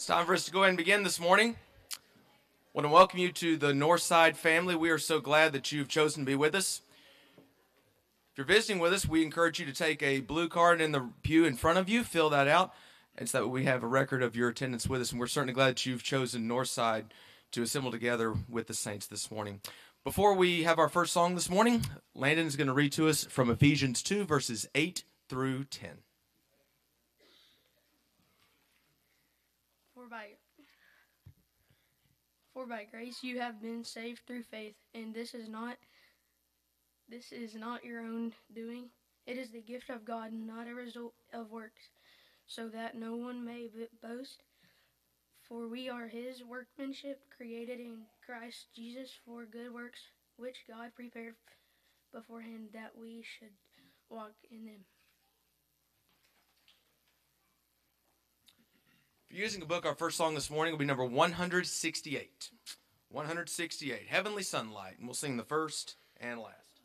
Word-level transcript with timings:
It's 0.00 0.06
time 0.06 0.24
for 0.24 0.32
us 0.32 0.46
to 0.46 0.50
go 0.50 0.60
ahead 0.60 0.70
and 0.70 0.78
begin 0.78 1.02
this 1.02 1.20
morning. 1.20 1.56
I 1.92 1.98
want 2.72 2.86
to 2.86 2.90
welcome 2.90 3.18
you 3.18 3.30
to 3.32 3.58
the 3.58 3.72
Northside 3.72 4.34
family. 4.34 4.74
We 4.74 4.88
are 4.88 4.96
so 4.96 5.20
glad 5.20 5.52
that 5.52 5.72
you've 5.72 5.88
chosen 5.88 6.22
to 6.22 6.26
be 6.26 6.34
with 6.34 6.54
us. 6.54 6.80
If 7.36 8.38
you're 8.38 8.46
visiting 8.46 8.78
with 8.78 8.94
us, 8.94 9.06
we 9.06 9.22
encourage 9.22 9.60
you 9.60 9.66
to 9.66 9.74
take 9.74 10.02
a 10.02 10.20
blue 10.20 10.48
card 10.48 10.80
in 10.80 10.92
the 10.92 11.10
pew 11.20 11.44
in 11.44 11.54
front 11.54 11.78
of 11.78 11.90
you, 11.90 12.02
fill 12.02 12.30
that 12.30 12.48
out, 12.48 12.72
and 13.18 13.28
so 13.28 13.42
that 13.42 13.48
we 13.48 13.66
have 13.66 13.82
a 13.82 13.86
record 13.86 14.22
of 14.22 14.34
your 14.34 14.48
attendance 14.48 14.88
with 14.88 15.02
us. 15.02 15.10
And 15.10 15.20
we're 15.20 15.26
certainly 15.26 15.52
glad 15.52 15.72
that 15.72 15.84
you've 15.84 16.02
chosen 16.02 16.48
Northside 16.48 17.10
to 17.52 17.60
assemble 17.60 17.90
together 17.90 18.34
with 18.48 18.68
the 18.68 18.74
saints 18.74 19.06
this 19.06 19.30
morning. 19.30 19.60
Before 20.02 20.32
we 20.32 20.62
have 20.62 20.78
our 20.78 20.88
first 20.88 21.12
song 21.12 21.34
this 21.34 21.50
morning, 21.50 21.84
Landon 22.14 22.46
is 22.46 22.56
going 22.56 22.68
to 22.68 22.72
read 22.72 22.92
to 22.92 23.06
us 23.10 23.24
from 23.24 23.50
Ephesians 23.50 24.02
2, 24.02 24.24
verses 24.24 24.66
8 24.74 25.04
through 25.28 25.64
10. 25.64 25.98
For 30.00 30.08
by 30.08 30.28
for 32.52 32.66
by 32.66 32.84
grace 32.90 33.22
you 33.22 33.40
have 33.40 33.60
been 33.60 33.84
saved 33.84 34.20
through 34.26 34.42
faith, 34.42 34.74
and 34.94 35.14
this 35.14 35.34
is 35.34 35.48
not 35.48 35.76
this 37.08 37.32
is 37.32 37.54
not 37.54 37.84
your 37.84 38.00
own 38.02 38.32
doing. 38.54 38.84
It 39.26 39.36
is 39.36 39.50
the 39.50 39.60
gift 39.60 39.90
of 39.90 40.04
God, 40.04 40.32
not 40.32 40.68
a 40.68 40.74
result 40.74 41.14
of 41.32 41.50
works, 41.50 41.90
so 42.46 42.68
that 42.68 42.96
no 42.96 43.16
one 43.16 43.44
may 43.44 43.68
boast. 44.02 44.42
For 45.42 45.66
we 45.66 45.88
are 45.88 46.06
his 46.06 46.44
workmanship, 46.44 47.20
created 47.36 47.80
in 47.80 48.02
Christ 48.24 48.66
Jesus 48.74 49.10
for 49.24 49.44
good 49.44 49.74
works, 49.74 50.00
which 50.36 50.64
God 50.68 50.92
prepared 50.94 51.34
beforehand 52.12 52.68
that 52.72 52.92
we 52.96 53.24
should 53.24 53.54
walk 54.08 54.34
in 54.50 54.66
them. 54.66 54.84
If 59.30 59.36
you're 59.36 59.44
using 59.44 59.62
a 59.62 59.66
book, 59.66 59.86
our 59.86 59.94
first 59.94 60.16
song 60.16 60.34
this 60.34 60.50
morning 60.50 60.72
will 60.72 60.78
be 60.80 60.84
number 60.84 61.04
168. 61.04 62.50
168, 63.10 64.08
Heavenly 64.08 64.42
Sunlight. 64.42 64.94
And 64.98 65.06
we'll 65.06 65.14
sing 65.14 65.36
the 65.36 65.44
first 65.44 65.94
and 66.20 66.40
last. 66.40 66.80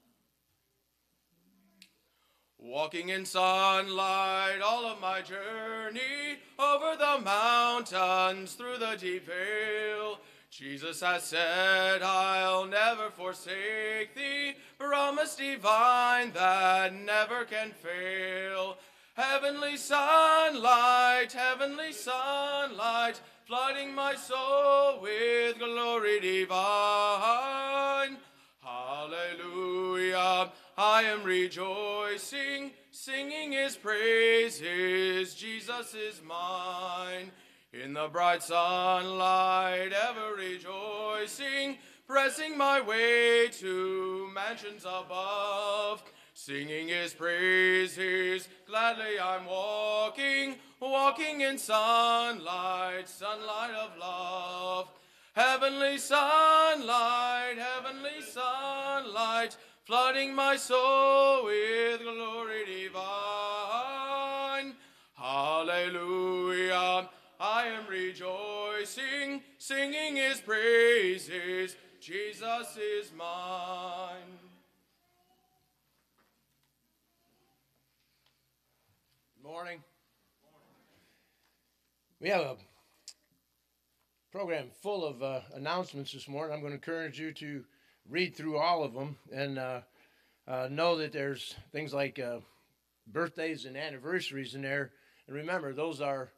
Walking 2.59 3.09
in 3.09 3.25
sunlight 3.25 4.61
all 4.63 4.85
of 4.85 5.01
my 5.01 5.23
journey 5.23 6.37
over 6.59 6.95
the 6.95 7.19
mountains 7.23 8.53
through 8.53 8.77
the 8.77 8.95
deep 8.95 9.25
vale. 9.25 10.19
Jesus 10.51 11.01
has 11.01 11.23
said, 11.23 12.03
I'll 12.03 12.65
never 12.65 13.09
forsake 13.09 14.13
thee, 14.13 14.53
promise 14.77 15.35
divine 15.35 16.31
that 16.33 16.93
never 16.93 17.45
can 17.45 17.71
fail. 17.71 18.77
Heavenly 19.15 19.77
sunlight, 19.77 21.31
heavenly 21.31 21.93
sunlight, 21.93 23.21
flooding 23.47 23.95
my 23.95 24.13
soul 24.13 24.99
with 25.01 25.57
glory 25.57 26.19
divine. 26.19 28.17
Hallelujah, 28.59 30.51
I 30.77 31.03
am 31.03 31.23
rejoicing, 31.23 32.71
singing 32.91 33.53
his 33.53 33.77
praises, 33.77 35.33
Jesus 35.33 35.93
is 35.93 36.21
mine. 36.21 37.31
In 37.71 37.93
the 37.93 38.09
bright 38.09 38.43
sunlight, 38.43 39.93
ever 39.93 40.35
rejoicing, 40.35 41.77
pressing 42.05 42.57
my 42.57 42.81
way 42.81 43.47
to 43.59 44.29
mansions 44.33 44.83
above. 44.83 46.03
Singing 46.37 46.89
his 46.89 47.13
praises, 47.13 48.49
gladly 48.67 49.17
I'm 49.23 49.45
walking, 49.45 50.55
walking 50.81 51.39
in 51.39 51.57
sunlight, 51.57 53.07
sunlight 53.07 53.71
of 53.73 53.97
love. 53.97 54.89
Heavenly 55.33 55.97
sunlight, 55.97 57.55
heavenly 57.57 58.21
sunlight, 58.21 59.55
flooding 59.85 60.35
my 60.35 60.57
soul 60.57 61.45
with 61.45 62.01
glory 62.01 62.65
divine. 62.83 64.73
Hallelujah, 65.13 67.09
I 67.39 67.67
am 67.67 67.87
rejoicing, 67.87 69.41
singing 69.57 70.17
his 70.17 70.41
praises, 70.41 71.77
Jesus 72.01 72.77
is 72.77 73.13
mine. 73.17 74.44
Morning. 79.45 79.83
We 82.19 82.29
have 82.29 82.41
a 82.41 82.55
program 84.31 84.69
full 84.81 85.05
of 85.05 85.21
uh, 85.21 85.41
announcements 85.53 86.13
this 86.13 86.27
morning. 86.27 86.51
I'm 86.51 86.61
going 86.61 86.71
to 86.71 86.77
encourage 86.77 87.19
you 87.19 87.31
to 87.33 87.63
read 88.09 88.35
through 88.35 88.57
all 88.57 88.83
of 88.83 88.95
them 88.95 89.17
and 89.31 89.59
uh, 89.59 89.81
uh, 90.47 90.67
know 90.71 90.97
that 90.97 91.13
there's 91.13 91.53
things 91.71 91.93
like 91.93 92.17
uh, 92.17 92.39
birthdays 93.05 93.65
and 93.65 93.77
anniversaries 93.77 94.55
in 94.55 94.63
there. 94.63 94.89
And 95.27 95.35
remember, 95.35 95.73
those 95.73 96.01
are 96.01 96.31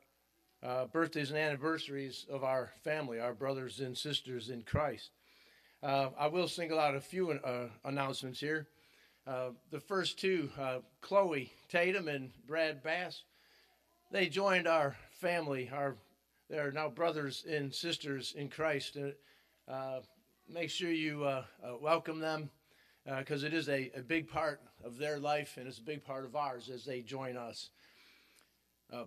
uh, 0.62 0.88
birthdays 0.88 1.29
and 1.29 1.39
anniversaries 1.39 2.25
of 2.29 2.44
our 2.44 2.72
family, 2.84 3.22
our 3.22 3.34
brothers 3.34 3.79
and 3.79 3.97
sisters 3.97 4.50
in 4.50 4.63
Christ. 4.63 5.12
Uh, 5.81 6.09
I 6.19 6.28
will 6.28 6.50
single 6.50 6.79
out 6.79 6.94
a 6.94 7.01
few 7.01 7.39
announcements 7.85 8.41
here. 8.41 8.68
Uh, 9.27 9.49
the 9.71 9.79
first 9.79 10.17
two, 10.17 10.49
uh, 10.57 10.77
Chloe 11.01 11.51
Tatum 11.67 12.07
and 12.07 12.31
Brad 12.47 12.81
Bass, 12.81 13.23
they 14.09 14.27
joined 14.27 14.69
our 14.69 14.95
family. 15.19 15.69
Our 15.73 15.97
they're 16.49 16.71
now 16.71 16.88
brothers 16.88 17.43
and 17.49 17.75
sisters 17.75 18.33
in 18.38 18.47
Christ. 18.47 18.95
Uh, 19.67 19.99
make 20.49 20.69
sure 20.69 20.89
you 20.89 21.25
uh, 21.25 21.43
uh, 21.61 21.73
welcome 21.81 22.21
them 22.21 22.49
because 23.19 23.43
it 23.43 23.53
is 23.53 23.67
a, 23.67 23.91
a, 23.97 24.01
big 24.01 24.29
part 24.29 24.61
of 24.83 24.97
their 24.97 25.19
life 25.19 25.57
and 25.57 25.67
it's 25.67 25.79
a 25.79 25.83
big 25.83 26.05
part 26.05 26.23
of 26.23 26.38
ours 26.38 26.69
as 26.73 26.85
they 26.85 27.01
join 27.01 27.35
us. 27.35 27.69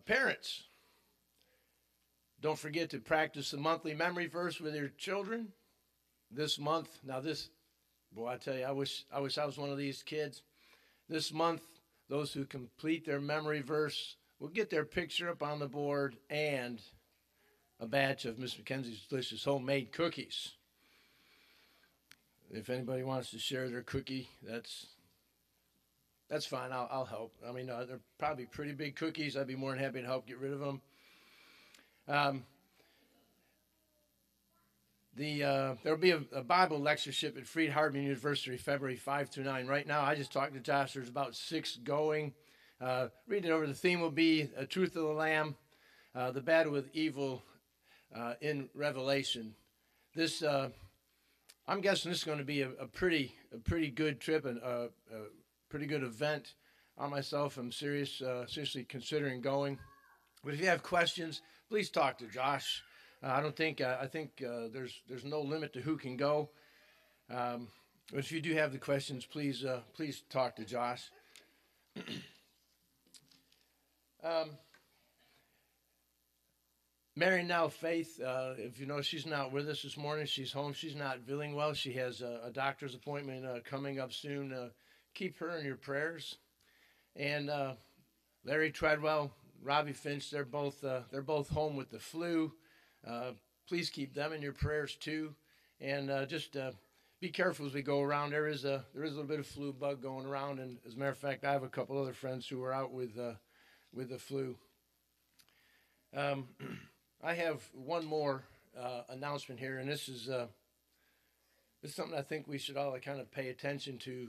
parents, 0.05 0.65
don't 2.43 2.59
forget 2.59 2.91
to 2.91 2.99
practice 2.99 3.53
the 3.53 3.57
monthly 3.57 3.95
memory 3.95 4.27
verse 4.27 4.61
with 4.61 4.75
your 4.75 4.89
children 4.89 5.49
this 6.31 6.59
month. 6.59 6.91
Now, 7.07 7.21
this 7.21 7.49
Boy, 8.13 8.29
I 8.29 8.37
tell 8.37 8.57
you, 8.57 8.65
I 8.65 8.73
wish 8.73 9.05
I 9.13 9.21
wish 9.21 9.39
I 9.39 9.47
was 9.47 9.59
one 9.59 9.71
of 9.71 9.79
these 9.79 10.03
kids. 10.03 10.43
This 11.09 11.33
month, 11.33 11.63
those 12.09 12.33
who 12.33 12.45
complete 12.45 13.07
their 13.07 13.21
memory 13.21 13.61
verse 13.61 14.17
will 14.39 14.49
get 14.49 14.71
their 14.71 14.85
picture 14.85 15.29
up 15.29 15.43
on 15.43 15.59
the 15.59 15.69
board 15.69 16.17
and 16.29 16.81
a 17.79 17.87
batch 17.87 18.25
of 18.25 18.39
Miss 18.39 18.57
Mackenzie's 18.57 19.07
delicious 19.09 19.45
homemade 19.45 19.93
cookies. 19.93 20.53
If 22.51 22.69
anybody 22.69 23.05
wants 23.05 23.31
to 23.31 23.39
share 23.39 23.69
their 23.69 23.83
cookie, 23.83 24.29
that's 24.43 24.87
that's 26.29 26.47
fine. 26.47 26.73
I'll, 26.73 26.89
I'll 26.91 27.05
help. 27.05 27.35
I 27.47 27.53
mean, 27.53 27.71
uh, 27.71 27.85
they're 27.87 28.01
probably 28.19 28.47
pretty 28.47 28.73
big 28.73 28.97
cookies. 28.97 29.37
I'd 29.37 29.47
be 29.47 29.57
more 29.57 29.71
than 29.71 29.81
happy 29.81 30.01
to 30.01 30.07
help 30.07 30.27
get 30.27 30.39
rid 30.39 30.53
of 30.53 30.61
them. 30.61 30.81
Um, 32.09 32.45
the 35.21 35.45
uh, 35.45 35.75
there'll 35.85 35.99
be 35.99 36.13
a, 36.13 36.23
a, 36.33 36.43
Bible 36.43 36.81
lectureship 36.81 37.37
at 37.37 37.47
Freed 37.47 37.71
Hardeman 37.71 38.05
University, 38.05 38.57
February 38.57 38.97
5 38.97 39.29
to 39.33 39.41
9. 39.43 39.67
Right 39.67 39.87
now, 39.87 40.01
I 40.01 40.15
just 40.15 40.33
talked 40.33 40.55
to 40.55 40.61
Josh. 40.61 40.95
There's 40.95 41.11
about 41.11 41.37
six 41.37 41.77
going. 41.77 42.33
Uh, 42.81 43.09
read 43.29 43.45
it 43.45 43.51
over. 43.51 43.67
The 43.67 43.75
theme 43.75 44.01
will 44.01 44.11
be 44.11 44.49
a 44.57 44.65
Truth 44.65 44.97
of 44.97 45.03
the 45.03 45.13
Lamb, 45.13 45.57
uh, 46.15 46.31
the 46.31 46.41
battle 46.41 46.73
with 46.73 46.89
evil 46.95 47.43
uh, 48.17 48.33
in 48.41 48.71
Revelation. 48.75 49.55
This, 50.15 50.43
uh, 50.43 50.71
I'm 51.69 51.83
guessing, 51.83 52.11
this 52.11 52.21
is 52.21 52.25
going 52.25 52.39
to 52.39 52.45
be 52.45 52.63
a, 52.63 52.71
a, 52.81 52.87
pretty, 52.87 53.35
a 53.55 53.59
pretty 53.59 53.91
good 53.91 54.21
trip 54.21 54.47
and 54.47 54.57
a, 54.57 54.89
a 55.13 55.19
pretty 55.69 55.85
good 55.85 56.03
event. 56.03 56.55
I 56.97 57.07
myself 57.09 57.59
am 57.59 57.71
serious, 57.71 58.23
uh, 58.23 58.47
seriously 58.47 58.85
considering 58.85 59.43
going. 59.43 59.79
But 60.43 60.55
if 60.55 60.61
you 60.61 60.67
have 60.69 60.83
questions, 60.83 61.43
please 61.69 61.91
talk 61.91 62.17
to 62.19 62.27
Josh. 62.27 62.83
Uh, 63.23 63.29
I 63.29 63.41
don't 63.41 63.57
think 63.57 63.81
uh, 63.81 63.97
I 64.01 64.07
think 64.07 64.43
uh, 64.47 64.69
there's 64.73 65.03
there's 65.09 65.25
no 65.25 65.41
limit 65.41 65.73
to 65.75 65.81
who 65.81 65.97
can 65.97 66.17
go. 66.17 66.51
Um, 67.31 67.69
if 68.13 68.33
you 68.33 68.41
do 68.41 68.55
have 68.55 68.73
the 68.73 68.79
questions, 68.79 69.27
please 69.27 69.65
please 69.95 70.23
talk 70.31 70.57
to 70.57 70.65
Josh. 70.65 71.11
um, 74.25 74.51
Mary 77.15 77.43
now 77.43 77.69
Faith, 77.69 78.19
uh, 78.21 78.55
if 78.57 78.81
you 78.81 78.87
know 78.87 79.03
she's 79.03 79.27
not 79.27 79.53
with 79.53 79.69
us 79.69 79.83
this 79.83 79.99
morning, 79.99 80.25
she's 80.27 80.53
home. 80.53 80.73
She's 80.73 80.97
not 80.97 81.21
feeling 81.27 81.55
well. 81.55 81.75
She 81.75 81.93
has 81.95 82.23
a, 82.23 82.41
a 82.47 82.51
doctor's 82.51 82.95
appointment 82.95 83.45
uh, 83.45 83.59
coming 83.65 84.01
up 84.01 84.13
soon. 84.13 84.53
Uh, 84.53 84.69
keep 85.15 85.39
her 85.39 85.57
in 85.59 85.67
your 85.67 85.77
prayers. 85.77 86.37
And 87.17 87.51
Larry 88.45 88.71
Treadwell, 88.71 89.33
Robbie 89.63 89.93
Finch, 89.93 90.31
they're 90.31 90.45
both 90.45 90.81
they're 90.81 91.21
both 91.23 91.51
home 91.51 91.77
with 91.77 91.91
the 91.91 91.99
flu. 91.99 92.53
Uh, 93.07 93.33
please 93.69 93.91
keep 93.91 94.15
them 94.15 94.33
in 94.33 94.43
your 94.43 94.53
prayers 94.53 94.97
too, 94.97 95.35
and 95.81 96.11
uh, 96.11 96.27
just 96.27 96.57
uh, 96.57 96.73
be 97.21 97.29
careful 97.29 97.67
as 97.67 97.75
we 97.75 97.83
go 97.83 98.01
around. 98.01 98.31
There 98.31 98.49
is 98.49 98.65
a 98.65 98.85
there 98.95 99.05
is 99.05 99.13
a 99.13 99.15
little 99.15 99.29
bit 99.29 99.41
of 99.41 99.47
flu 99.47 99.73
bug 99.73 100.03
going 100.03 100.27
around, 100.27 100.59
and 100.59 100.79
as 100.87 100.95
a 100.95 100.99
matter 100.99 101.11
of 101.11 101.19
fact, 101.19 101.45
I 101.45 101.53
have 101.53 101.63
a 101.63 101.69
couple 101.69 102.01
other 102.01 102.13
friends 102.13 102.47
who 102.47 102.63
are 102.63 102.73
out 102.73 102.93
with 102.93 103.19
uh, 103.19 103.35
with 103.93 104.11
the 104.11 104.19
flu. 104.19 104.57
Um, 106.17 106.49
I 107.23 107.35
have 107.35 107.63
one 107.75 108.05
more 108.05 108.45
uh, 108.79 109.03
announcement 109.09 109.61
here, 109.61 109.79
and 109.79 109.89
this 109.89 110.09
is 110.09 110.29
uh, 110.29 110.47
this 111.83 111.91
is 111.91 111.97
something 111.97 112.19
I 112.19 112.23
think 112.23 112.47
we 112.47 112.59
should 112.59 112.77
all 112.77 112.99
kind 112.99 113.21
of 113.21 113.31
pay 113.31 113.49
attention 113.49 113.99
to. 113.99 114.29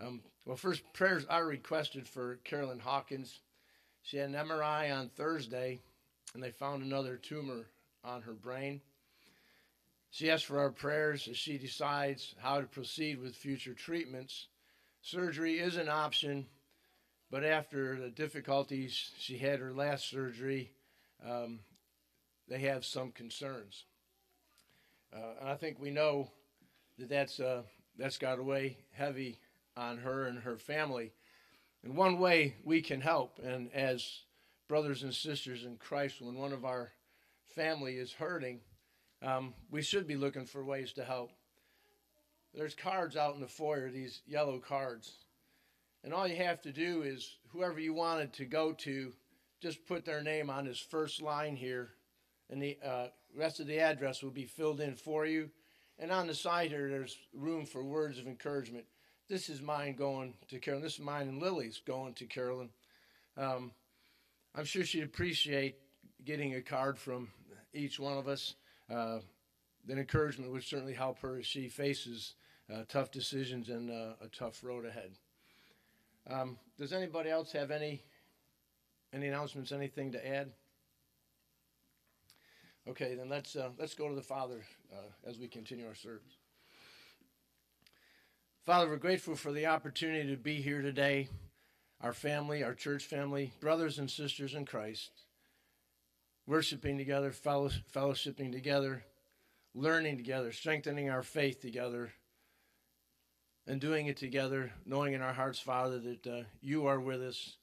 Um, 0.00 0.22
well, 0.44 0.56
first, 0.56 0.82
prayers 0.92 1.24
are 1.26 1.46
requested 1.46 2.06
for 2.06 2.36
Carolyn 2.44 2.80
Hawkins. 2.80 3.40
She 4.02 4.18
had 4.18 4.28
an 4.28 4.34
MRI 4.34 4.94
on 4.94 5.08
Thursday, 5.08 5.80
and 6.34 6.42
they 6.42 6.50
found 6.50 6.82
another 6.82 7.16
tumor 7.16 7.66
on 8.06 8.22
her 8.22 8.32
brain. 8.32 8.80
She 10.10 10.30
asks 10.30 10.44
for 10.44 10.58
our 10.58 10.70
prayers 10.70 11.28
as 11.28 11.36
she 11.36 11.58
decides 11.58 12.34
how 12.38 12.60
to 12.60 12.66
proceed 12.66 13.20
with 13.20 13.34
future 13.34 13.74
treatments. 13.74 14.46
Surgery 15.02 15.58
is 15.58 15.76
an 15.76 15.88
option, 15.88 16.46
but 17.30 17.44
after 17.44 17.98
the 18.00 18.08
difficulties 18.08 19.10
she 19.18 19.36
had 19.36 19.58
her 19.58 19.72
last 19.72 20.08
surgery, 20.08 20.72
um, 21.28 21.58
they 22.48 22.60
have 22.60 22.84
some 22.84 23.10
concerns. 23.10 23.84
Uh, 25.12 25.34
and 25.40 25.48
I 25.48 25.54
think 25.54 25.78
we 25.78 25.90
know 25.90 26.30
that 26.98 27.08
that's, 27.08 27.40
uh, 27.40 27.62
that's 27.98 28.18
got 28.18 28.36
to 28.36 28.42
weigh 28.42 28.78
heavy 28.92 29.38
on 29.76 29.98
her 29.98 30.26
and 30.26 30.38
her 30.38 30.56
family. 30.56 31.12
And 31.84 31.96
one 31.96 32.18
way 32.18 32.54
we 32.64 32.80
can 32.80 33.00
help, 33.00 33.38
and 33.42 33.72
as 33.72 34.22
brothers 34.66 35.02
and 35.02 35.14
sisters 35.14 35.64
in 35.64 35.76
Christ, 35.76 36.20
when 36.20 36.36
one 36.36 36.52
of 36.52 36.64
our 36.64 36.92
family 37.54 37.94
is 37.94 38.12
hurting, 38.12 38.60
um, 39.22 39.54
we 39.70 39.82
should 39.82 40.06
be 40.06 40.16
looking 40.16 40.44
for 40.44 40.64
ways 40.64 40.92
to 40.94 41.04
help. 41.04 41.30
There's 42.54 42.74
cards 42.74 43.16
out 43.16 43.34
in 43.34 43.40
the 43.40 43.48
foyer, 43.48 43.90
these 43.90 44.22
yellow 44.26 44.58
cards. 44.58 45.12
And 46.04 46.14
all 46.14 46.26
you 46.26 46.36
have 46.36 46.62
to 46.62 46.72
do 46.72 47.02
is, 47.02 47.36
whoever 47.48 47.80
you 47.80 47.92
wanted 47.92 48.32
to 48.34 48.44
go 48.44 48.72
to, 48.72 49.12
just 49.60 49.84
put 49.86 50.04
their 50.04 50.22
name 50.22 50.50
on 50.50 50.64
this 50.66 50.78
first 50.78 51.20
line 51.20 51.56
here, 51.56 51.90
and 52.50 52.62
the 52.62 52.78
uh, 52.84 53.06
rest 53.34 53.60
of 53.60 53.66
the 53.66 53.78
address 53.78 54.22
will 54.22 54.30
be 54.30 54.44
filled 54.44 54.80
in 54.80 54.94
for 54.94 55.26
you. 55.26 55.50
And 55.98 56.12
on 56.12 56.26
the 56.26 56.34
side 56.34 56.70
here, 56.70 56.88
there's 56.88 57.16
room 57.34 57.64
for 57.64 57.82
words 57.82 58.18
of 58.18 58.26
encouragement. 58.26 58.84
This 59.28 59.48
is 59.48 59.60
mine 59.60 59.96
going 59.96 60.34
to 60.48 60.58
Carolyn. 60.58 60.84
This 60.84 60.94
is 60.94 61.00
mine 61.00 61.28
and 61.28 61.42
Lily's 61.42 61.80
going 61.84 62.14
to 62.14 62.26
Carolyn. 62.26 62.68
Um, 63.36 63.72
I'm 64.54 64.64
sure 64.64 64.84
she'd 64.84 65.02
appreciate 65.02 65.76
getting 66.24 66.54
a 66.54 66.62
card 66.62 66.98
from 66.98 67.28
each 67.76 68.00
one 68.00 68.16
of 68.16 68.26
us. 68.26 68.54
Uh, 68.90 69.18
that 69.86 69.98
encouragement 69.98 70.52
would 70.52 70.64
certainly 70.64 70.94
help 70.94 71.20
her 71.20 71.38
as 71.38 71.46
she 71.46 71.68
faces 71.68 72.34
uh, 72.72 72.82
tough 72.88 73.10
decisions 73.10 73.68
and 73.68 73.90
uh, 73.90 74.14
a 74.20 74.28
tough 74.36 74.64
road 74.64 74.84
ahead. 74.84 75.12
Um, 76.28 76.58
does 76.76 76.92
anybody 76.92 77.30
else 77.30 77.52
have 77.52 77.70
any 77.70 78.02
any 79.12 79.28
announcements? 79.28 79.70
Anything 79.70 80.12
to 80.12 80.26
add? 80.26 80.50
Okay, 82.88 83.14
then 83.14 83.28
let's 83.28 83.54
uh, 83.54 83.70
let's 83.78 83.94
go 83.94 84.08
to 84.08 84.14
the 84.14 84.22
Father 84.22 84.64
uh, 84.92 85.28
as 85.28 85.38
we 85.38 85.46
continue 85.46 85.86
our 85.86 85.94
service. 85.94 86.38
Father, 88.64 88.88
we're 88.88 88.96
grateful 88.96 89.36
for 89.36 89.52
the 89.52 89.66
opportunity 89.66 90.28
to 90.28 90.36
be 90.36 90.60
here 90.60 90.82
today, 90.82 91.28
our 92.00 92.12
family, 92.12 92.64
our 92.64 92.74
church 92.74 93.04
family, 93.04 93.52
brothers 93.60 94.00
and 94.00 94.10
sisters 94.10 94.54
in 94.54 94.64
Christ 94.64 95.25
worshiping 96.46 96.96
together, 96.96 97.30
fellowshipping 97.30 98.52
together, 98.52 99.04
learning 99.74 100.16
together, 100.16 100.52
strengthening 100.52 101.10
our 101.10 101.22
faith 101.22 101.60
together, 101.60 102.12
and 103.66 103.80
doing 103.80 104.06
it 104.06 104.16
together, 104.16 104.72
knowing 104.84 105.12
in 105.12 105.20
our 105.20 105.32
hearts, 105.32 105.58
Father, 105.58 105.98
that 105.98 106.26
uh, 106.26 106.42
you 106.60 106.86
are 106.86 107.00
with 107.00 107.20
us, 107.20 107.56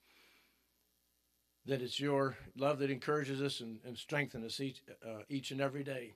that 1.65 1.81
it's 1.81 2.00
your 2.00 2.35
love 2.57 2.80
that 2.80 2.91
encourages 2.91 3.41
us 3.41 3.62
and, 3.62 3.80
and 3.85 3.97
strengthens 3.97 4.45
us 4.45 4.59
each, 4.59 4.81
uh, 5.06 5.21
each 5.30 5.51
and 5.51 5.62
every 5.62 5.83
day. 5.83 6.13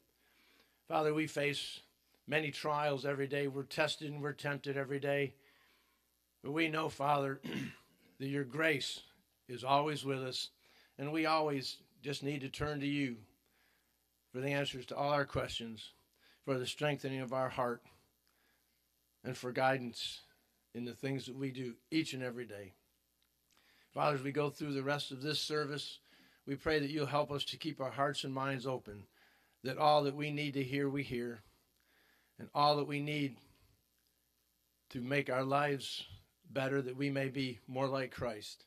Father, 0.90 1.14
we 1.14 1.26
face 1.26 1.80
many 2.28 2.52
trials 2.52 3.06
every 3.06 3.28
day. 3.28 3.48
We're 3.48 3.64
tested 3.64 4.12
and 4.12 4.22
we're 4.22 4.34
tempted 4.34 4.76
every 4.76 5.00
day. 5.00 5.34
But 6.44 6.52
we 6.52 6.68
know, 6.68 6.90
Father, 6.90 7.40
that 8.20 8.28
your 8.28 8.44
grace 8.44 9.00
is 9.48 9.64
always 9.64 10.04
with 10.04 10.22
us, 10.22 10.50
and 10.98 11.14
we 11.14 11.26
always 11.26 11.78
just 12.08 12.24
need 12.24 12.40
to 12.40 12.48
turn 12.48 12.80
to 12.80 12.88
you 12.88 13.18
for 14.32 14.40
the 14.40 14.48
answers 14.48 14.86
to 14.86 14.96
all 14.96 15.12
our 15.12 15.26
questions, 15.26 15.92
for 16.46 16.58
the 16.58 16.66
strengthening 16.66 17.20
of 17.20 17.34
our 17.34 17.50
heart, 17.50 17.82
and 19.26 19.36
for 19.36 19.52
guidance 19.52 20.22
in 20.74 20.86
the 20.86 20.94
things 20.94 21.26
that 21.26 21.36
we 21.36 21.52
do 21.52 21.74
each 21.92 22.14
and 22.14 22.24
every 22.24 22.46
day. 22.46 22.72
Father, 23.94 24.16
as 24.16 24.24
we 24.24 24.32
go 24.32 24.50
through 24.50 24.72
the 24.72 24.84
rest 24.84 25.12
of 25.12 25.22
this 25.22 25.42
service, 25.42 26.00
we 26.46 26.56
pray 26.56 26.80
that 26.80 26.90
you'll 26.90 27.08
help 27.08 27.30
us 27.30 27.44
to 27.44 27.58
keep 27.58 27.82
our 27.82 27.92
hearts 27.92 28.24
and 28.24 28.34
minds 28.34 28.66
open, 28.66 29.04
that 29.66 29.78
all 29.78 30.04
that 30.04 30.16
we 30.16 30.32
need 30.32 30.54
to 30.54 30.64
hear, 30.64 30.90
we 30.90 31.04
hear, 31.04 31.42
and 32.40 32.48
all 32.56 32.78
that 32.78 32.88
we 32.88 33.02
need 33.02 33.36
to 34.92 35.02
make 35.02 35.30
our 35.30 35.44
lives 35.44 36.06
better, 36.50 36.82
that 36.82 36.96
we 36.96 37.10
may 37.10 37.28
be 37.28 37.60
more 37.68 37.88
like 37.88 38.12
Christ, 38.12 38.64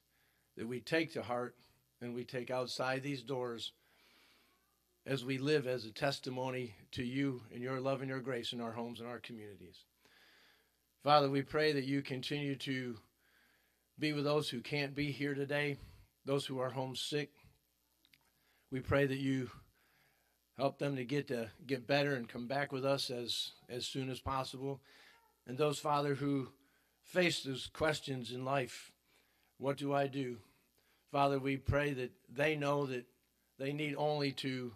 that 0.58 0.68
we 0.68 0.80
take 0.80 1.14
to 1.14 1.22
heart 1.22 1.54
and 2.00 2.14
we 2.14 2.24
take 2.24 2.50
outside 2.50 3.02
these 3.02 3.22
doors 3.22 3.72
as 5.06 5.24
we 5.24 5.38
live 5.38 5.66
as 5.66 5.84
a 5.84 5.92
testimony 5.92 6.74
to 6.92 7.02
you 7.02 7.42
and 7.52 7.62
your 7.62 7.80
love 7.80 8.00
and 8.00 8.10
your 8.10 8.20
grace 8.20 8.52
in 8.52 8.60
our 8.60 8.72
homes 8.72 9.00
and 9.00 9.08
our 9.08 9.18
communities. 9.18 9.84
Father, 11.02 11.30
we 11.30 11.42
pray 11.42 11.72
that 11.72 11.84
you 11.84 12.02
continue 12.02 12.56
to 12.56 12.96
be 13.98 14.12
with 14.12 14.24
those 14.24 14.48
who 14.48 14.60
can't 14.60 14.94
be 14.94 15.10
here 15.10 15.34
today, 15.34 15.76
those 16.24 16.46
who 16.46 16.58
are 16.58 16.70
homesick. 16.70 17.30
We 18.70 18.80
pray 18.80 19.06
that 19.06 19.18
you 19.18 19.50
help 20.58 20.78
them 20.78 20.96
to 20.96 21.04
get 21.04 21.28
to 21.28 21.48
get 21.66 21.86
better 21.86 22.14
and 22.14 22.28
come 22.28 22.46
back 22.46 22.70
with 22.70 22.84
us 22.84 23.10
as 23.10 23.52
as 23.68 23.86
soon 23.86 24.10
as 24.10 24.20
possible. 24.20 24.80
And 25.46 25.56
those 25.56 25.78
Father 25.78 26.14
who 26.14 26.48
face 27.02 27.42
those 27.42 27.66
questions 27.66 28.30
in 28.30 28.44
life, 28.44 28.92
what 29.58 29.78
do 29.78 29.94
I 29.94 30.06
do? 30.06 30.36
Father, 31.10 31.38
we 31.38 31.56
pray 31.56 31.92
that 31.92 32.12
they 32.32 32.54
know 32.54 32.86
that 32.86 33.04
they 33.58 33.72
need 33.72 33.94
only 33.96 34.32
to 34.32 34.72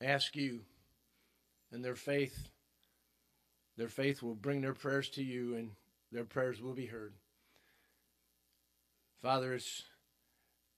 ask 0.00 0.34
you, 0.36 0.60
and 1.72 1.84
their 1.84 1.94
faith, 1.94 2.48
their 3.76 3.88
faith 3.88 4.22
will 4.22 4.34
bring 4.34 4.60
their 4.60 4.74
prayers 4.74 5.08
to 5.10 5.22
you, 5.22 5.54
and 5.54 5.70
their 6.10 6.24
prayers 6.24 6.60
will 6.60 6.74
be 6.74 6.86
heard. 6.86 7.12
Father, 9.22 9.54
it's 9.54 9.84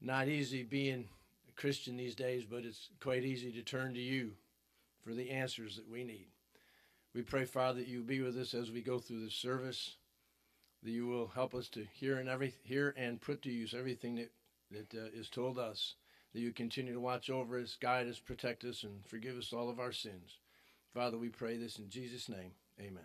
not 0.01 0.29
easy 0.29 0.63
being 0.63 1.09
a 1.49 1.53
Christian 1.53 1.97
these 1.97 2.15
days, 2.15 2.45
but 2.45 2.65
it's 2.65 2.89
quite 3.01 3.25
easy 3.25 3.53
to 3.53 3.63
turn 3.63 3.95
to 3.95 4.01
you 4.01 4.33
for 5.03 5.15
the 5.15 5.31
answers 5.31 5.77
that 5.77 5.91
we 5.91 6.05
need. 6.05 6.27
We 7.15 7.23
pray, 7.23 7.45
Father, 7.45 7.81
that 7.81 7.89
you 7.89 8.03
be 8.03 8.21
with 8.21 8.37
us 8.39 8.55
as 8.55 8.71
we 8.71 8.83
go 8.83 8.99
through 8.99 9.25
this 9.25 9.35
service, 9.35 9.97
that 10.83 10.91
you 10.91 11.07
will 11.07 11.29
help 11.29 11.55
us 11.55 11.69
to 11.71 11.87
hear 11.93 12.19
and 12.19 12.29
every 12.29 12.55
hear 12.63 12.95
and 12.97 13.21
put 13.21 13.43
to 13.43 13.51
use 13.51 13.75
everything 13.77 14.17
that 14.17 14.31
that 14.71 14.95
uh, 14.95 15.09
is 15.13 15.29
told 15.29 15.59
us 15.59 15.95
that 16.33 16.41
you 16.41 16.53
continue 16.53 16.95
to 16.95 17.01
watch 17.01 17.29
over 17.31 17.59
us, 17.59 17.77
guide 17.81 18.07
us, 18.09 18.19
protect 18.19 18.65
us, 18.65 18.83
and 18.83 19.05
forgive 19.07 19.37
us 19.37 19.53
all 19.53 19.69
of 19.69 19.81
our 19.81 19.93
sins. 19.93 20.39
Father, 20.95 21.19
we 21.19 21.29
pray 21.29 21.57
this 21.57 21.79
in 21.79 21.89
Jesus' 21.89 22.29
name. 22.29 22.53
Amen. 22.81 23.05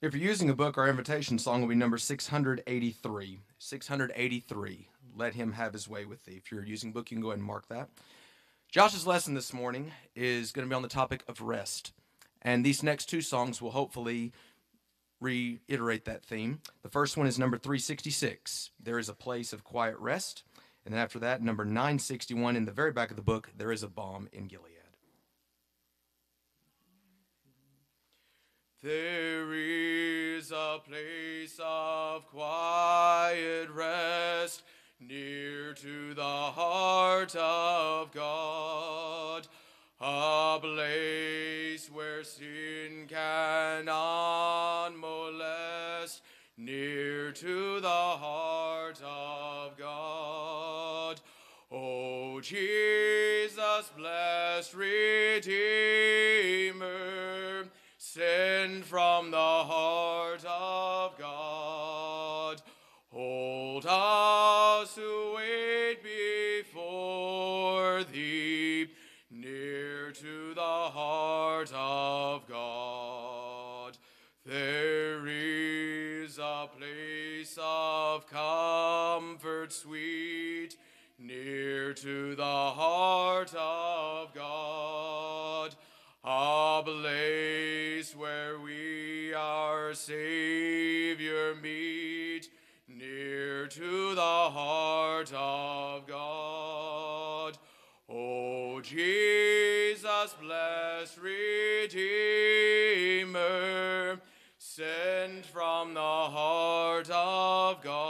If 0.00 0.14
you're 0.14 0.28
using 0.28 0.50
a 0.50 0.54
book, 0.54 0.76
our 0.78 0.88
invitation 0.88 1.38
song 1.38 1.60
will 1.60 1.68
be 1.68 1.76
number 1.76 1.96
683. 1.96 3.38
683. 3.58 4.88
Let 5.14 5.34
him 5.34 5.52
have 5.52 5.72
his 5.72 5.88
way 5.88 6.04
with 6.04 6.24
thee. 6.24 6.40
If 6.44 6.50
you're 6.50 6.64
using 6.64 6.90
a 6.90 6.92
book, 6.92 7.12
you 7.12 7.16
can 7.16 7.22
go 7.22 7.28
ahead 7.28 7.38
and 7.38 7.46
mark 7.46 7.68
that. 7.68 7.88
Josh's 8.68 9.06
lesson 9.06 9.34
this 9.34 9.52
morning 9.52 9.92
is 10.16 10.50
going 10.50 10.66
to 10.66 10.68
be 10.68 10.74
on 10.74 10.82
the 10.82 10.88
topic 10.88 11.22
of 11.28 11.40
rest. 11.40 11.92
And 12.42 12.64
these 12.64 12.82
next 12.82 13.06
two 13.06 13.20
songs 13.20 13.62
will 13.62 13.70
hopefully 13.70 14.32
reiterate 15.20 16.04
that 16.04 16.24
theme. 16.24 16.60
The 16.82 16.88
first 16.88 17.16
one 17.16 17.26
is 17.26 17.38
number 17.38 17.56
366, 17.56 18.70
There 18.82 18.98
is 18.98 19.08
a 19.08 19.14
Place 19.14 19.52
of 19.52 19.64
Quiet 19.64 19.96
Rest. 19.98 20.42
And 20.84 20.92
then 20.92 21.00
after 21.00 21.20
that, 21.20 21.40
number 21.40 21.64
961 21.64 22.56
in 22.56 22.64
the 22.64 22.72
very 22.72 22.90
back 22.90 23.10
of 23.10 23.16
the 23.16 23.22
book, 23.22 23.50
There 23.56 23.70
is 23.70 23.84
a 23.84 23.88
Balm 23.88 24.28
in 24.32 24.48
Gilead. 24.48 24.72
There 28.82 29.54
is 29.54 30.50
a 30.50 30.80
place 30.84 31.56
of 31.62 32.26
quiet 32.26 33.70
rest 33.70 34.64
near 34.98 35.72
to 35.74 36.14
the 36.14 36.22
heart 36.22 37.36
of 37.36 38.10
God 38.10 39.46
a 40.04 40.58
place 40.60 41.88
where 41.88 42.24
sin 42.24 43.06
cannot 43.08 44.90
molest, 44.96 46.22
near 46.58 47.30
to 47.30 47.78
the 47.80 47.88
heart 47.88 49.00
of 49.00 49.78
God. 49.78 51.20
O 51.70 52.40
Jesus, 52.40 53.92
blessed 53.96 54.74
Redeemer, 54.74 55.46
send 57.96 58.84
from 58.84 59.30
the 59.30 59.36
heart 59.36 60.44
of 78.14 78.26
comfort 78.26 79.72
sweet, 79.72 80.76
near 81.18 81.94
to 81.94 82.34
the 82.34 82.42
heart 82.42 83.54
of 83.54 84.34
God. 84.34 85.74
A 86.22 86.82
place 86.84 88.14
where 88.14 88.60
we 88.60 89.32
our 89.32 89.94
Savior 89.94 91.54
meet, 91.54 92.50
near 92.86 93.66
to 93.68 94.14
the 94.14 94.20
heart 94.20 95.32
of 95.32 96.06
God. 96.06 97.56
O 98.10 98.78
Jesus, 98.82 100.34
blessed 100.38 101.18
Redeemer, 101.18 102.52
sent 104.58 105.44
from 105.46 105.94
the 105.94 106.00
heart 106.00 107.10
of 107.10 107.82
God, 107.82 108.01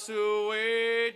us 0.00 0.06
who 0.06 0.48
wait 0.48 1.14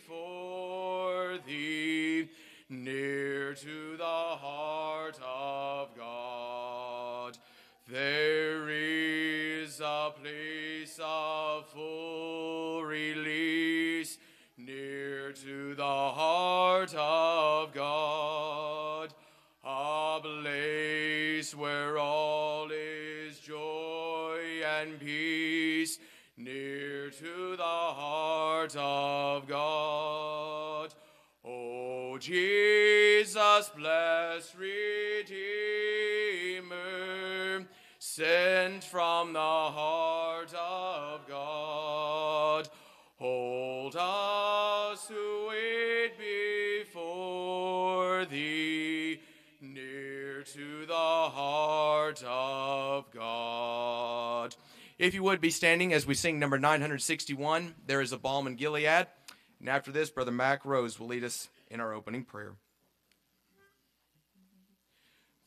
before 0.00 1.38
thee, 1.46 2.28
near 2.68 3.54
to 3.54 3.96
the 3.96 4.04
heart 4.04 5.18
of 5.22 5.96
God. 5.96 7.38
There 7.88 8.68
is 8.68 9.80
a 9.80 10.12
place 10.20 11.00
of 11.02 11.66
full 11.68 12.82
release, 12.84 14.18
near 14.58 15.32
to 15.32 15.74
the 15.74 15.82
heart 15.82 16.94
of 16.94 17.72
God, 17.72 19.14
a 19.64 20.20
place 20.22 21.54
where 21.54 21.98
all 21.98 22.21
heart 28.62 28.76
of 28.76 29.48
God. 29.48 30.94
O 31.44 32.16
Jesus, 32.18 33.70
blessed 33.76 34.54
Redeemer, 34.56 35.26
sent 37.98 38.84
from 38.84 39.32
the 39.32 39.40
heart 39.40 40.11
If 55.02 55.14
you 55.14 55.24
would 55.24 55.40
be 55.40 55.50
standing 55.50 55.92
as 55.92 56.06
we 56.06 56.14
sing 56.14 56.38
number 56.38 56.60
961, 56.60 57.74
There 57.88 58.00
is 58.00 58.12
a 58.12 58.16
Balm 58.16 58.46
in 58.46 58.54
Gilead. 58.54 59.08
And 59.58 59.68
after 59.68 59.90
this, 59.90 60.10
Brother 60.10 60.30
Mac 60.30 60.64
Rose 60.64 61.00
will 61.00 61.08
lead 61.08 61.24
us 61.24 61.48
in 61.72 61.80
our 61.80 61.92
opening 61.92 62.22
prayer. 62.22 62.52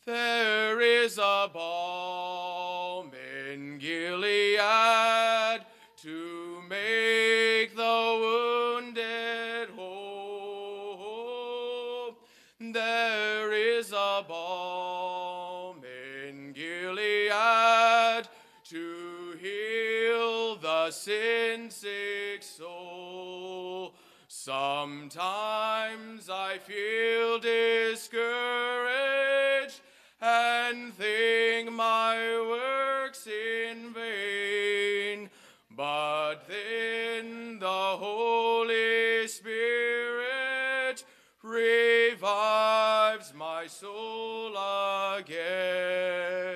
There 0.06 0.82
is 0.82 1.18
a 1.18 1.50
balm 1.54 3.12
in 3.50 3.78
Gilead 3.78 4.60
to 6.02 6.62
make 6.68 7.74
the 7.78 8.18
wounded 8.20 9.45
sin 21.06 21.70
sick 21.70 22.42
soul. 22.42 23.94
Sometimes 24.28 26.32
I 26.32 26.58
feel 26.58 27.38
discouraged 27.38 28.10
and 30.20 30.92
think 30.96 31.72
my 31.72 32.18
work's 32.50 33.28
in 33.28 33.94
vain. 33.94 35.30
But 35.70 36.48
then 36.48 37.60
the 37.60 37.68
Holy 37.68 39.28
Spirit 39.28 41.04
revives 41.44 43.32
my 43.36 43.68
soul 43.68 44.56
again. 45.20 46.55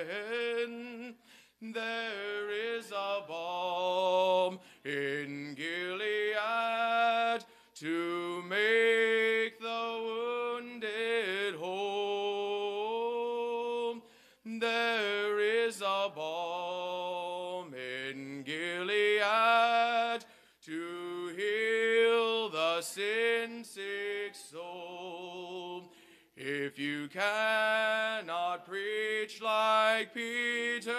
Is 15.70 15.82
a 15.82 16.10
balm 16.16 17.76
in 17.76 18.42
Gilead 18.42 20.26
to 20.66 21.28
heal 21.38 22.50
the 22.50 22.82
sin 22.82 23.64
sick 23.64 24.34
soul. 24.34 25.92
If 26.36 26.80
you 26.80 27.08
cannot 27.08 28.66
preach 28.66 29.44
like 29.44 30.12
Peter, 30.12 30.96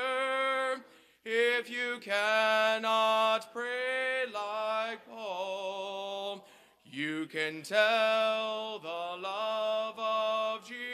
if 1.24 1.68
you 1.68 1.98
cannot 2.00 3.52
pray 3.52 4.22
like 4.32 5.04
Paul, 5.08 6.46
you 6.84 7.26
can 7.26 7.62
tell 7.62 8.78
the 8.78 9.20
love 9.20 9.98
of 9.98 10.64
Jesus 10.68 10.89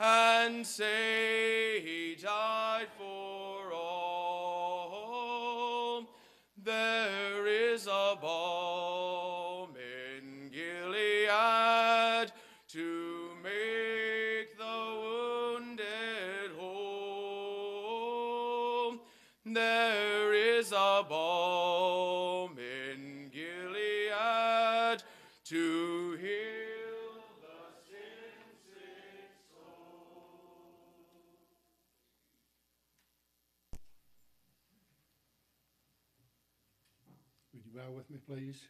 and 0.00 0.66
say 0.66 1.80
he 1.82 2.16
died 2.20 2.88
for 2.96 3.72
all. 3.74 4.88
There 6.56 7.46
is 7.46 7.86
a 7.86 8.16
balm 8.20 8.79
please? 38.30 38.62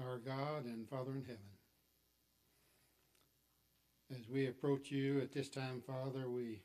Our 0.00 0.18
God 0.18 0.64
and 0.64 0.88
Father 0.88 1.12
in 1.12 1.22
heaven, 1.22 1.38
as 4.10 4.28
we 4.28 4.48
approach 4.48 4.90
you 4.90 5.20
at 5.20 5.30
this 5.32 5.48
time, 5.48 5.80
Father, 5.86 6.28
we 6.28 6.62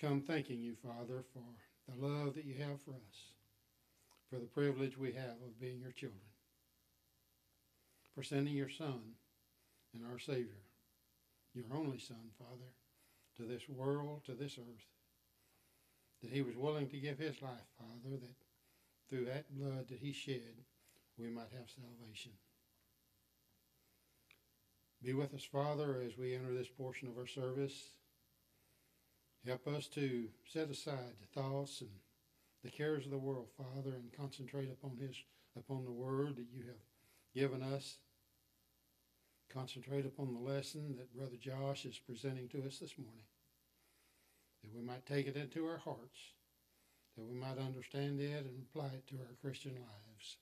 come 0.00 0.22
thanking 0.22 0.62
you, 0.62 0.74
Father, 0.82 1.22
for 1.34 1.42
the 1.86 2.06
love 2.06 2.34
that 2.34 2.46
you 2.46 2.54
have 2.60 2.80
for 2.80 2.92
us, 2.92 3.34
for 4.30 4.36
the 4.36 4.46
privilege 4.46 4.96
we 4.96 5.12
have 5.12 5.36
of 5.44 5.60
being 5.60 5.80
your 5.80 5.92
children, 5.92 6.22
for 8.14 8.22
sending 8.22 8.54
your 8.54 8.70
Son 8.70 9.02
and 9.92 10.02
our 10.10 10.18
Savior, 10.18 10.62
your 11.52 11.66
only 11.74 11.98
Son, 11.98 12.30
Father, 12.38 12.72
to 13.36 13.42
this 13.42 13.68
world, 13.68 14.22
to 14.24 14.32
this 14.32 14.56
earth, 14.56 14.86
that 16.22 16.32
he 16.32 16.40
was 16.40 16.56
willing 16.56 16.88
to 16.88 16.96
give 16.96 17.18
his 17.18 17.42
life, 17.42 17.68
Father, 17.78 18.16
that 18.16 18.41
through 19.08 19.26
that 19.26 19.54
blood 19.54 19.88
that 19.88 19.98
he 20.00 20.12
shed, 20.12 20.64
we 21.18 21.28
might 21.28 21.52
have 21.52 21.68
salvation. 21.68 22.32
Be 25.02 25.12
with 25.14 25.34
us, 25.34 25.44
Father, 25.44 26.00
as 26.06 26.16
we 26.16 26.34
enter 26.34 26.54
this 26.54 26.68
portion 26.68 27.08
of 27.08 27.18
our 27.18 27.26
service. 27.26 27.90
Help 29.44 29.66
us 29.66 29.88
to 29.88 30.28
set 30.46 30.70
aside 30.70 31.16
the 31.20 31.40
thoughts 31.40 31.80
and 31.80 31.90
the 32.62 32.70
cares 32.70 33.04
of 33.04 33.10
the 33.10 33.18
world, 33.18 33.48
Father, 33.56 33.96
and 33.96 34.12
concentrate 34.16 34.70
upon 34.70 34.96
his 34.96 35.16
upon 35.56 35.84
the 35.84 35.90
word 35.90 36.36
that 36.36 36.46
you 36.52 36.62
have 36.66 36.76
given 37.34 37.62
us. 37.62 37.96
Concentrate 39.52 40.06
upon 40.06 40.32
the 40.32 40.40
lesson 40.40 40.94
that 40.96 41.14
Brother 41.14 41.36
Josh 41.38 41.84
is 41.84 41.98
presenting 41.98 42.48
to 42.50 42.64
us 42.64 42.78
this 42.78 42.96
morning. 42.96 43.24
That 44.62 44.74
we 44.74 44.80
might 44.80 45.04
take 45.04 45.26
it 45.26 45.36
into 45.36 45.66
our 45.66 45.78
hearts, 45.78 46.18
that 47.16 47.24
we 47.24 47.34
might 47.34 47.58
understand 47.58 48.20
it 48.20 48.44
and 48.44 48.62
apply 48.62 48.86
it 48.86 49.06
to 49.08 49.16
our 49.16 49.36
Christian 49.40 49.72
lives. 49.72 50.36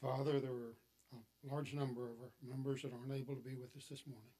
Father, 0.00 0.40
there 0.40 0.50
are 0.50 0.76
a 1.14 1.52
large 1.52 1.72
number 1.74 2.02
of 2.02 2.16
our 2.20 2.32
members 2.48 2.82
that 2.82 2.92
aren't 2.92 3.12
able 3.12 3.34
to 3.34 3.40
be 3.40 3.54
with 3.54 3.76
us 3.76 3.86
this 3.88 4.06
morning. 4.06 4.32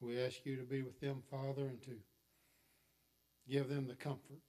We 0.00 0.20
ask 0.22 0.44
you 0.44 0.56
to 0.56 0.62
be 0.62 0.82
with 0.82 1.00
them, 1.00 1.22
Father, 1.30 1.66
and 1.66 1.82
to 1.82 1.96
give 3.48 3.68
them 3.68 3.88
the 3.88 3.94
comfort, 3.94 4.42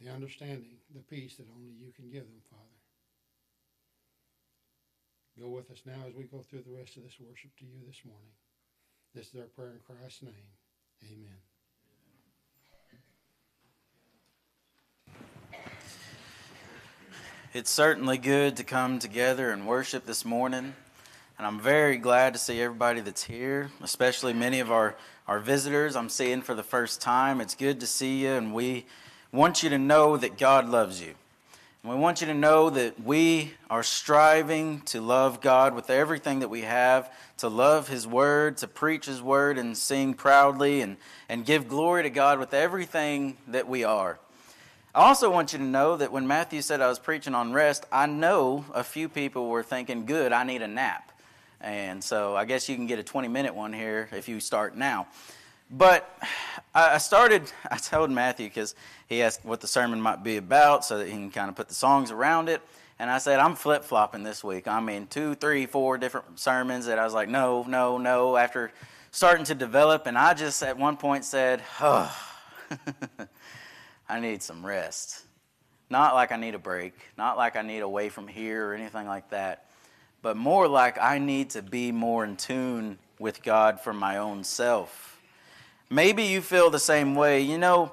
the 0.00 0.10
understanding, 0.10 0.76
the 0.94 1.00
peace 1.00 1.36
that 1.36 1.46
only 1.56 1.72
you 1.72 1.92
can 1.96 2.10
give 2.10 2.24
them, 2.24 2.42
Father. 2.50 2.62
Go 5.40 5.48
with 5.48 5.70
us 5.70 5.82
now 5.84 6.06
as 6.06 6.14
we 6.14 6.24
go 6.24 6.42
through 6.42 6.62
the 6.62 6.76
rest 6.76 6.96
of 6.96 7.02
this 7.02 7.18
worship 7.18 7.50
to 7.58 7.64
you 7.64 7.80
this 7.86 8.02
morning. 8.04 8.34
This 9.14 9.28
is 9.28 9.40
our 9.40 9.46
prayer 9.46 9.72
in 9.72 9.80
Christ's 9.96 10.22
name. 10.22 10.52
Amen. 11.02 11.53
It's 17.54 17.70
certainly 17.70 18.18
good 18.18 18.56
to 18.56 18.64
come 18.64 18.98
together 18.98 19.52
and 19.52 19.64
worship 19.64 20.06
this 20.06 20.24
morning. 20.24 20.74
And 21.38 21.46
I'm 21.46 21.60
very 21.60 21.98
glad 21.98 22.32
to 22.32 22.38
see 22.40 22.60
everybody 22.60 23.00
that's 23.00 23.22
here, 23.22 23.70
especially 23.80 24.32
many 24.32 24.58
of 24.58 24.72
our, 24.72 24.96
our 25.28 25.38
visitors 25.38 25.94
I'm 25.94 26.08
seeing 26.08 26.42
for 26.42 26.56
the 26.56 26.64
first 26.64 27.00
time. 27.00 27.40
It's 27.40 27.54
good 27.54 27.78
to 27.78 27.86
see 27.86 28.22
you, 28.22 28.32
and 28.32 28.52
we 28.52 28.86
want 29.30 29.62
you 29.62 29.70
to 29.70 29.78
know 29.78 30.16
that 30.16 30.36
God 30.36 30.68
loves 30.68 31.00
you. 31.00 31.14
And 31.84 31.92
we 31.92 31.96
want 31.96 32.20
you 32.20 32.26
to 32.26 32.34
know 32.34 32.70
that 32.70 33.00
we 33.00 33.52
are 33.70 33.84
striving 33.84 34.80
to 34.86 35.00
love 35.00 35.40
God 35.40 35.76
with 35.76 35.90
everything 35.90 36.40
that 36.40 36.50
we 36.50 36.62
have, 36.62 37.08
to 37.36 37.48
love 37.48 37.86
His 37.86 38.04
Word, 38.04 38.56
to 38.56 38.66
preach 38.66 39.06
His 39.06 39.22
Word, 39.22 39.58
and 39.58 39.78
sing 39.78 40.14
proudly, 40.14 40.80
and, 40.80 40.96
and 41.28 41.46
give 41.46 41.68
glory 41.68 42.02
to 42.02 42.10
God 42.10 42.40
with 42.40 42.52
everything 42.52 43.36
that 43.46 43.68
we 43.68 43.84
are. 43.84 44.18
I 44.94 45.08
also 45.08 45.28
want 45.28 45.52
you 45.52 45.58
to 45.58 45.64
know 45.64 45.96
that 45.96 46.12
when 46.12 46.28
Matthew 46.28 46.62
said 46.62 46.80
I 46.80 46.86
was 46.86 47.00
preaching 47.00 47.34
on 47.34 47.52
rest, 47.52 47.84
I 47.90 48.06
know 48.06 48.64
a 48.72 48.84
few 48.84 49.08
people 49.08 49.48
were 49.48 49.64
thinking, 49.64 50.06
good, 50.06 50.32
I 50.32 50.44
need 50.44 50.62
a 50.62 50.68
nap. 50.68 51.10
And 51.60 52.02
so 52.04 52.36
I 52.36 52.44
guess 52.44 52.68
you 52.68 52.76
can 52.76 52.86
get 52.86 53.00
a 53.00 53.02
20 53.02 53.26
minute 53.26 53.56
one 53.56 53.72
here 53.72 54.08
if 54.12 54.28
you 54.28 54.38
start 54.38 54.76
now. 54.76 55.08
But 55.68 56.08
I 56.72 56.98
started, 56.98 57.50
I 57.70 57.76
told 57.78 58.12
Matthew 58.12 58.46
because 58.46 58.76
he 59.08 59.20
asked 59.20 59.44
what 59.44 59.60
the 59.60 59.66
sermon 59.66 60.00
might 60.00 60.22
be 60.22 60.36
about 60.36 60.84
so 60.84 60.98
that 60.98 61.06
he 61.06 61.12
can 61.12 61.32
kind 61.32 61.48
of 61.48 61.56
put 61.56 61.66
the 61.66 61.74
songs 61.74 62.12
around 62.12 62.48
it. 62.48 62.62
And 63.00 63.10
I 63.10 63.18
said, 63.18 63.40
I'm 63.40 63.56
flip 63.56 63.82
flopping 63.82 64.22
this 64.22 64.44
week. 64.44 64.68
I 64.68 64.78
mean, 64.78 65.08
two, 65.08 65.34
three, 65.34 65.66
four 65.66 65.98
different 65.98 66.38
sermons 66.38 66.86
that 66.86 67.00
I 67.00 67.04
was 67.04 67.14
like, 67.14 67.28
no, 67.28 67.64
no, 67.66 67.98
no, 67.98 68.36
after 68.36 68.70
starting 69.10 69.44
to 69.46 69.56
develop. 69.56 70.06
And 70.06 70.16
I 70.16 70.34
just 70.34 70.62
at 70.62 70.78
one 70.78 70.96
point 70.96 71.24
said, 71.24 71.62
oh. 71.80 72.16
I 74.08 74.20
need 74.20 74.42
some 74.42 74.64
rest. 74.64 75.22
Not 75.90 76.14
like 76.14 76.32
I 76.32 76.36
need 76.36 76.54
a 76.54 76.58
break, 76.58 76.94
not 77.16 77.36
like 77.36 77.56
I 77.56 77.62
need 77.62 77.80
away 77.80 78.08
from 78.08 78.26
here 78.26 78.68
or 78.68 78.74
anything 78.74 79.06
like 79.06 79.30
that, 79.30 79.66
but 80.22 80.36
more 80.36 80.66
like 80.66 80.98
I 81.00 81.18
need 81.18 81.50
to 81.50 81.62
be 81.62 81.92
more 81.92 82.24
in 82.24 82.36
tune 82.36 82.98
with 83.18 83.42
God 83.42 83.80
for 83.80 83.92
my 83.92 84.16
own 84.16 84.44
self. 84.44 85.20
Maybe 85.90 86.24
you 86.24 86.40
feel 86.40 86.70
the 86.70 86.78
same 86.78 87.14
way, 87.14 87.42
you 87.42 87.58
know, 87.58 87.92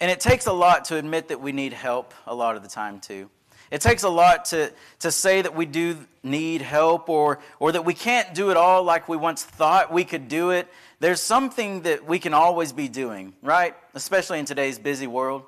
and 0.00 0.10
it 0.10 0.20
takes 0.20 0.46
a 0.46 0.52
lot 0.52 0.86
to 0.86 0.96
admit 0.96 1.28
that 1.28 1.40
we 1.40 1.52
need 1.52 1.72
help 1.72 2.14
a 2.26 2.34
lot 2.34 2.56
of 2.56 2.62
the 2.62 2.68
time, 2.68 3.00
too. 3.00 3.30
It 3.70 3.80
takes 3.80 4.02
a 4.02 4.08
lot 4.08 4.46
to, 4.46 4.72
to 5.00 5.12
say 5.12 5.42
that 5.42 5.54
we 5.54 5.66
do 5.66 5.98
need 6.22 6.62
help 6.62 7.08
or, 7.08 7.40
or 7.58 7.72
that 7.72 7.84
we 7.84 7.94
can't 7.94 8.34
do 8.34 8.50
it 8.50 8.56
all 8.56 8.82
like 8.82 9.08
we 9.08 9.16
once 9.16 9.44
thought 9.44 9.92
we 9.92 10.04
could 10.04 10.28
do 10.28 10.50
it. 10.50 10.68
There's 11.00 11.20
something 11.20 11.82
that 11.82 12.06
we 12.06 12.18
can 12.18 12.32
always 12.32 12.72
be 12.72 12.88
doing, 12.88 13.34
right? 13.42 13.74
Especially 13.94 14.38
in 14.38 14.46
today's 14.46 14.78
busy 14.78 15.06
world. 15.06 15.44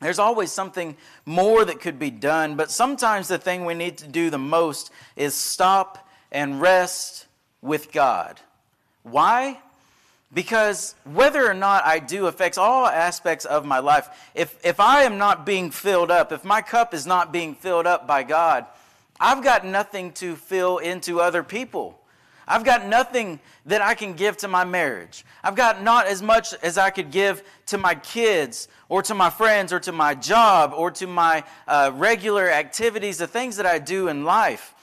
There's 0.00 0.18
always 0.18 0.50
something 0.50 0.96
more 1.26 1.64
that 1.64 1.80
could 1.80 1.98
be 1.98 2.10
done, 2.10 2.56
but 2.56 2.70
sometimes 2.70 3.28
the 3.28 3.38
thing 3.38 3.64
we 3.64 3.74
need 3.74 3.98
to 3.98 4.08
do 4.08 4.30
the 4.30 4.38
most 4.38 4.90
is 5.14 5.34
stop 5.34 6.08
and 6.32 6.60
rest 6.60 7.26
with 7.60 7.92
God. 7.92 8.40
Why? 9.02 9.60
Because 10.32 10.94
whether 11.04 11.46
or 11.46 11.54
not 11.54 11.84
I 11.84 11.98
do 11.98 12.26
affects 12.26 12.56
all 12.56 12.86
aspects 12.86 13.44
of 13.44 13.66
my 13.66 13.80
life. 13.80 14.08
If, 14.34 14.56
if 14.64 14.80
I 14.80 15.02
am 15.02 15.18
not 15.18 15.44
being 15.44 15.70
filled 15.70 16.10
up, 16.10 16.32
if 16.32 16.44
my 16.44 16.62
cup 16.62 16.94
is 16.94 17.06
not 17.06 17.30
being 17.30 17.54
filled 17.54 17.86
up 17.86 18.06
by 18.06 18.22
God, 18.22 18.66
I've 19.18 19.44
got 19.44 19.66
nothing 19.66 20.12
to 20.14 20.34
fill 20.34 20.78
into 20.78 21.20
other 21.20 21.42
people. 21.42 21.99
I've 22.50 22.64
got 22.64 22.84
nothing 22.84 23.38
that 23.66 23.80
I 23.80 23.94
can 23.94 24.14
give 24.14 24.36
to 24.38 24.48
my 24.48 24.64
marriage. 24.64 25.24
I've 25.44 25.54
got 25.54 25.84
not 25.84 26.08
as 26.08 26.20
much 26.20 26.52
as 26.64 26.78
I 26.78 26.90
could 26.90 27.12
give 27.12 27.44
to 27.66 27.78
my 27.78 27.94
kids 27.94 28.66
or 28.88 29.02
to 29.02 29.14
my 29.14 29.30
friends 29.30 29.72
or 29.72 29.78
to 29.80 29.92
my 29.92 30.16
job 30.16 30.72
or 30.76 30.90
to 30.90 31.06
my 31.06 31.44
uh, 31.68 31.92
regular 31.94 32.50
activities, 32.50 33.18
the 33.18 33.28
things 33.28 33.58
that 33.58 33.66
I 33.66 33.78
do 33.78 34.08
in 34.08 34.24
life. 34.24 34.74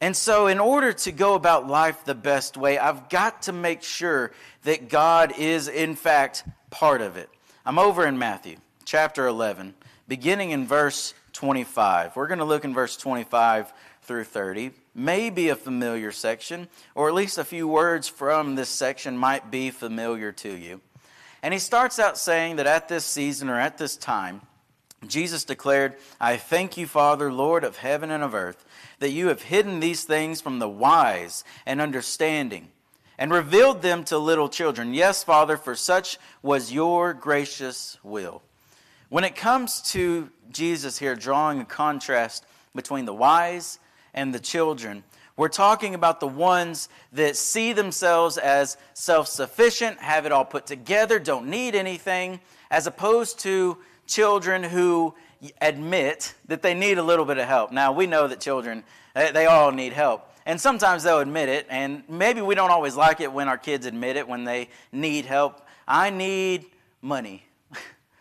And 0.00 0.16
so, 0.16 0.48
in 0.48 0.58
order 0.58 0.92
to 0.92 1.12
go 1.12 1.34
about 1.34 1.68
life 1.68 2.04
the 2.04 2.16
best 2.16 2.56
way, 2.56 2.78
I've 2.78 3.08
got 3.08 3.42
to 3.42 3.52
make 3.52 3.84
sure 3.84 4.32
that 4.64 4.88
God 4.88 5.38
is, 5.38 5.68
in 5.68 5.94
fact, 5.94 6.42
part 6.70 7.00
of 7.00 7.16
it. 7.16 7.30
I'm 7.64 7.78
over 7.78 8.06
in 8.06 8.18
Matthew 8.18 8.56
chapter 8.84 9.28
11, 9.28 9.74
beginning 10.08 10.50
in 10.50 10.66
verse 10.66 11.14
25. 11.32 12.16
We're 12.16 12.26
going 12.26 12.38
to 12.38 12.44
look 12.44 12.64
in 12.64 12.74
verse 12.74 12.96
25 12.96 13.72
through 14.02 14.24
30 14.24 14.72
may 14.98 15.30
be 15.30 15.48
a 15.48 15.56
familiar 15.56 16.10
section, 16.10 16.68
or 16.94 17.08
at 17.08 17.14
least 17.14 17.38
a 17.38 17.44
few 17.44 17.68
words 17.68 18.08
from 18.08 18.54
this 18.54 18.68
section 18.68 19.16
might 19.16 19.50
be 19.50 19.70
familiar 19.70 20.32
to 20.32 20.54
you. 20.54 20.80
And 21.42 21.54
he 21.54 21.60
starts 21.60 21.98
out 21.98 22.18
saying 22.18 22.56
that 22.56 22.66
at 22.66 22.88
this 22.88 23.04
season 23.04 23.48
or 23.48 23.58
at 23.58 23.78
this 23.78 23.96
time, 23.96 24.42
Jesus 25.06 25.44
declared, 25.44 25.94
I 26.20 26.36
thank 26.36 26.76
you, 26.76 26.86
Father, 26.86 27.32
Lord 27.32 27.62
of 27.62 27.76
heaven 27.76 28.10
and 28.10 28.24
of 28.24 28.34
earth, 28.34 28.64
that 28.98 29.12
you 29.12 29.28
have 29.28 29.42
hidden 29.42 29.78
these 29.78 30.02
things 30.02 30.40
from 30.40 30.58
the 30.58 30.68
wise 30.68 31.44
and 31.64 31.80
understanding 31.80 32.68
and 33.16 33.32
revealed 33.32 33.82
them 33.82 34.04
to 34.04 34.18
little 34.18 34.48
children. 34.48 34.94
Yes, 34.94 35.22
Father, 35.22 35.56
for 35.56 35.76
such 35.76 36.18
was 36.42 36.72
your 36.72 37.14
gracious 37.14 37.98
will. 38.02 38.42
When 39.08 39.24
it 39.24 39.36
comes 39.36 39.80
to 39.92 40.30
Jesus 40.50 40.98
here 40.98 41.14
drawing 41.14 41.60
a 41.60 41.64
contrast 41.64 42.44
between 42.74 43.04
the 43.04 43.14
wise 43.14 43.78
and 44.14 44.34
the 44.34 44.40
children. 44.40 45.04
We're 45.36 45.48
talking 45.48 45.94
about 45.94 46.18
the 46.18 46.26
ones 46.26 46.88
that 47.12 47.36
see 47.36 47.72
themselves 47.72 48.38
as 48.38 48.76
self 48.94 49.28
sufficient, 49.28 49.98
have 49.98 50.26
it 50.26 50.32
all 50.32 50.44
put 50.44 50.66
together, 50.66 51.18
don't 51.18 51.48
need 51.48 51.74
anything, 51.74 52.40
as 52.70 52.86
opposed 52.86 53.38
to 53.40 53.78
children 54.06 54.64
who 54.64 55.14
admit 55.60 56.34
that 56.48 56.62
they 56.62 56.74
need 56.74 56.98
a 56.98 57.02
little 57.02 57.24
bit 57.24 57.38
of 57.38 57.46
help. 57.46 57.70
Now, 57.70 57.92
we 57.92 58.06
know 58.06 58.26
that 58.26 58.40
children, 58.40 58.82
they 59.14 59.46
all 59.46 59.70
need 59.70 59.92
help. 59.92 60.24
And 60.44 60.60
sometimes 60.60 61.02
they'll 61.02 61.20
admit 61.20 61.48
it, 61.48 61.66
and 61.68 62.02
maybe 62.08 62.40
we 62.40 62.54
don't 62.54 62.70
always 62.70 62.96
like 62.96 63.20
it 63.20 63.32
when 63.32 63.48
our 63.48 63.58
kids 63.58 63.86
admit 63.86 64.16
it 64.16 64.26
when 64.26 64.44
they 64.44 64.70
need 64.90 65.24
help. 65.26 65.60
I 65.86 66.10
need 66.10 66.66
money 67.00 67.47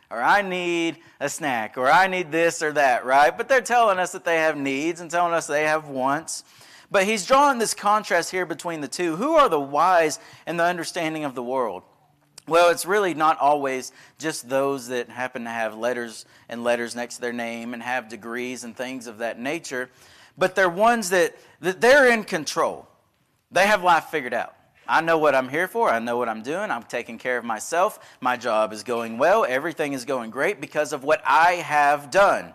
or 0.10 0.22
I 0.22 0.41
need 0.41 0.98
a 1.20 1.30
snack, 1.30 1.78
or 1.78 1.89
I 1.89 2.08
need 2.08 2.32
this 2.32 2.62
or 2.62 2.72
that, 2.74 3.06
right? 3.06 3.36
But 3.36 3.50
they're 3.50 3.62
telling 3.62 4.00
us 4.00 4.13
that 4.13 4.24
they 4.24 4.38
have 4.38 4.58
needs 4.58 5.02
and 5.02 5.12
telling 5.12 5.34
us 5.34 5.48
they 5.48 5.63
have 5.63 5.89
wants. 5.89 6.43
But 6.89 7.04
he's 7.04 7.26
drawing 7.26 7.60
this 7.60 7.74
contrast 7.74 8.32
here 8.32 8.46
between 8.46 8.82
the 8.82 8.88
two. 8.88 9.17
Who 9.17 9.36
are 9.36 9.50
the 9.50 9.60
wise 9.60 10.20
and 10.46 10.60
the 10.60 10.63
understanding 10.63 11.26
of 11.26 11.36
the 11.36 11.43
world? 11.43 11.84
Well, 12.48 12.70
it's 12.70 12.86
really 12.86 13.13
not 13.13 13.38
always 13.39 13.91
just 14.17 14.48
those 14.48 14.88
that 14.88 15.10
happen 15.10 15.43
to 15.43 15.50
have 15.50 15.76
letters 15.76 16.26
and 16.48 16.63
letters 16.63 16.96
next 16.96 17.15
to 17.15 17.22
their 17.22 17.34
name 17.34 17.74
and 17.74 17.84
have 17.84 18.08
degrees 18.08 18.63
and 18.63 18.76
things 18.76 19.08
of 19.08 19.17
that 19.17 19.38
nature, 19.38 19.89
but 20.38 20.56
they're 20.56 20.70
ones 20.70 21.10
that, 21.10 21.36
that 21.60 21.82
they're 21.82 22.10
in 22.10 22.24
control. 22.24 22.88
They 23.52 23.67
have 23.67 23.84
life 23.84 24.06
figured 24.06 24.34
out. 24.34 24.56
I 24.88 25.02
know 25.02 25.17
what 25.17 25.36
I'm 25.36 25.50
here 25.50 25.67
for. 25.67 25.89
I 25.89 26.00
know 26.00 26.17
what 26.17 26.30
I'm 26.30 26.41
doing. 26.41 26.71
I'm 26.71 26.84
taking 26.84 27.17
care 27.17 27.38
of 27.38 27.45
myself. 27.45 28.00
My 28.21 28.38
job 28.38 28.73
is 28.73 28.84
going 28.84 29.17
well. 29.17 29.45
Everything 29.47 29.93
is 29.93 30.06
going 30.06 30.30
great 30.30 30.62
because 30.62 30.93
of 30.93 31.04
what 31.04 31.21
I 31.26 31.54
have 31.54 32.10
done. 32.10 32.54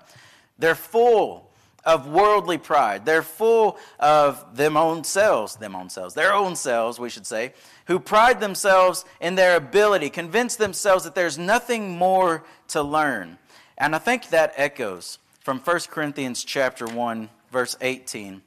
They're 0.58 0.74
full 0.74 1.50
of 1.84 2.06
worldly 2.06 2.58
pride. 2.58 3.04
They're 3.04 3.22
full 3.22 3.76
of 3.98 4.56
them 4.56 4.76
own 4.76 5.04
selves, 5.04 5.56
them 5.56 5.74
own 5.74 5.90
selves, 5.90 6.14
their 6.14 6.32
own 6.32 6.54
selves, 6.54 6.98
we 6.98 7.10
should 7.10 7.26
say, 7.26 7.54
who 7.86 7.98
pride 7.98 8.40
themselves 8.40 9.04
in 9.20 9.34
their 9.34 9.56
ability, 9.56 10.10
convince 10.10 10.56
themselves 10.56 11.04
that 11.04 11.14
there's 11.14 11.38
nothing 11.38 11.98
more 11.98 12.44
to 12.68 12.82
learn. 12.82 13.38
And 13.76 13.96
I 13.96 13.98
think 13.98 14.28
that 14.28 14.54
echoes 14.56 15.18
from 15.40 15.58
1 15.58 15.80
Corinthians 15.90 16.44
chapter 16.44 16.86
1 16.86 17.28
verse 17.50 17.76
18 17.80 18.42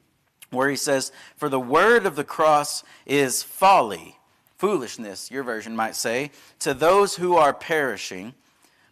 where 0.55 0.69
he 0.69 0.75
says, 0.75 1.11
For 1.37 1.49
the 1.49 1.59
word 1.59 2.05
of 2.05 2.15
the 2.15 2.23
cross 2.23 2.83
is 3.05 3.43
folly, 3.43 4.17
foolishness, 4.57 5.29
your 5.29 5.43
version 5.43 5.75
might 5.75 5.95
say, 5.95 6.31
to 6.59 6.73
those 6.73 7.17
who 7.17 7.35
are 7.35 7.53
perishing, 7.53 8.33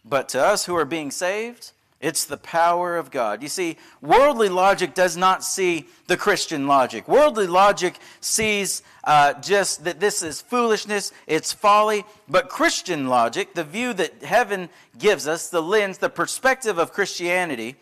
but 0.06 0.30
to 0.30 0.44
us 0.46 0.66
who 0.66 0.76
are 0.76 0.86
being 0.86 1.12
saved, 1.12 1.72
It's 2.04 2.26
the 2.26 2.36
power 2.36 2.98
of 2.98 3.12
God. 3.12 3.42
You 3.42 3.48
see, 3.48 3.78
worldly 4.02 4.50
logic 4.50 4.94
does 4.94 5.16
not 5.16 5.42
see 5.42 5.88
the 6.08 6.18
Christian 6.18 6.68
logic. 6.68 7.08
Worldly 7.08 7.48
logic 7.48 7.98
sees 8.20 8.84
uh, 9.06 9.36
just 9.40 9.86
that 9.86 10.02
this 10.02 10.22
is 10.22 10.42
foolishness, 10.42 11.14
it's 11.28 11.54
folly. 11.54 12.04
But 12.28 12.50
Christian 12.50 13.08
logic, 13.08 13.54
the 13.54 13.64
view 13.64 13.94
that 13.94 14.22
heaven 14.22 14.68
gives 15.00 15.30
us, 15.30 15.50
the 15.50 15.62
lens, 15.62 16.00
the 16.00 16.10
perspective 16.10 16.78
of 16.78 16.92
Christianity, 16.92 17.78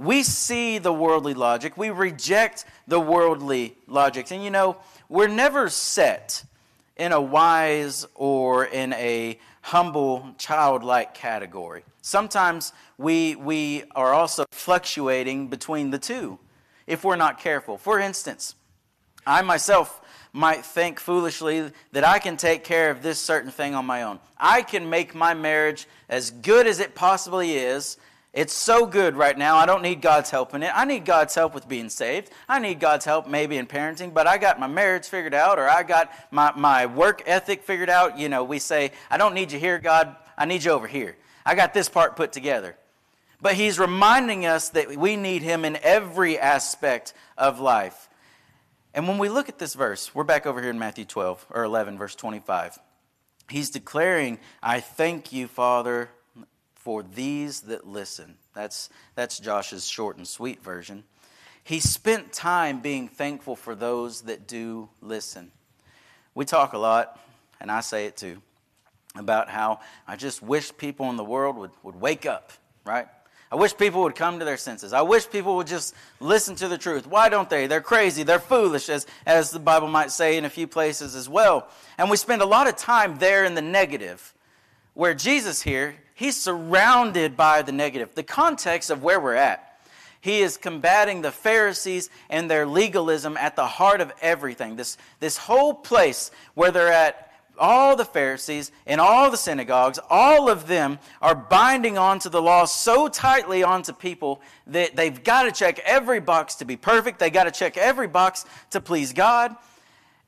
we 0.00 0.22
see 0.22 0.78
the 0.78 0.92
worldly 0.92 1.34
logic. 1.34 1.76
We 1.76 1.90
reject 1.90 2.64
the 2.88 2.98
worldly 2.98 3.76
logic. 3.86 4.30
And 4.30 4.42
you 4.42 4.50
know, 4.50 4.78
we're 5.10 5.28
never 5.28 5.68
set 5.68 6.42
in 6.96 7.12
a 7.12 7.20
wise 7.20 8.06
or 8.14 8.64
in 8.64 8.94
a 8.94 9.38
humble, 9.60 10.34
childlike 10.38 11.12
category. 11.12 11.84
Sometimes 12.00 12.72
we, 12.96 13.34
we 13.34 13.84
are 13.94 14.14
also 14.14 14.46
fluctuating 14.52 15.48
between 15.48 15.90
the 15.90 15.98
two 15.98 16.38
if 16.86 17.04
we're 17.04 17.16
not 17.16 17.38
careful. 17.38 17.76
For 17.76 18.00
instance, 18.00 18.54
I 19.26 19.42
myself 19.42 20.00
might 20.32 20.64
think 20.64 20.98
foolishly 20.98 21.72
that 21.92 22.04
I 22.04 22.20
can 22.20 22.38
take 22.38 22.64
care 22.64 22.90
of 22.90 23.02
this 23.02 23.20
certain 23.20 23.50
thing 23.50 23.74
on 23.74 23.84
my 23.84 24.04
own. 24.04 24.18
I 24.38 24.62
can 24.62 24.88
make 24.88 25.14
my 25.14 25.34
marriage 25.34 25.86
as 26.08 26.30
good 26.30 26.66
as 26.66 26.80
it 26.80 26.94
possibly 26.94 27.52
is 27.52 27.98
it's 28.32 28.52
so 28.52 28.86
good 28.86 29.16
right 29.16 29.36
now. 29.36 29.56
I 29.56 29.66
don't 29.66 29.82
need 29.82 30.00
God's 30.00 30.30
help 30.30 30.54
in 30.54 30.62
it. 30.62 30.70
I 30.72 30.84
need 30.84 31.04
God's 31.04 31.34
help 31.34 31.52
with 31.52 31.68
being 31.68 31.88
saved. 31.88 32.30
I 32.48 32.60
need 32.60 32.78
God's 32.78 33.04
help 33.04 33.26
maybe 33.26 33.56
in 33.56 33.66
parenting, 33.66 34.14
but 34.14 34.28
I 34.28 34.38
got 34.38 34.60
my 34.60 34.68
marriage 34.68 35.06
figured 35.06 35.34
out 35.34 35.58
or 35.58 35.68
I 35.68 35.82
got 35.82 36.12
my, 36.30 36.52
my 36.54 36.86
work 36.86 37.24
ethic 37.26 37.64
figured 37.64 37.90
out. 37.90 38.18
You 38.18 38.28
know, 38.28 38.44
we 38.44 38.60
say, 38.60 38.92
I 39.10 39.16
don't 39.16 39.34
need 39.34 39.50
you 39.50 39.58
here, 39.58 39.80
God. 39.80 40.14
I 40.38 40.44
need 40.44 40.62
you 40.62 40.70
over 40.70 40.86
here. 40.86 41.16
I 41.44 41.56
got 41.56 41.74
this 41.74 41.88
part 41.88 42.14
put 42.14 42.30
together. 42.32 42.76
But 43.40 43.54
he's 43.54 43.80
reminding 43.80 44.46
us 44.46 44.68
that 44.70 44.96
we 44.96 45.16
need 45.16 45.42
him 45.42 45.64
in 45.64 45.76
every 45.82 46.38
aspect 46.38 47.14
of 47.36 47.58
life. 47.58 48.08
And 48.94 49.08
when 49.08 49.18
we 49.18 49.28
look 49.28 49.48
at 49.48 49.58
this 49.58 49.74
verse, 49.74 50.14
we're 50.14 50.24
back 50.24 50.46
over 50.46 50.60
here 50.60 50.70
in 50.70 50.78
Matthew 50.78 51.04
12 51.04 51.46
or 51.50 51.64
11, 51.64 51.98
verse 51.98 52.14
25. 52.14 52.78
He's 53.48 53.70
declaring, 53.70 54.38
I 54.62 54.78
thank 54.78 55.32
you, 55.32 55.48
Father 55.48 56.10
for 56.80 57.02
these 57.02 57.60
that 57.62 57.86
listen. 57.86 58.36
That's, 58.54 58.88
that's 59.14 59.38
Josh's 59.38 59.86
short 59.86 60.16
and 60.16 60.26
sweet 60.26 60.62
version. 60.62 61.04
He 61.62 61.78
spent 61.78 62.32
time 62.32 62.80
being 62.80 63.06
thankful 63.06 63.54
for 63.54 63.74
those 63.74 64.22
that 64.22 64.48
do 64.48 64.88
listen. 65.02 65.52
We 66.34 66.44
talk 66.44 66.72
a 66.72 66.78
lot, 66.78 67.18
and 67.60 67.70
I 67.70 67.80
say 67.80 68.06
it 68.06 68.16
too, 68.16 68.40
about 69.14 69.50
how 69.50 69.80
I 70.08 70.16
just 70.16 70.42
wish 70.42 70.76
people 70.76 71.10
in 71.10 71.16
the 71.16 71.24
world 71.24 71.56
would, 71.56 71.70
would 71.82 72.00
wake 72.00 72.24
up, 72.24 72.52
right? 72.84 73.06
I 73.52 73.56
wish 73.56 73.76
people 73.76 74.02
would 74.02 74.14
come 74.14 74.38
to 74.38 74.44
their 74.44 74.56
senses. 74.56 74.92
I 74.92 75.02
wish 75.02 75.28
people 75.28 75.56
would 75.56 75.66
just 75.66 75.94
listen 76.20 76.54
to 76.56 76.68
the 76.68 76.78
truth. 76.78 77.06
Why 77.06 77.28
don't 77.28 77.50
they? 77.50 77.66
They're 77.66 77.80
crazy. 77.80 78.22
They're 78.22 78.38
foolish, 78.38 78.88
as, 78.88 79.06
as 79.26 79.50
the 79.50 79.58
Bible 79.58 79.88
might 79.88 80.12
say 80.12 80.38
in 80.38 80.44
a 80.44 80.50
few 80.50 80.66
places 80.68 81.14
as 81.14 81.28
well. 81.28 81.68
And 81.98 82.08
we 82.08 82.16
spend 82.16 82.42
a 82.42 82.46
lot 82.46 82.68
of 82.68 82.76
time 82.76 83.18
there 83.18 83.44
in 83.44 83.54
the 83.54 83.62
negative, 83.62 84.32
where 84.94 85.14
Jesus 85.14 85.62
here, 85.62 85.96
he's 86.20 86.36
surrounded 86.36 87.34
by 87.34 87.62
the 87.62 87.72
negative. 87.72 88.14
The 88.14 88.22
context 88.22 88.90
of 88.90 89.02
where 89.02 89.18
we're 89.18 89.34
at. 89.34 89.66
He 90.20 90.42
is 90.42 90.58
combating 90.58 91.22
the 91.22 91.32
Pharisees 91.32 92.10
and 92.28 92.50
their 92.50 92.66
legalism 92.66 93.38
at 93.38 93.56
the 93.56 93.66
heart 93.66 94.02
of 94.02 94.12
everything. 94.20 94.76
This, 94.76 94.98
this 95.18 95.38
whole 95.38 95.72
place 95.72 96.30
where 96.52 96.70
they're 96.70 96.92
at, 96.92 97.32
all 97.58 97.96
the 97.96 98.04
Pharisees 98.04 98.70
and 98.86 99.00
all 99.00 99.30
the 99.30 99.38
synagogues, 99.38 99.98
all 100.10 100.50
of 100.50 100.66
them 100.66 100.98
are 101.22 101.34
binding 101.34 101.96
onto 101.96 102.28
the 102.28 102.42
law 102.42 102.66
so 102.66 103.08
tightly 103.08 103.62
onto 103.62 103.94
people 103.94 104.42
that 104.66 104.94
they've 104.94 105.24
got 105.24 105.44
to 105.44 105.52
check 105.52 105.78
every 105.86 106.20
box 106.20 106.56
to 106.56 106.66
be 106.66 106.76
perfect. 106.76 107.18
They've 107.18 107.32
got 107.32 107.44
to 107.44 107.50
check 107.50 107.78
every 107.78 108.08
box 108.08 108.44
to 108.72 108.80
please 108.82 109.14
God. 109.14 109.56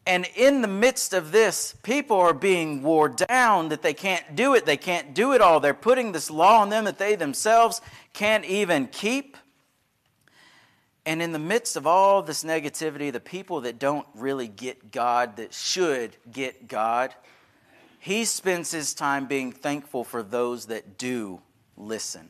And 0.05 0.27
in 0.35 0.62
the 0.62 0.69
midst 0.69 1.12
of 1.12 1.31
this, 1.31 1.77
people 1.83 2.17
are 2.17 2.35
being 2.35 2.83
wore 2.83 3.09
down 3.09 3.69
that 3.69 3.83
they 3.83 3.95
can't 3.95 4.35
do 4.35 4.55
it. 4.55 4.67
They 4.67 4.77
can't 4.77 5.15
do 5.15 5.33
it 5.33 5.41
all. 5.41 5.61
They're 5.61 5.75
putting 5.75 6.11
this 6.11 6.29
law 6.29 6.61
on 6.61 6.71
them 6.71 6.85
that 6.85 6.99
they 6.99 7.15
themselves 7.15 7.81
can't 8.12 8.45
even 8.45 8.88
keep. 8.88 9.37
And 11.07 11.23
in 11.23 11.33
the 11.33 11.38
midst 11.38 11.77
of 11.77 11.87
all 11.87 12.23
this 12.23 12.43
negativity, 12.43 13.12
the 13.12 13.21
people 13.21 13.61
that 13.62 13.79
don't 13.79 14.07
really 14.15 14.49
get 14.49 14.91
God, 14.91 15.37
that 15.37 15.55
should 15.55 16.17
get 16.33 16.69
God, 16.69 17.15
he 17.99 18.25
spends 18.25 18.73
his 18.73 18.95
time 18.95 19.27
being 19.27 19.53
thankful 19.53 20.03
for 20.03 20.25
those 20.25 20.67
that 20.67 20.99
do 20.99 21.41
listen. 21.77 22.29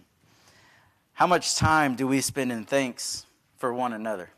How 1.15 1.27
much 1.27 1.57
time 1.57 1.95
do 1.97 2.07
we 2.07 2.21
spend 2.21 2.53
in 2.53 2.65
thanks 2.65 3.25
for 3.57 3.73
one 3.73 3.95
another? 3.95 4.31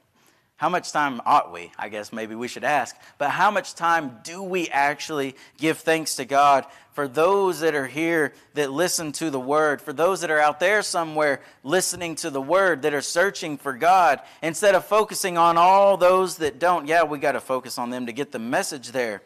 How 0.56 0.68
much 0.68 0.92
time 0.92 1.20
ought 1.26 1.52
we? 1.52 1.72
I 1.76 1.88
guess 1.88 2.12
maybe 2.12 2.36
we 2.36 2.46
should 2.46 2.62
ask. 2.62 2.94
But 3.18 3.30
how 3.30 3.50
much 3.50 3.74
time 3.74 4.18
do 4.22 4.42
we 4.42 4.68
actually 4.68 5.34
give 5.58 5.78
thanks 5.78 6.14
to 6.16 6.24
God 6.24 6.64
for 6.92 7.08
those 7.08 7.58
that 7.60 7.74
are 7.74 7.88
here 7.88 8.32
that 8.54 8.70
listen 8.70 9.10
to 9.12 9.30
the 9.30 9.40
Word, 9.40 9.82
for 9.82 9.92
those 9.92 10.20
that 10.20 10.30
are 10.30 10.38
out 10.38 10.60
there 10.60 10.82
somewhere 10.82 11.40
listening 11.64 12.14
to 12.16 12.30
the 12.30 12.40
Word, 12.40 12.82
that 12.82 12.94
are 12.94 13.02
searching 13.02 13.58
for 13.58 13.72
God, 13.72 14.20
instead 14.42 14.76
of 14.76 14.84
focusing 14.84 15.36
on 15.36 15.58
all 15.58 15.96
those 15.96 16.36
that 16.36 16.60
don't? 16.60 16.86
Yeah, 16.86 17.02
we 17.02 17.18
got 17.18 17.32
to 17.32 17.40
focus 17.40 17.76
on 17.76 17.90
them 17.90 18.06
to 18.06 18.12
get 18.12 18.30
the 18.30 18.38
message 18.38 18.92
there. 18.92 19.22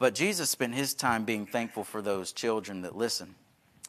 But 0.00 0.16
Jesus 0.16 0.50
spent 0.50 0.74
his 0.74 0.94
time 0.94 1.24
being 1.24 1.46
thankful 1.46 1.84
for 1.84 2.02
those 2.02 2.32
children 2.32 2.82
that 2.82 2.96
listen. 2.96 3.36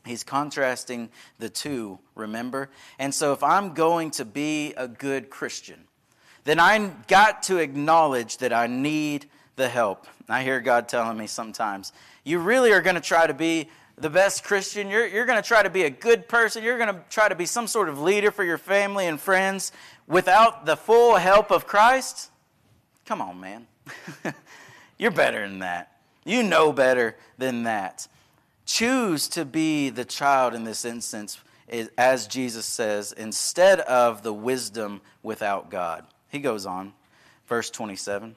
He's 0.06 0.24
contrasting 0.24 1.10
the 1.40 1.50
two, 1.50 1.98
remember? 2.14 2.70
And 3.00 3.14
so 3.14 3.34
if 3.34 3.44
I'm 3.44 3.74
going 3.74 4.12
to 4.12 4.26
be 4.26 4.74
a 4.78 4.88
good 4.88 5.32
Christian, 5.32 5.87
then 6.48 6.62
I 6.62 6.92
got 7.08 7.44
to 7.44 7.58
acknowledge 7.58 8.38
that 8.38 8.54
I 8.54 8.68
need 8.68 9.26
the 9.58 9.68
help. 9.68 10.08
I 10.30 10.44
hear 10.44 10.62
God 10.62 10.88
telling 10.88 11.18
me 11.18 11.28
sometimes, 11.28 11.92
you 12.24 12.40
really 12.40 12.72
are 12.72 12.80
going 12.80 12.96
to 12.96 13.02
try 13.02 13.28
to 13.28 13.34
be 13.34 13.68
the 13.98 14.10
best 14.10 14.46
Christian. 14.46 14.90
You're, 14.90 15.06
you're 15.08 15.26
going 15.26 15.42
to 15.42 15.46
try 15.46 15.62
to 15.62 15.70
be 15.70 15.84
a 15.84 15.90
good 15.90 16.30
person. 16.30 16.64
You're 16.64 16.78
going 16.78 16.96
to 16.96 17.02
try 17.10 17.28
to 17.28 17.36
be 17.36 17.46
some 17.46 17.68
sort 17.68 17.90
of 17.90 18.00
leader 18.00 18.32
for 18.32 18.46
your 18.46 18.58
family 18.58 19.08
and 19.08 19.20
friends 19.20 19.74
without 20.08 20.66
the 20.66 20.78
full 20.78 21.18
help 21.18 21.52
of 21.52 21.68
Christ. 21.68 22.30
Come 23.06 23.22
on, 23.22 23.42
man. 23.42 23.68
you're 24.98 25.12
better 25.12 25.46
than 25.46 25.60
that. 25.60 25.98
You 26.24 26.44
know 26.44 26.72
better 26.72 27.18
than 27.38 27.64
that. 27.64 28.08
Choose 28.66 29.28
to 29.30 29.44
be 29.44 29.90
the 29.90 30.06
child 30.06 30.54
in 30.54 30.64
this 30.64 30.86
instance, 30.86 31.42
as 31.98 32.26
Jesus 32.26 32.66
says, 32.66 33.12
instead 33.12 33.82
of 33.82 34.24
the 34.24 34.34
wisdom 34.34 35.02
without 35.24 35.70
God. 35.70 36.06
He 36.30 36.40
goes 36.40 36.66
on, 36.66 36.94
verse 37.48 37.70
27 37.70 38.36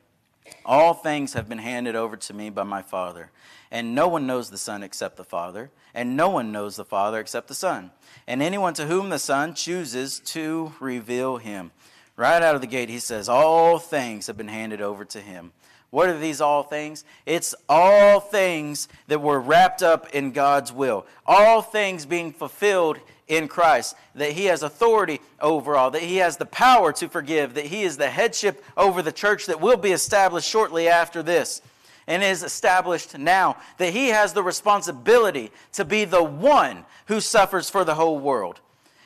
All 0.65 0.95
things 0.95 1.35
have 1.35 1.49
been 1.49 1.59
handed 1.59 1.97
over 1.97 2.17
to 2.17 2.35
me 2.35 2.51
by 2.51 2.63
my 2.63 2.83
Father, 2.83 3.31
and 3.71 3.95
no 3.95 4.09
one 4.09 4.27
knows 4.27 4.51
the 4.51 4.59
Son 4.59 4.83
except 4.83 5.17
the 5.17 5.25
Father, 5.25 5.71
and 5.95 6.17
no 6.17 6.29
one 6.29 6.53
knows 6.53 6.77
the 6.77 6.85
Father 6.85 7.19
except 7.19 7.49
the 7.49 7.55
Son, 7.55 7.91
and 8.27 8.43
anyone 8.43 8.75
to 8.75 8.87
whom 8.87 9.11
the 9.11 9.19
Son 9.19 9.55
chooses 9.55 10.21
to 10.21 10.73
reveal 10.81 11.39
him. 11.39 11.73
Right 12.17 12.43
out 12.43 12.55
of 12.55 12.61
the 12.61 12.67
gate, 12.67 12.91
he 12.91 12.99
says, 12.99 13.29
All 13.29 13.79
things 13.79 14.27
have 14.27 14.37
been 14.37 14.49
handed 14.49 14.83
over 14.83 15.05
to 15.07 15.21
him. 15.21 15.53
What 15.91 16.09
are 16.09 16.19
these 16.19 16.41
all 16.41 16.63
things? 16.63 17.05
It's 17.27 17.55
all 17.69 18.21
things 18.21 18.89
that 19.09 19.21
were 19.21 19.41
wrapped 19.41 19.83
up 19.83 20.15
in 20.15 20.31
God's 20.31 20.73
will. 20.73 21.05
All 21.27 21.63
things 21.63 22.07
being 22.07 22.33
fulfilled 22.33 22.99
in 23.31 23.47
Christ, 23.49 23.95
that 24.17 24.33
He 24.33 24.47
has 24.47 24.63
authority 24.63 25.21
over 25.41 25.77
all, 25.77 25.93
that 25.93 26.03
He 26.03 26.17
has 26.17 26.37
the 26.37 26.47
power 26.47 26.93
to 26.95 27.09
forgive, 27.09 27.55
that 27.55 27.67
He 27.67 27.85
is 27.85 27.97
the 27.97 28.11
headship 28.11 28.63
over 28.77 29.01
the 29.01 29.13
church 29.13 29.47
that 29.47 29.61
will 29.61 29.77
be 29.77 29.93
established 29.93 30.49
shortly 30.49 30.89
after 30.89 31.23
this 31.23 31.63
and 32.07 32.25
is 32.25 32.43
established 32.43 33.17
now, 33.17 33.57
that 33.79 33.93
He 33.93 34.09
has 34.09 34.33
the 34.33 34.43
responsibility 34.43 35.53
to 35.75 35.85
be 35.85 36.05
the 36.05 36.25
one 36.25 36.85
who 37.07 37.21
suffers 37.21 37.71
for 37.71 37.85
the 37.85 37.95
whole 37.95 38.19
world. 38.19 38.61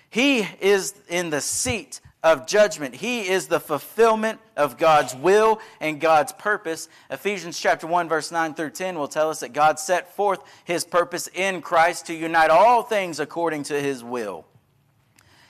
He 0.08 0.48
is 0.60 0.94
in 1.08 1.30
the 1.30 1.42
seat 1.42 2.00
of 2.24 2.46
judgment. 2.46 2.94
He 2.94 3.28
is 3.28 3.46
the 3.46 3.60
fulfillment 3.60 4.40
of 4.56 4.78
God's 4.78 5.14
will 5.14 5.60
and 5.78 6.00
God's 6.00 6.32
purpose. 6.32 6.88
Ephesians 7.10 7.60
chapter 7.60 7.87
1 7.87 8.08
verse 8.08 8.32
9 8.32 8.54
through 8.54 8.70
10 8.70 8.98
will 8.98 9.06
tell 9.06 9.28
us 9.28 9.40
that 9.40 9.52
God 9.52 9.78
set 9.78 10.16
forth 10.16 10.40
his 10.64 10.84
purpose 10.84 11.28
in 11.34 11.60
Christ 11.60 12.06
to 12.06 12.14
unite 12.14 12.48
all 12.48 12.82
things 12.82 13.20
according 13.20 13.64
to 13.64 13.78
his 13.78 14.02
will. 14.02 14.46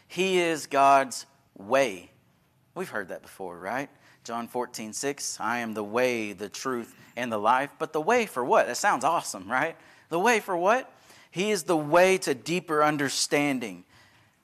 He 0.08 0.38
is 0.40 0.66
God's 0.66 1.26
way. 1.56 2.10
We've 2.74 2.88
heard 2.88 3.08
that 3.08 3.22
before, 3.22 3.56
right? 3.56 3.88
John 4.24 4.48
14, 4.48 4.92
6, 4.92 5.38
I 5.38 5.58
am 5.58 5.74
the 5.74 5.84
way, 5.84 6.32
the 6.32 6.48
truth, 6.48 6.92
and 7.16 7.30
the 7.30 7.38
life. 7.38 7.70
But 7.78 7.92
the 7.92 8.00
way 8.00 8.26
for 8.26 8.44
what? 8.44 8.66
That 8.66 8.76
sounds 8.76 9.04
awesome, 9.04 9.48
right? 9.48 9.76
The 10.08 10.18
way 10.18 10.40
for 10.40 10.56
what? 10.56 10.92
He 11.30 11.52
is 11.52 11.64
the 11.64 11.76
way 11.76 12.18
to 12.18 12.34
deeper 12.34 12.82
understanding 12.82 13.84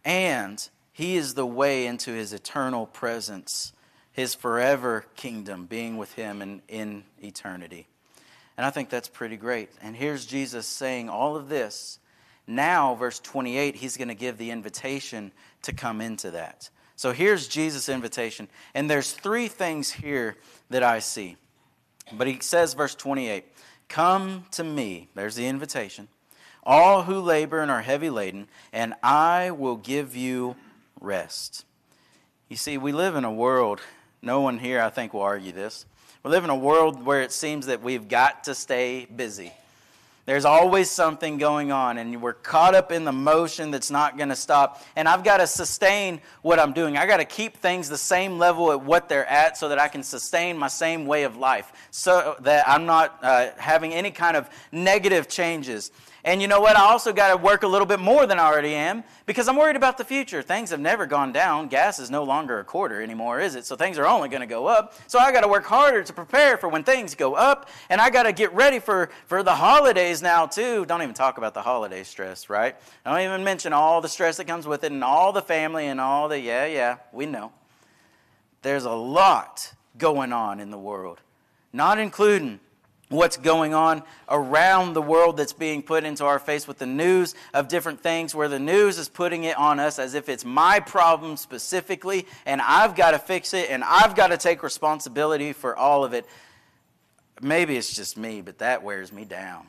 and 0.04 0.68
he 1.00 1.16
is 1.16 1.32
the 1.32 1.46
way 1.46 1.86
into 1.86 2.12
his 2.12 2.34
eternal 2.34 2.84
presence, 2.84 3.72
his 4.12 4.34
forever 4.34 5.06
kingdom, 5.16 5.64
being 5.64 5.96
with 5.96 6.12
him 6.12 6.42
in, 6.42 6.60
in 6.68 7.04
eternity. 7.22 7.86
And 8.58 8.66
I 8.66 8.70
think 8.70 8.90
that's 8.90 9.08
pretty 9.08 9.38
great. 9.38 9.70
And 9.80 9.96
here's 9.96 10.26
Jesus 10.26 10.66
saying 10.66 11.08
all 11.08 11.36
of 11.36 11.48
this, 11.48 11.98
Now, 12.46 12.94
verse 12.96 13.18
28, 13.18 13.76
he's 13.76 13.96
going 13.96 14.08
to 14.08 14.14
give 14.14 14.36
the 14.36 14.50
invitation 14.50 15.32
to 15.62 15.72
come 15.72 16.02
into 16.02 16.32
that. 16.32 16.68
So 16.96 17.12
here's 17.12 17.48
Jesus' 17.48 17.88
invitation. 17.88 18.46
And 18.74 18.90
there's 18.90 19.12
three 19.12 19.48
things 19.48 19.90
here 19.90 20.36
that 20.68 20.82
I 20.82 20.98
see. 20.98 21.38
But 22.12 22.26
he 22.26 22.40
says, 22.40 22.74
verse 22.74 22.94
28, 22.94 23.46
Come 23.88 24.44
to 24.50 24.62
me. 24.62 25.08
There's 25.14 25.36
the 25.36 25.46
invitation. 25.46 26.08
All 26.62 27.04
who 27.04 27.20
labor 27.20 27.60
and 27.60 27.70
are 27.70 27.80
heavy 27.80 28.10
laden, 28.10 28.48
and 28.70 28.92
I 29.02 29.50
will 29.50 29.76
give 29.76 30.14
you 30.14 30.56
rest. 31.00 31.64
You 32.48 32.56
see, 32.56 32.78
we 32.78 32.92
live 32.92 33.16
in 33.16 33.24
a 33.24 33.32
world, 33.32 33.80
no 34.22 34.40
one 34.40 34.58
here, 34.58 34.80
I 34.80 34.90
think, 34.90 35.14
will 35.14 35.22
argue 35.22 35.52
this. 35.52 35.86
We 36.22 36.30
live 36.30 36.44
in 36.44 36.50
a 36.50 36.56
world 36.56 37.04
where 37.04 37.22
it 37.22 37.32
seems 37.32 37.66
that 37.66 37.82
we've 37.82 38.08
got 38.08 38.44
to 38.44 38.54
stay 38.54 39.06
busy. 39.06 39.52
There's 40.26 40.44
always 40.44 40.90
something 40.90 41.38
going 41.38 41.72
on, 41.72 41.96
and 41.96 42.20
we're 42.20 42.34
caught 42.34 42.74
up 42.74 42.92
in 42.92 43.04
the 43.04 43.12
motion 43.12 43.70
that's 43.70 43.90
not 43.90 44.16
going 44.16 44.28
to 44.28 44.36
stop. 44.36 44.80
And 44.94 45.08
I've 45.08 45.24
got 45.24 45.38
to 45.38 45.46
sustain 45.46 46.20
what 46.42 46.60
I'm 46.60 46.72
doing. 46.72 46.96
I 46.96 47.06
got 47.06 47.16
to 47.16 47.24
keep 47.24 47.56
things 47.56 47.88
the 47.88 47.98
same 47.98 48.38
level 48.38 48.70
at 48.70 48.82
what 48.82 49.08
they're 49.08 49.26
at 49.26 49.56
so 49.56 49.70
that 49.70 49.78
I 49.78 49.88
can 49.88 50.02
sustain 50.02 50.58
my 50.58 50.68
same 50.68 51.06
way 51.06 51.24
of 51.24 51.36
life, 51.36 51.72
so 51.90 52.36
that 52.40 52.68
I'm 52.68 52.84
not 52.84 53.18
uh, 53.22 53.50
having 53.56 53.94
any 53.94 54.10
kind 54.10 54.36
of 54.36 54.48
negative 54.70 55.26
changes. 55.26 55.90
And 56.22 56.42
you 56.42 56.48
know 56.48 56.60
what? 56.60 56.76
I 56.76 56.82
also 56.82 57.12
got 57.12 57.30
to 57.30 57.36
work 57.36 57.62
a 57.62 57.66
little 57.66 57.86
bit 57.86 57.98
more 57.98 58.26
than 58.26 58.38
I 58.38 58.44
already 58.44 58.74
am 58.74 59.04
because 59.24 59.48
I'm 59.48 59.56
worried 59.56 59.76
about 59.76 59.96
the 59.96 60.04
future. 60.04 60.42
Things 60.42 60.70
have 60.70 60.80
never 60.80 61.06
gone 61.06 61.32
down. 61.32 61.68
Gas 61.68 61.98
is 61.98 62.10
no 62.10 62.24
longer 62.24 62.58
a 62.58 62.64
quarter 62.64 63.00
anymore, 63.00 63.40
is 63.40 63.54
it? 63.54 63.64
So 63.64 63.74
things 63.74 63.96
are 63.98 64.06
only 64.06 64.28
going 64.28 64.42
to 64.42 64.46
go 64.46 64.66
up. 64.66 64.94
So 65.06 65.18
I 65.18 65.32
got 65.32 65.40
to 65.40 65.48
work 65.48 65.64
harder 65.64 66.02
to 66.02 66.12
prepare 66.12 66.58
for 66.58 66.68
when 66.68 66.84
things 66.84 67.14
go 67.14 67.34
up. 67.34 67.70
And 67.88 68.00
I 68.00 68.10
got 68.10 68.24
to 68.24 68.32
get 68.32 68.52
ready 68.52 68.80
for, 68.80 69.10
for 69.26 69.42
the 69.42 69.54
holidays 69.54 70.20
now, 70.20 70.46
too. 70.46 70.84
Don't 70.84 71.02
even 71.02 71.14
talk 71.14 71.38
about 71.38 71.54
the 71.54 71.62
holiday 71.62 72.04
stress, 72.04 72.50
right? 72.50 72.76
I 73.06 73.12
don't 73.12 73.22
even 73.22 73.42
mention 73.42 73.72
all 73.72 74.00
the 74.00 74.08
stress 74.08 74.36
that 74.36 74.46
comes 74.46 74.66
with 74.66 74.84
it 74.84 74.92
and 74.92 75.02
all 75.02 75.32
the 75.32 75.42
family 75.42 75.86
and 75.86 76.00
all 76.00 76.28
the, 76.28 76.38
yeah, 76.38 76.66
yeah, 76.66 76.96
we 77.12 77.24
know. 77.24 77.52
There's 78.62 78.84
a 78.84 78.92
lot 78.92 79.72
going 79.96 80.32
on 80.32 80.60
in 80.60 80.70
the 80.70 80.78
world, 80.78 81.20
not 81.72 81.98
including 81.98 82.60
what's 83.10 83.36
going 83.36 83.74
on 83.74 84.02
around 84.28 84.94
the 84.94 85.02
world 85.02 85.36
that's 85.36 85.52
being 85.52 85.82
put 85.82 86.04
into 86.04 86.24
our 86.24 86.38
face 86.38 86.66
with 86.66 86.78
the 86.78 86.86
news 86.86 87.34
of 87.52 87.68
different 87.68 88.00
things, 88.00 88.34
where 88.34 88.48
the 88.48 88.58
news 88.58 88.98
is 88.98 89.08
putting 89.08 89.44
it 89.44 89.58
on 89.58 89.80
us 89.80 89.98
as 89.98 90.14
if 90.14 90.28
it's 90.28 90.44
my 90.44 90.80
problem 90.80 91.36
specifically, 91.36 92.26
and 92.46 92.62
I've 92.62 92.94
got 92.94 93.10
to 93.10 93.18
fix 93.18 93.52
it, 93.52 93.68
and 93.68 93.82
I've 93.84 94.14
got 94.14 94.28
to 94.28 94.38
take 94.38 94.62
responsibility 94.62 95.52
for 95.52 95.76
all 95.76 96.04
of 96.04 96.14
it. 96.14 96.24
Maybe 97.42 97.76
it's 97.76 97.94
just 97.94 98.16
me, 98.16 98.40
but 98.42 98.58
that 98.58 98.82
wears 98.84 99.12
me 99.12 99.24
down 99.24 99.66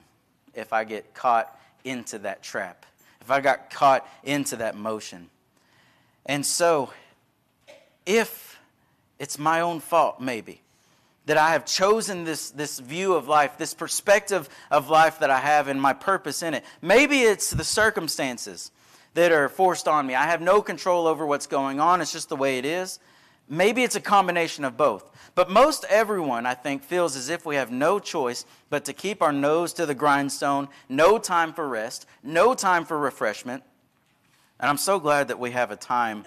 if 0.53 0.71
I 0.71 0.83
get 0.83 1.13
caught 1.15 1.59
into 1.83 2.19
that 2.19 2.43
trap, 2.43 2.85
if 3.21 3.31
I 3.31 3.41
got 3.41 3.71
caught 3.71 4.07
into 4.23 4.57
that 4.57 4.77
motion. 4.77 5.29
And 6.27 6.45
so, 6.45 6.91
if 8.05 8.59
it's 9.17 9.39
my 9.39 9.61
own 9.61 9.79
fault, 9.79 10.21
maybe 10.21 10.61
that 11.31 11.37
I 11.37 11.51
have 11.51 11.65
chosen 11.65 12.25
this, 12.25 12.51
this 12.51 12.79
view 12.79 13.13
of 13.13 13.29
life, 13.29 13.57
this 13.57 13.73
perspective 13.73 14.49
of 14.69 14.89
life 14.89 15.19
that 15.19 15.29
I 15.29 15.39
have 15.39 15.69
and 15.69 15.81
my 15.81 15.93
purpose 15.93 16.43
in 16.43 16.53
it. 16.53 16.65
Maybe 16.81 17.21
it's 17.21 17.51
the 17.51 17.63
circumstances 17.63 18.69
that 19.13 19.31
are 19.31 19.47
forced 19.47 19.87
on 19.87 20.05
me. 20.05 20.13
I 20.13 20.25
have 20.25 20.41
no 20.41 20.61
control 20.61 21.07
over 21.07 21.25
what's 21.25 21.47
going 21.47 21.79
on, 21.79 22.01
it's 22.01 22.11
just 22.11 22.27
the 22.27 22.35
way 22.35 22.57
it 22.57 22.65
is. 22.65 22.99
Maybe 23.47 23.81
it's 23.85 23.95
a 23.95 24.01
combination 24.01 24.65
of 24.65 24.75
both. 24.75 25.09
But 25.33 25.49
most 25.49 25.85
everyone, 25.87 26.45
I 26.45 26.53
think, 26.53 26.83
feels 26.83 27.15
as 27.15 27.29
if 27.29 27.45
we 27.45 27.55
have 27.55 27.71
no 27.71 27.97
choice 27.97 28.43
but 28.69 28.83
to 28.83 28.91
keep 28.91 29.21
our 29.21 29.31
nose 29.31 29.71
to 29.75 29.85
the 29.85 29.95
grindstone, 29.95 30.67
no 30.89 31.17
time 31.17 31.53
for 31.53 31.65
rest, 31.65 32.07
no 32.23 32.53
time 32.53 32.83
for 32.83 32.99
refreshment. 32.99 33.63
And 34.59 34.69
I'm 34.69 34.77
so 34.77 34.99
glad 34.99 35.29
that 35.29 35.39
we 35.39 35.51
have 35.51 35.71
a 35.71 35.77
time, 35.77 36.25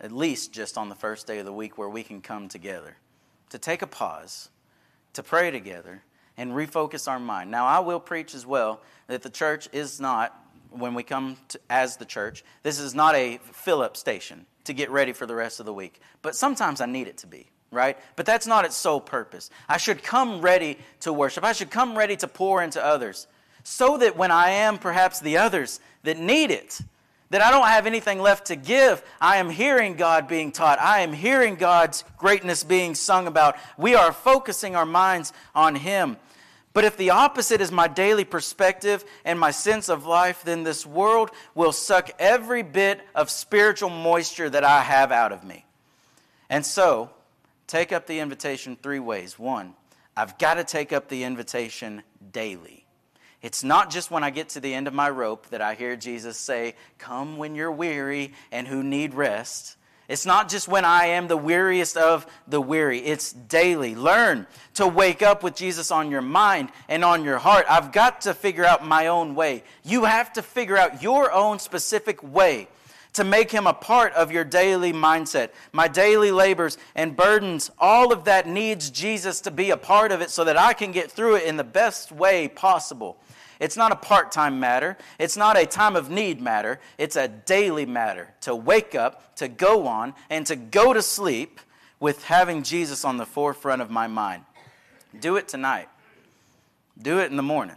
at 0.00 0.10
least 0.10 0.52
just 0.52 0.76
on 0.76 0.88
the 0.88 0.96
first 0.96 1.28
day 1.28 1.38
of 1.38 1.46
the 1.46 1.52
week, 1.52 1.78
where 1.78 1.88
we 1.88 2.02
can 2.02 2.20
come 2.20 2.48
together 2.48 2.96
to 3.54 3.58
take 3.60 3.82
a 3.82 3.86
pause, 3.86 4.48
to 5.12 5.22
pray 5.22 5.48
together, 5.48 6.02
and 6.36 6.50
refocus 6.50 7.06
our 7.06 7.20
mind. 7.20 7.52
Now, 7.52 7.66
I 7.66 7.78
will 7.78 8.00
preach 8.00 8.34
as 8.34 8.44
well 8.44 8.80
that 9.06 9.22
the 9.22 9.30
church 9.30 9.68
is 9.72 10.00
not, 10.00 10.36
when 10.70 10.92
we 10.92 11.04
come 11.04 11.36
to, 11.50 11.60
as 11.70 11.96
the 11.96 12.04
church, 12.04 12.42
this 12.64 12.80
is 12.80 12.96
not 12.96 13.14
a 13.14 13.38
fill 13.52 13.80
up 13.80 13.96
station 13.96 14.44
to 14.64 14.72
get 14.72 14.90
ready 14.90 15.12
for 15.12 15.24
the 15.24 15.36
rest 15.36 15.60
of 15.60 15.66
the 15.66 15.72
week. 15.72 16.00
But 16.20 16.34
sometimes 16.34 16.80
I 16.80 16.86
need 16.86 17.06
it 17.06 17.18
to 17.18 17.28
be, 17.28 17.46
right? 17.70 17.96
But 18.16 18.26
that's 18.26 18.48
not 18.48 18.64
its 18.64 18.74
sole 18.74 19.00
purpose. 19.00 19.50
I 19.68 19.76
should 19.76 20.02
come 20.02 20.40
ready 20.40 20.76
to 21.02 21.12
worship, 21.12 21.44
I 21.44 21.52
should 21.52 21.70
come 21.70 21.96
ready 21.96 22.16
to 22.16 22.26
pour 22.26 22.60
into 22.60 22.84
others 22.84 23.28
so 23.62 23.96
that 23.98 24.16
when 24.16 24.32
I 24.32 24.50
am 24.50 24.78
perhaps 24.78 25.20
the 25.20 25.36
others 25.36 25.78
that 26.02 26.18
need 26.18 26.50
it, 26.50 26.80
that 27.30 27.42
I 27.42 27.50
don't 27.50 27.66
have 27.66 27.86
anything 27.86 28.20
left 28.20 28.46
to 28.46 28.56
give. 28.56 29.02
I 29.20 29.36
am 29.36 29.50
hearing 29.50 29.94
God 29.94 30.28
being 30.28 30.52
taught. 30.52 30.80
I 30.80 31.00
am 31.00 31.12
hearing 31.12 31.56
God's 31.56 32.04
greatness 32.18 32.64
being 32.64 32.94
sung 32.94 33.26
about. 33.26 33.56
We 33.76 33.94
are 33.94 34.12
focusing 34.12 34.76
our 34.76 34.86
minds 34.86 35.32
on 35.54 35.74
Him. 35.74 36.16
But 36.74 36.84
if 36.84 36.96
the 36.96 37.10
opposite 37.10 37.60
is 37.60 37.70
my 37.70 37.86
daily 37.86 38.24
perspective 38.24 39.04
and 39.24 39.38
my 39.38 39.52
sense 39.52 39.88
of 39.88 40.06
life, 40.06 40.42
then 40.44 40.64
this 40.64 40.84
world 40.84 41.30
will 41.54 41.72
suck 41.72 42.10
every 42.18 42.62
bit 42.62 43.00
of 43.14 43.30
spiritual 43.30 43.90
moisture 43.90 44.50
that 44.50 44.64
I 44.64 44.82
have 44.82 45.12
out 45.12 45.30
of 45.30 45.44
me. 45.44 45.64
And 46.50 46.66
so, 46.66 47.10
take 47.68 47.92
up 47.92 48.06
the 48.06 48.18
invitation 48.18 48.76
three 48.82 48.98
ways. 48.98 49.38
One, 49.38 49.74
I've 50.16 50.36
got 50.38 50.54
to 50.54 50.64
take 50.64 50.92
up 50.92 51.08
the 51.08 51.22
invitation 51.22 52.02
daily. 52.32 52.83
It's 53.44 53.62
not 53.62 53.90
just 53.90 54.10
when 54.10 54.24
I 54.24 54.30
get 54.30 54.48
to 54.50 54.60
the 54.60 54.72
end 54.72 54.88
of 54.88 54.94
my 54.94 55.10
rope 55.10 55.48
that 55.50 55.60
I 55.60 55.74
hear 55.74 55.96
Jesus 55.96 56.38
say, 56.38 56.76
Come 56.96 57.36
when 57.36 57.54
you're 57.54 57.70
weary 57.70 58.32
and 58.50 58.66
who 58.66 58.82
need 58.82 59.12
rest. 59.12 59.76
It's 60.08 60.24
not 60.24 60.48
just 60.48 60.66
when 60.66 60.86
I 60.86 61.08
am 61.08 61.28
the 61.28 61.36
weariest 61.36 61.98
of 61.98 62.26
the 62.48 62.58
weary. 62.58 63.00
It's 63.00 63.34
daily. 63.34 63.94
Learn 63.94 64.46
to 64.74 64.86
wake 64.86 65.20
up 65.20 65.42
with 65.42 65.56
Jesus 65.56 65.90
on 65.90 66.10
your 66.10 66.22
mind 66.22 66.70
and 66.88 67.04
on 67.04 67.22
your 67.22 67.36
heart. 67.36 67.66
I've 67.68 67.92
got 67.92 68.22
to 68.22 68.32
figure 68.32 68.64
out 68.64 68.86
my 68.86 69.08
own 69.08 69.34
way. 69.34 69.62
You 69.82 70.04
have 70.04 70.32
to 70.34 70.42
figure 70.42 70.78
out 70.78 71.02
your 71.02 71.30
own 71.30 71.58
specific 71.58 72.22
way 72.22 72.68
to 73.12 73.24
make 73.24 73.50
him 73.50 73.66
a 73.66 73.74
part 73.74 74.14
of 74.14 74.32
your 74.32 74.44
daily 74.44 74.94
mindset. 74.94 75.50
My 75.70 75.86
daily 75.86 76.30
labors 76.30 76.78
and 76.94 77.14
burdens, 77.14 77.70
all 77.78 78.10
of 78.10 78.24
that 78.24 78.48
needs 78.48 78.88
Jesus 78.88 79.42
to 79.42 79.50
be 79.50 79.68
a 79.68 79.76
part 79.76 80.12
of 80.12 80.22
it 80.22 80.30
so 80.30 80.44
that 80.44 80.56
I 80.56 80.72
can 80.72 80.92
get 80.92 81.10
through 81.10 81.36
it 81.36 81.44
in 81.44 81.58
the 81.58 81.64
best 81.64 82.10
way 82.10 82.48
possible. 82.48 83.18
It's 83.60 83.76
not 83.76 83.92
a 83.92 83.96
part 83.96 84.32
time 84.32 84.60
matter. 84.60 84.96
It's 85.18 85.36
not 85.36 85.56
a 85.56 85.66
time 85.66 85.96
of 85.96 86.10
need 86.10 86.40
matter. 86.40 86.80
It's 86.98 87.16
a 87.16 87.28
daily 87.28 87.86
matter 87.86 88.34
to 88.42 88.54
wake 88.54 88.94
up, 88.94 89.36
to 89.36 89.48
go 89.48 89.86
on, 89.86 90.14
and 90.30 90.46
to 90.46 90.56
go 90.56 90.92
to 90.92 91.02
sleep 91.02 91.60
with 92.00 92.24
having 92.24 92.62
Jesus 92.62 93.04
on 93.04 93.16
the 93.16 93.26
forefront 93.26 93.82
of 93.82 93.90
my 93.90 94.06
mind. 94.06 94.44
Do 95.18 95.36
it 95.36 95.48
tonight. 95.48 95.88
Do 97.00 97.20
it 97.20 97.30
in 97.30 97.36
the 97.36 97.42
morning. 97.42 97.76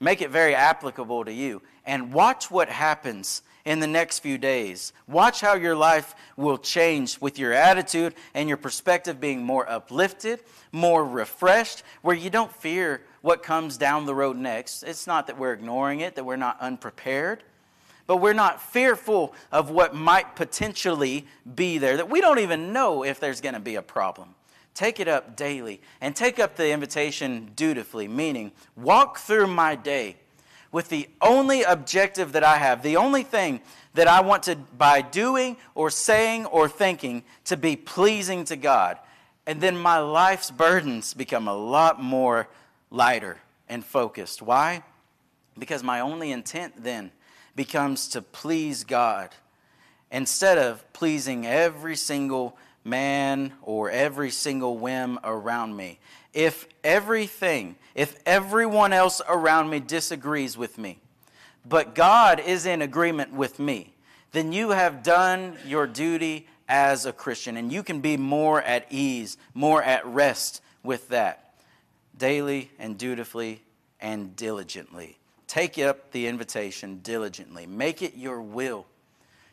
Make 0.00 0.22
it 0.22 0.30
very 0.30 0.54
applicable 0.54 1.24
to 1.24 1.32
you. 1.32 1.62
And 1.84 2.12
watch 2.12 2.50
what 2.50 2.68
happens 2.68 3.42
in 3.64 3.80
the 3.80 3.86
next 3.86 4.20
few 4.20 4.38
days. 4.38 4.92
Watch 5.06 5.40
how 5.40 5.54
your 5.54 5.76
life 5.76 6.14
will 6.36 6.58
change 6.58 7.20
with 7.20 7.38
your 7.38 7.52
attitude 7.52 8.14
and 8.32 8.48
your 8.48 8.56
perspective 8.56 9.20
being 9.20 9.42
more 9.42 9.68
uplifted, 9.68 10.40
more 10.72 11.04
refreshed, 11.04 11.82
where 12.02 12.16
you 12.16 12.30
don't 12.30 12.52
fear 12.52 13.02
what 13.28 13.42
comes 13.42 13.76
down 13.76 14.06
the 14.06 14.14
road 14.14 14.38
next. 14.38 14.82
It's 14.82 15.06
not 15.06 15.26
that 15.26 15.36
we're 15.36 15.52
ignoring 15.52 16.00
it, 16.00 16.14
that 16.14 16.24
we're 16.24 16.36
not 16.36 16.58
unprepared, 16.62 17.42
but 18.06 18.22
we're 18.22 18.32
not 18.32 18.62
fearful 18.72 19.34
of 19.52 19.68
what 19.68 19.94
might 19.94 20.34
potentially 20.34 21.26
be 21.54 21.76
there, 21.76 21.98
that 21.98 22.08
we 22.08 22.22
don't 22.22 22.38
even 22.38 22.72
know 22.72 23.04
if 23.04 23.20
there's 23.20 23.42
going 23.42 23.52
to 23.52 23.60
be 23.60 23.74
a 23.74 23.82
problem. 23.82 24.34
Take 24.72 24.98
it 24.98 25.08
up 25.08 25.36
daily 25.36 25.82
and 26.00 26.16
take 26.16 26.38
up 26.38 26.56
the 26.56 26.70
invitation 26.70 27.50
dutifully, 27.54 28.08
meaning 28.08 28.50
walk 28.76 29.18
through 29.18 29.48
my 29.48 29.74
day 29.74 30.16
with 30.72 30.88
the 30.88 31.06
only 31.20 31.64
objective 31.64 32.32
that 32.32 32.44
I 32.44 32.56
have, 32.56 32.82
the 32.82 32.96
only 32.96 33.24
thing 33.24 33.60
that 33.92 34.08
I 34.08 34.22
want 34.22 34.44
to, 34.44 34.56
by 34.56 35.02
doing 35.02 35.58
or 35.74 35.90
saying 35.90 36.46
or 36.46 36.66
thinking, 36.66 37.24
to 37.44 37.58
be 37.58 37.76
pleasing 37.76 38.46
to 38.46 38.56
God. 38.56 38.96
And 39.46 39.60
then 39.60 39.76
my 39.76 39.98
life's 39.98 40.50
burdens 40.50 41.12
become 41.12 41.46
a 41.46 41.54
lot 41.54 42.02
more 42.02 42.48
lighter 42.90 43.38
and 43.68 43.84
focused. 43.84 44.42
Why? 44.42 44.82
Because 45.58 45.82
my 45.82 46.00
only 46.00 46.30
intent 46.30 46.82
then 46.82 47.10
becomes 47.54 48.08
to 48.08 48.22
please 48.22 48.84
God 48.84 49.30
instead 50.10 50.58
of 50.58 50.90
pleasing 50.92 51.46
every 51.46 51.96
single 51.96 52.56
man 52.84 53.52
or 53.62 53.90
every 53.90 54.30
single 54.30 54.78
whim 54.78 55.18
around 55.24 55.76
me. 55.76 55.98
If 56.32 56.66
everything, 56.84 57.76
if 57.94 58.16
everyone 58.24 58.92
else 58.92 59.20
around 59.28 59.70
me 59.70 59.80
disagrees 59.80 60.56
with 60.56 60.78
me, 60.78 60.98
but 61.68 61.94
God 61.94 62.40
is 62.40 62.64
in 62.64 62.80
agreement 62.80 63.32
with 63.32 63.58
me, 63.58 63.94
then 64.32 64.52
you 64.52 64.70
have 64.70 65.02
done 65.02 65.56
your 65.66 65.86
duty 65.86 66.46
as 66.68 67.06
a 67.06 67.12
Christian 67.12 67.56
and 67.56 67.72
you 67.72 67.82
can 67.82 68.00
be 68.00 68.16
more 68.16 68.62
at 68.62 68.86
ease, 68.90 69.36
more 69.52 69.82
at 69.82 70.06
rest 70.06 70.62
with 70.82 71.08
that 71.08 71.47
daily 72.18 72.70
and 72.78 72.98
dutifully 72.98 73.62
and 74.00 74.36
diligently. 74.36 75.18
take 75.48 75.78
up 75.78 76.12
the 76.12 76.26
invitation 76.26 77.00
diligently. 77.02 77.66
Make 77.66 78.02
it 78.02 78.14
your 78.16 78.40
will 78.40 78.86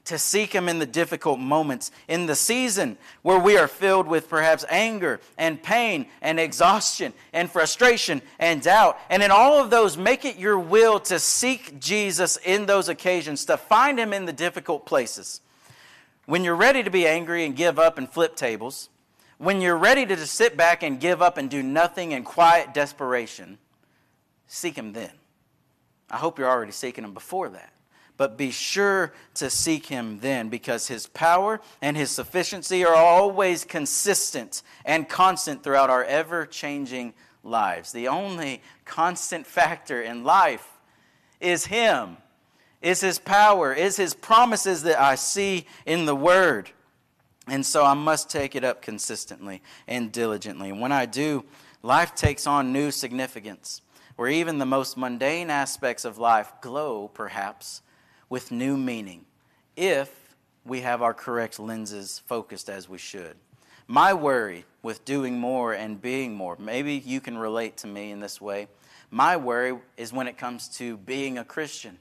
to 0.03 0.19
seek 0.19 0.53
Him 0.53 0.69
in 0.69 0.77
the 0.77 0.85
difficult 0.85 1.39
moments, 1.39 1.89
in 2.07 2.27
the 2.27 2.35
season 2.35 2.97
where 3.23 3.39
we 3.39 3.57
are 3.57 3.67
filled 3.67 4.07
with 4.07 4.29
perhaps 4.29 4.63
anger 4.69 5.19
and 5.35 5.63
pain 5.63 6.05
and 6.21 6.39
exhaustion 6.39 7.11
and 7.33 7.49
frustration 7.49 8.21
and 8.37 8.61
doubt. 8.61 8.99
And 9.09 9.23
in 9.23 9.31
all 9.31 9.59
of 9.59 9.71
those, 9.71 9.97
make 9.97 10.23
it 10.23 10.37
your 10.37 10.59
will 10.59 10.99
to 11.01 11.17
seek 11.17 11.79
Jesus 11.79 12.37
in 12.37 12.67
those 12.67 12.87
occasions, 12.87 13.45
to 13.45 13.57
find 13.57 13.97
Him 13.97 14.13
in 14.13 14.25
the 14.25 14.33
difficult 14.33 14.85
places. 14.85 15.41
When 16.27 16.43
you're 16.43 16.55
ready 16.55 16.83
to 16.83 16.91
be 16.91 17.07
angry 17.07 17.45
and 17.45 17.55
give 17.55 17.79
up 17.79 17.97
and 17.97 18.07
flip 18.07 18.35
tables, 18.35 18.89
when 19.37 19.61
you're 19.61 19.77
ready 19.77 20.05
to 20.05 20.15
just 20.15 20.33
sit 20.33 20.55
back 20.55 20.83
and 20.83 20.99
give 20.99 21.21
up 21.21 21.37
and 21.37 21.49
do 21.49 21.61
nothing 21.61 22.11
in 22.11 22.23
quiet 22.23 22.73
desperation, 22.73 23.57
seek 24.47 24.75
Him 24.77 24.93
then. 24.93 25.11
I 26.09 26.17
hope 26.17 26.39
you're 26.39 26.49
already 26.49 26.71
seeking 26.71 27.03
Him 27.03 27.13
before 27.13 27.49
that 27.49 27.75
but 28.17 28.37
be 28.37 28.51
sure 28.51 29.13
to 29.35 29.49
seek 29.49 29.87
him 29.87 30.19
then 30.19 30.49
because 30.49 30.87
his 30.87 31.07
power 31.07 31.59
and 31.81 31.97
his 31.97 32.11
sufficiency 32.11 32.85
are 32.85 32.95
always 32.95 33.65
consistent 33.65 34.63
and 34.85 35.09
constant 35.09 35.63
throughout 35.63 35.89
our 35.89 36.03
ever 36.03 36.45
changing 36.45 37.13
lives. 37.43 37.91
The 37.91 38.07
only 38.07 38.61
constant 38.85 39.45
factor 39.45 40.01
in 40.01 40.23
life 40.23 40.67
is 41.41 41.65
him, 41.65 42.17
is 42.81 43.01
his 43.01 43.19
power, 43.19 43.73
is 43.73 43.97
his 43.97 44.13
promises 44.13 44.83
that 44.83 44.99
I 44.99 45.15
see 45.15 45.65
in 45.85 46.05
the 46.05 46.15
word. 46.15 46.71
And 47.47 47.65
so 47.65 47.83
I 47.85 47.93
must 47.93 48.29
take 48.29 48.55
it 48.55 48.63
up 48.63 48.81
consistently 48.81 49.61
and 49.87 50.11
diligently. 50.11 50.69
And 50.69 50.81
when 50.81 50.91
I 50.91 51.05
do, 51.05 51.45
life 51.83 52.15
takes 52.15 52.47
on 52.47 52.73
new 52.73 52.91
significance, 52.91 53.81
where 54.15 54.29
even 54.29 54.57
the 54.57 54.65
most 54.65 54.97
mundane 54.97 55.49
aspects 55.49 56.05
of 56.05 56.17
life 56.17 56.51
glow, 56.61 57.07
perhaps, 57.07 57.81
with 58.29 58.51
new 58.51 58.75
meaning 58.77 59.25
if 59.75 60.35
we 60.65 60.81
have 60.81 61.01
our 61.01 61.13
correct 61.13 61.59
lenses 61.59 62.19
focused 62.25 62.69
as 62.69 62.89
we 62.89 62.97
should. 62.97 63.35
My 63.87 64.13
worry 64.13 64.65
with 64.81 65.05
doing 65.05 65.37
more 65.37 65.73
and 65.73 66.01
being 66.01 66.33
more, 66.33 66.57
maybe 66.57 66.93
you 66.93 67.21
can 67.21 67.37
relate 67.37 67.77
to 67.77 67.87
me 67.87 68.09
in 68.09 68.19
this 68.19 68.41
way. 68.41 68.67
My 69.11 69.37
worry 69.37 69.77
is 69.95 70.11
when 70.11 70.27
it 70.27 70.39
comes 70.39 70.67
to 70.77 70.97
being 70.97 71.37
a 71.37 71.45
Christian. 71.45 71.99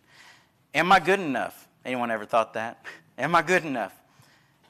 Am 0.75 0.91
I 0.91 1.01
good 1.01 1.21
enough? 1.21 1.69
Anyone 1.85 2.11
ever 2.11 2.25
thought 2.25 2.55
that? 2.55 2.83
Am 3.19 3.35
I 3.35 3.43
good 3.43 3.65
enough? 3.67 3.93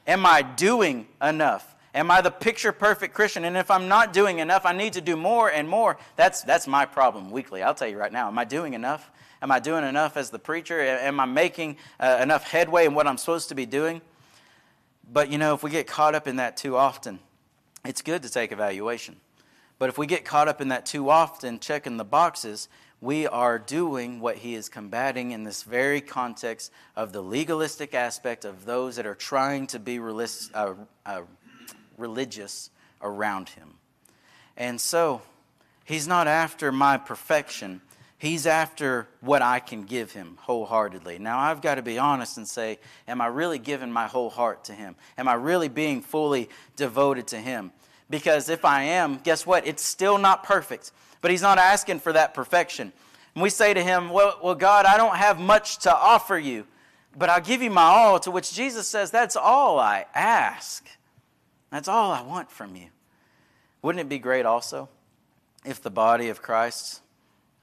Am 0.07 0.25
I 0.25 0.41
doing 0.41 1.07
enough? 1.21 1.75
Am 1.93 2.11
I 2.11 2.21
the 2.21 2.31
picture 2.31 2.71
perfect 2.71 3.13
Christian? 3.13 3.45
And 3.45 3.55
if 3.55 3.71
I'm 3.71 3.87
not 3.87 4.11
doing 4.11 4.39
enough, 4.39 4.65
I 4.65 4.73
need 4.73 4.93
to 4.93 5.01
do 5.01 5.15
more 5.15 5.49
and 5.49 5.67
more. 5.67 5.97
That's, 6.15 6.41
that's 6.41 6.67
my 6.67 6.85
problem 6.85 7.31
weekly. 7.31 7.63
I'll 7.63 7.73
tell 7.73 7.87
you 7.87 7.97
right 7.97 8.11
now. 8.11 8.27
Am 8.27 8.37
I 8.37 8.43
doing 8.43 8.73
enough? 8.73 9.09
Am 9.41 9.51
I 9.51 9.59
doing 9.59 9.83
enough 9.83 10.17
as 10.17 10.29
the 10.29 10.39
preacher? 10.39 10.81
Am 10.81 11.19
I 11.19 11.25
making 11.25 11.77
uh, 11.99 12.19
enough 12.21 12.43
headway 12.43 12.85
in 12.85 12.93
what 12.93 13.07
I'm 13.07 13.17
supposed 13.17 13.49
to 13.49 13.55
be 13.55 13.65
doing? 13.65 14.01
But 15.11 15.31
you 15.31 15.37
know, 15.37 15.53
if 15.53 15.63
we 15.63 15.69
get 15.69 15.87
caught 15.87 16.15
up 16.15 16.27
in 16.27 16.35
that 16.37 16.57
too 16.57 16.75
often, 16.75 17.19
it's 17.85 18.01
good 18.01 18.23
to 18.23 18.29
take 18.29 18.51
evaluation. 18.51 19.17
But 19.77 19.89
if 19.89 19.97
we 19.97 20.07
get 20.07 20.25
caught 20.25 20.47
up 20.47 20.61
in 20.61 20.69
that 20.69 20.85
too 20.85 21.09
often, 21.09 21.59
checking 21.59 21.97
the 21.97 22.05
boxes, 22.05 22.69
we 23.01 23.27
are 23.27 23.59
doing 23.59 24.19
what 24.19 24.37
he 24.37 24.55
is 24.55 24.69
combating 24.69 25.31
in 25.31 25.43
this 25.43 25.63
very 25.63 26.01
context 26.01 26.71
of 26.95 27.13
the 27.13 27.21
legalistic 27.21 27.93
aspect 27.93 28.45
of 28.45 28.65
those 28.65 28.95
that 28.95 29.05
are 29.05 29.15
trying 29.15 29.67
to 29.67 29.79
be 29.79 29.99
uh, 29.99 30.73
uh, 31.05 31.21
religious 31.97 32.69
around 33.01 33.49
him. 33.49 33.75
And 34.57 34.79
so, 34.79 35.21
he's 35.83 36.07
not 36.07 36.27
after 36.27 36.71
my 36.71 36.97
perfection, 36.97 37.81
He's 38.17 38.47
after 38.47 39.07
what 39.19 39.41
I 39.41 39.59
can 39.59 39.83
give 39.83 40.13
him 40.13 40.37
wholeheartedly. 40.41 41.19
Now, 41.19 41.39
I've 41.39 41.61
got 41.61 41.75
to 41.75 41.81
be 41.81 41.99
honest 41.99 42.37
and 42.37 42.47
say, 42.47 42.79
Am 43.07 43.19
I 43.19 43.27
really 43.27 43.59
giving 43.59 43.91
my 43.91 44.07
whole 44.07 44.29
heart 44.29 44.63
to 44.65 44.73
him? 44.73 44.95
Am 45.17 45.27
I 45.27 45.33
really 45.33 45.67
being 45.67 46.01
fully 46.01 46.49
devoted 46.75 47.27
to 47.27 47.37
him? 47.37 47.71
Because 48.09 48.49
if 48.49 48.63
I 48.63 48.83
am, 48.83 49.17
guess 49.17 49.45
what? 49.45 49.67
It's 49.67 49.83
still 49.83 50.17
not 50.17 50.43
perfect. 50.43 50.91
But 51.25 51.31
he's 51.31 51.41
not 51.41 51.57
asking 51.57 52.01
for 52.01 52.13
that 52.13 52.35
perfection. 52.35 52.93
And 53.33 53.41
we 53.41 53.49
say 53.49 53.73
to 53.73 53.83
him, 53.83 54.11
Well, 54.11 54.37
well 54.43 54.53
God, 54.53 54.85
I 54.85 54.95
don't 54.95 55.15
have 55.15 55.39
much 55.39 55.79
to 55.79 55.91
offer 55.91 56.37
you, 56.37 56.67
but 57.17 57.31
I'll 57.31 57.41
give 57.41 57.63
you 57.63 57.71
my 57.71 57.81
all. 57.81 58.19
To 58.19 58.29
which 58.29 58.53
Jesus 58.53 58.87
says, 58.87 59.09
That's 59.09 59.35
all 59.35 59.79
I 59.79 60.05
ask. 60.13 60.85
That's 61.71 61.87
all 61.87 62.11
I 62.11 62.21
want 62.21 62.51
from 62.51 62.75
you. 62.75 62.89
Wouldn't 63.81 64.01
it 64.01 64.07
be 64.07 64.19
great 64.19 64.45
also 64.45 64.87
if 65.65 65.81
the 65.81 65.89
body 65.89 66.29
of 66.29 66.43
Christ 66.43 67.01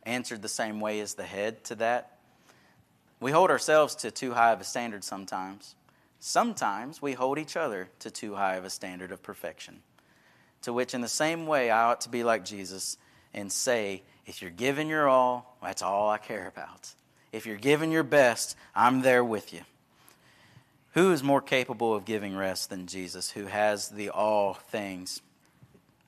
answered 0.03 0.43
the 0.43 0.49
same 0.49 0.81
way 0.81 0.99
as 0.99 1.15
the 1.15 1.23
head 1.23 1.63
to 1.67 1.77
that. 1.77 2.19
We 3.21 3.31
hold 3.31 3.49
ourselves 3.49 3.95
to 3.95 4.11
too 4.11 4.33
high 4.33 4.51
of 4.51 4.61
a 4.61 4.65
standard 4.65 5.05
sometimes. 5.05 5.77
Sometimes 6.19 7.01
we 7.01 7.13
hold 7.13 7.39
each 7.39 7.57
other 7.57 7.91
to 8.01 8.11
too 8.11 8.35
high 8.35 8.57
of 8.57 8.65
a 8.65 8.71
standard 8.71 9.13
of 9.13 9.23
perfection. 9.23 9.83
To 10.63 10.73
which, 10.73 10.95
in 10.95 11.01
the 11.01 11.07
same 11.07 11.47
way, 11.47 11.71
I 11.71 11.85
ought 11.85 12.01
to 12.01 12.09
be 12.09 12.25
like 12.25 12.45
Jesus 12.45 12.97
and 13.35 13.51
say, 13.51 14.03
if 14.27 14.43
you're 14.43 14.51
giving 14.51 14.89
your 14.89 15.09
all, 15.09 15.57
that's 15.63 15.83
all 15.83 16.09
I 16.09 16.19
care 16.19 16.47
about. 16.47 16.95
If 17.33 17.47
you're 17.47 17.57
giving 17.57 17.91
your 17.91 18.03
best, 18.03 18.57
I'm 18.75 19.03
there 19.03 19.25
with 19.25 19.53
you. 19.53 19.61
Who 20.95 21.13
is 21.13 21.23
more 21.23 21.41
capable 21.41 21.95
of 21.95 22.05
giving 22.05 22.37
rest 22.37 22.69
than 22.69 22.87
Jesus, 22.87 23.31
who 23.31 23.47
has 23.47 23.89
the 23.89 24.11
all 24.11 24.55
things? 24.55 25.23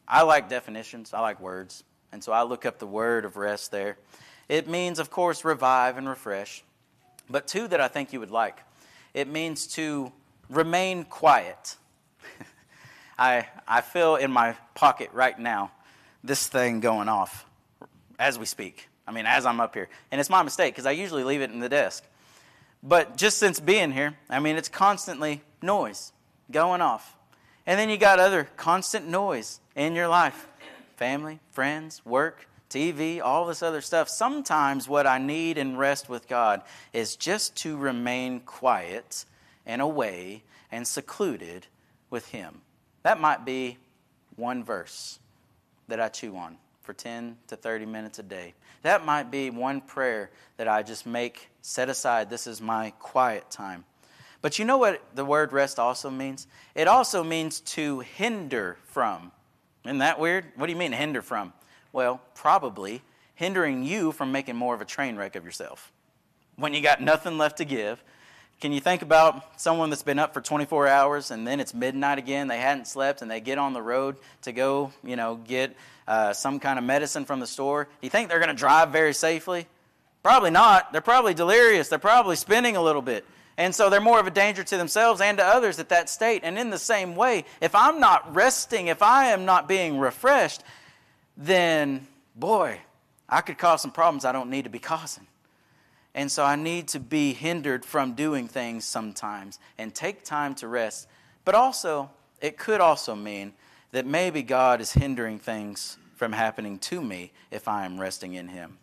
I 0.07 0.23
like 0.23 0.49
definitions, 0.49 1.15
I 1.15 1.21
like 1.21 1.41
words. 1.41 1.83
And 2.13 2.23
so 2.23 2.33
I 2.33 2.43
look 2.43 2.67
up 2.67 2.79
the 2.79 2.87
word 2.87 3.25
of 3.25 3.37
rest 3.37 3.71
there. 3.71 3.97
It 4.49 4.69
means, 4.69 4.99
of 4.99 5.11
course, 5.11 5.45
revive 5.45 5.97
and 5.97 6.09
refresh. 6.09 6.63
But 7.29 7.49
two 7.49 7.67
that 7.69 7.81
I 7.81 7.89
think 7.89 8.13
you 8.13 8.21
would 8.21 8.31
like 8.31 8.59
it 9.15 9.29
means 9.29 9.69
to 9.69 10.13
remain 10.51 11.05
quiet. 11.05 11.77
I, 13.19 13.47
I 13.67 13.81
feel 13.81 14.17
in 14.17 14.31
my 14.31 14.57
pocket 14.75 15.11
right 15.13 15.39
now 15.39 15.71
this 16.25 16.49
thing 16.49 16.81
going 16.81 17.09
off 17.09 17.45
as 18.19 18.39
we 18.39 18.47
speak. 18.47 18.89
I 19.07 19.13
mean, 19.13 19.27
as 19.27 19.45
I'm 19.45 19.61
up 19.61 19.75
here. 19.75 19.89
And 20.11 20.21
it's 20.21 20.31
my 20.31 20.43
mistake 20.43 20.75
because 20.75 20.87
I 20.87 20.93
usually 20.93 21.23
leave 21.23 21.43
it 21.43 21.51
in 21.51 21.61
the 21.61 21.69
desk. 21.69 22.03
But 22.83 23.17
just 23.17 23.39
since 23.39 23.61
being 23.61 23.93
here, 23.93 24.15
I 24.29 24.41
mean, 24.41 24.57
it's 24.57 24.69
constantly 24.69 25.43
noise 25.63 26.13
going 26.51 26.81
off. 26.81 27.15
And 27.67 27.79
then 27.79 27.91
you 27.91 27.99
got 27.99 28.19
other 28.19 28.49
constant 28.57 29.07
noise 29.07 29.61
in 29.77 29.95
your 29.95 30.09
life 30.09 30.49
family, 30.97 31.41
friends, 31.51 32.01
work, 32.07 32.47
TV, 32.71 33.21
all 33.21 33.47
this 33.47 33.63
other 33.63 33.81
stuff. 33.81 34.09
Sometimes 34.09 34.89
what 34.89 35.07
I 35.07 35.19
need 35.19 35.59
and 35.59 35.79
rest 35.79 36.09
with 36.09 36.29
God 36.29 36.63
is 36.93 37.17
just 37.17 37.57
to 37.57 37.77
remain 37.77 38.41
quiet 38.41 39.25
and 39.67 39.83
away 39.83 40.45
and 40.71 40.87
secluded 40.87 41.67
with 42.11 42.29
Him. 42.29 42.61
That 43.03 43.21
might 43.21 43.45
be 43.45 43.79
one 44.37 44.63
verse 44.63 45.19
that 45.89 46.01
I 46.01 46.09
chew 46.09 46.37
on 46.37 46.57
for 46.83 46.93
10 46.93 47.37
to 47.49 47.57
30 47.57 47.87
minutes 47.87 48.19
a 48.19 48.23
day. 48.23 48.55
That 48.83 49.05
might 49.05 49.31
be 49.31 49.51
one 49.51 49.81
prayer 49.81 50.31
that 50.57 50.69
I 50.69 50.83
just 50.83 51.07
make, 51.07 51.49
set 51.63 51.89
aside. 51.89 52.29
This 52.29 52.47
is 52.47 52.61
my 52.61 52.91
quiet 52.99 53.51
time. 53.51 53.85
But 54.43 54.59
you 54.59 54.67
know 54.67 54.77
what 54.77 55.03
the 55.15 55.25
word 55.25 55.53
rest 55.53 55.79
also 55.79 56.11
means? 56.11 56.47
It 56.75 56.87
also 56.87 57.25
means 57.25 57.61
to 57.61 58.01
hinder 58.01 58.77
from 58.85 59.33
isn't 59.85 59.99
that 59.99 60.19
weird? 60.19 60.47
What 60.57 60.67
do 60.67 60.73
you 60.73 60.79
mean 60.79 60.93
hinder 60.93 61.21
from? 61.21 61.53
Well, 61.93 62.21
probably 62.35 63.03
hindering 63.35 63.85
you 63.85 64.13
from 64.13 64.33
making 64.33 64.57
more 64.57 64.75
of 64.75 64.81
a 64.81 64.85
train 64.85 65.17
wreck 65.17 65.37
of 65.37 65.45
yourself. 65.45 65.93
When 66.57 66.73
you 66.73 66.81
got 66.81 67.03
nothing 67.03 67.37
left 67.37 67.59
to 67.59 67.65
give, 67.65 68.03
can 68.61 68.73
you 68.73 68.81
think 68.81 69.03
about 69.03 69.61
someone 69.61 69.91
that's 69.91 70.03
been 70.03 70.19
up 70.19 70.33
for 70.33 70.41
24 70.41 70.89
hours 70.89 71.31
and 71.31 71.47
then 71.47 71.61
it's 71.61 71.75
midnight 71.75 72.19
again, 72.19 72.49
they 72.49 72.59
hadn't 72.59 72.87
slept, 72.87 73.21
and 73.21 73.31
they 73.31 73.41
get 73.41 73.59
on 73.59 73.73
the 73.73 73.83
road 73.83 74.17
to 74.43 74.53
go, 74.53 74.93
you 75.03 75.17
know, 75.17 75.37
get 75.37 75.77
uh, 76.09 76.33
some 76.33 76.61
kind 76.61 76.79
of 76.79 76.85
medicine 76.85 77.25
from 77.25 77.41
the 77.41 77.47
store? 77.47 77.85
Do 77.85 77.91
you 78.03 78.11
think 78.11 78.29
they're 78.29 78.39
going 78.39 78.49
to 78.49 78.55
drive 78.55 78.91
very 78.91 79.13
safely? 79.13 79.67
Probably 80.23 80.51
not. 80.51 80.93
They're 80.93 81.01
probably 81.01 81.35
delirious. 81.35 81.89
They're 81.89 81.99
probably 81.99 82.37
spinning 82.37 82.77
a 82.77 82.83
little 82.83 83.03
bit. 83.03 83.27
And 83.57 83.75
so 83.75 83.89
they're 83.89 84.01
more 84.01 84.19
of 84.19 84.27
a 84.27 84.31
danger 84.31 84.65
to 84.65 84.77
themselves 84.77 85.21
and 85.21 85.39
to 85.39 85.45
others 85.45 85.79
at 85.79 85.91
that 85.91 86.09
state. 86.09 86.41
And 86.45 86.59
in 86.59 86.71
the 86.71 86.79
same 86.79 87.15
way, 87.15 87.45
if 87.61 87.75
I'm 87.75 88.01
not 88.01 88.35
resting, 88.35 88.89
if 88.89 89.03
I 89.03 89.27
am 89.27 89.45
not 89.45 89.69
being 89.69 89.99
refreshed, 89.99 90.63
then 91.37 92.07
boy, 92.35 92.81
I 93.29 93.43
could 93.43 93.59
cause 93.59 93.83
some 93.83 93.93
problems 93.93 94.25
I 94.25 94.33
don't 94.33 94.51
need 94.51 94.65
to 94.65 94.71
be 94.71 94.79
causing. 94.79 95.27
And 96.15 96.31
so 96.31 96.45
I 96.45 96.57
need 96.57 96.89
to 96.89 97.01
be 97.01 97.33
hindered 97.33 97.85
from 97.85 98.15
doing 98.15 98.47
things 98.47 98.85
sometimes 98.85 99.59
and 99.79 99.95
take 99.95 100.25
time 100.25 100.55
to 100.57 100.69
rest. 100.69 101.09
But 101.45 101.55
also, 101.55 102.11
it 102.41 102.57
could 102.57 102.81
also 102.81 103.15
mean 103.15 103.53
that 103.91 104.07
maybe 104.07 104.43
God 104.43 104.81
is 104.81 104.93
hindering 104.93 105.39
things 105.39 105.99
from 106.15 106.33
happening 106.33 106.79
to 106.79 107.03
me 107.03 107.33
if 107.51 107.67
I 107.67 107.85
am 107.85 108.01
resting 108.01 108.35
in 108.35 108.49
Him. 108.49 108.79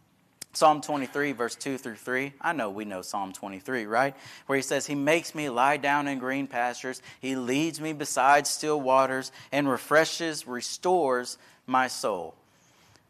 Psalm 0.54 0.82
23, 0.82 1.32
verse 1.32 1.56
2 1.56 1.78
through 1.78 1.96
3. 1.96 2.34
I 2.42 2.52
know 2.52 2.70
we 2.70 2.84
know 2.84 3.02
Psalm 3.02 3.32
23, 3.32 3.86
right? 3.86 4.14
Where 4.48 4.58
he 4.58 4.62
says, 4.62 4.86
He 4.86 4.96
makes 4.96 5.34
me 5.34 5.50
lie 5.50 5.78
down 5.78 6.10
in 6.10 6.20
green 6.20 6.48
pastures. 6.48 7.02
He 7.22 7.38
leads 7.38 7.80
me 7.80 7.94
beside 7.94 8.46
still 8.46 8.82
waters 8.82 9.32
and 9.54 9.70
refreshes, 9.70 10.46
restores 10.46 11.38
my 11.68 11.88
soul. 11.88 12.36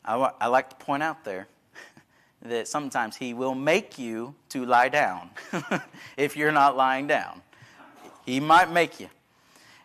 I, 0.06 0.32
I 0.40 0.48
like 0.48 0.70
to 0.70 0.76
point 0.76 1.02
out 1.02 1.24
there 1.24 1.48
that 2.44 2.68
sometimes 2.68 3.16
He 3.16 3.34
will 3.34 3.56
make 3.56 4.00
you 4.00 4.36
to 4.50 4.66
lie 4.66 4.90
down 4.90 5.30
if 6.18 6.36
you're 6.36 6.52
not 6.52 6.76
lying 6.76 7.08
down. 7.08 7.42
He 8.26 8.40
might 8.40 8.72
make 8.72 9.00
you. 9.00 9.10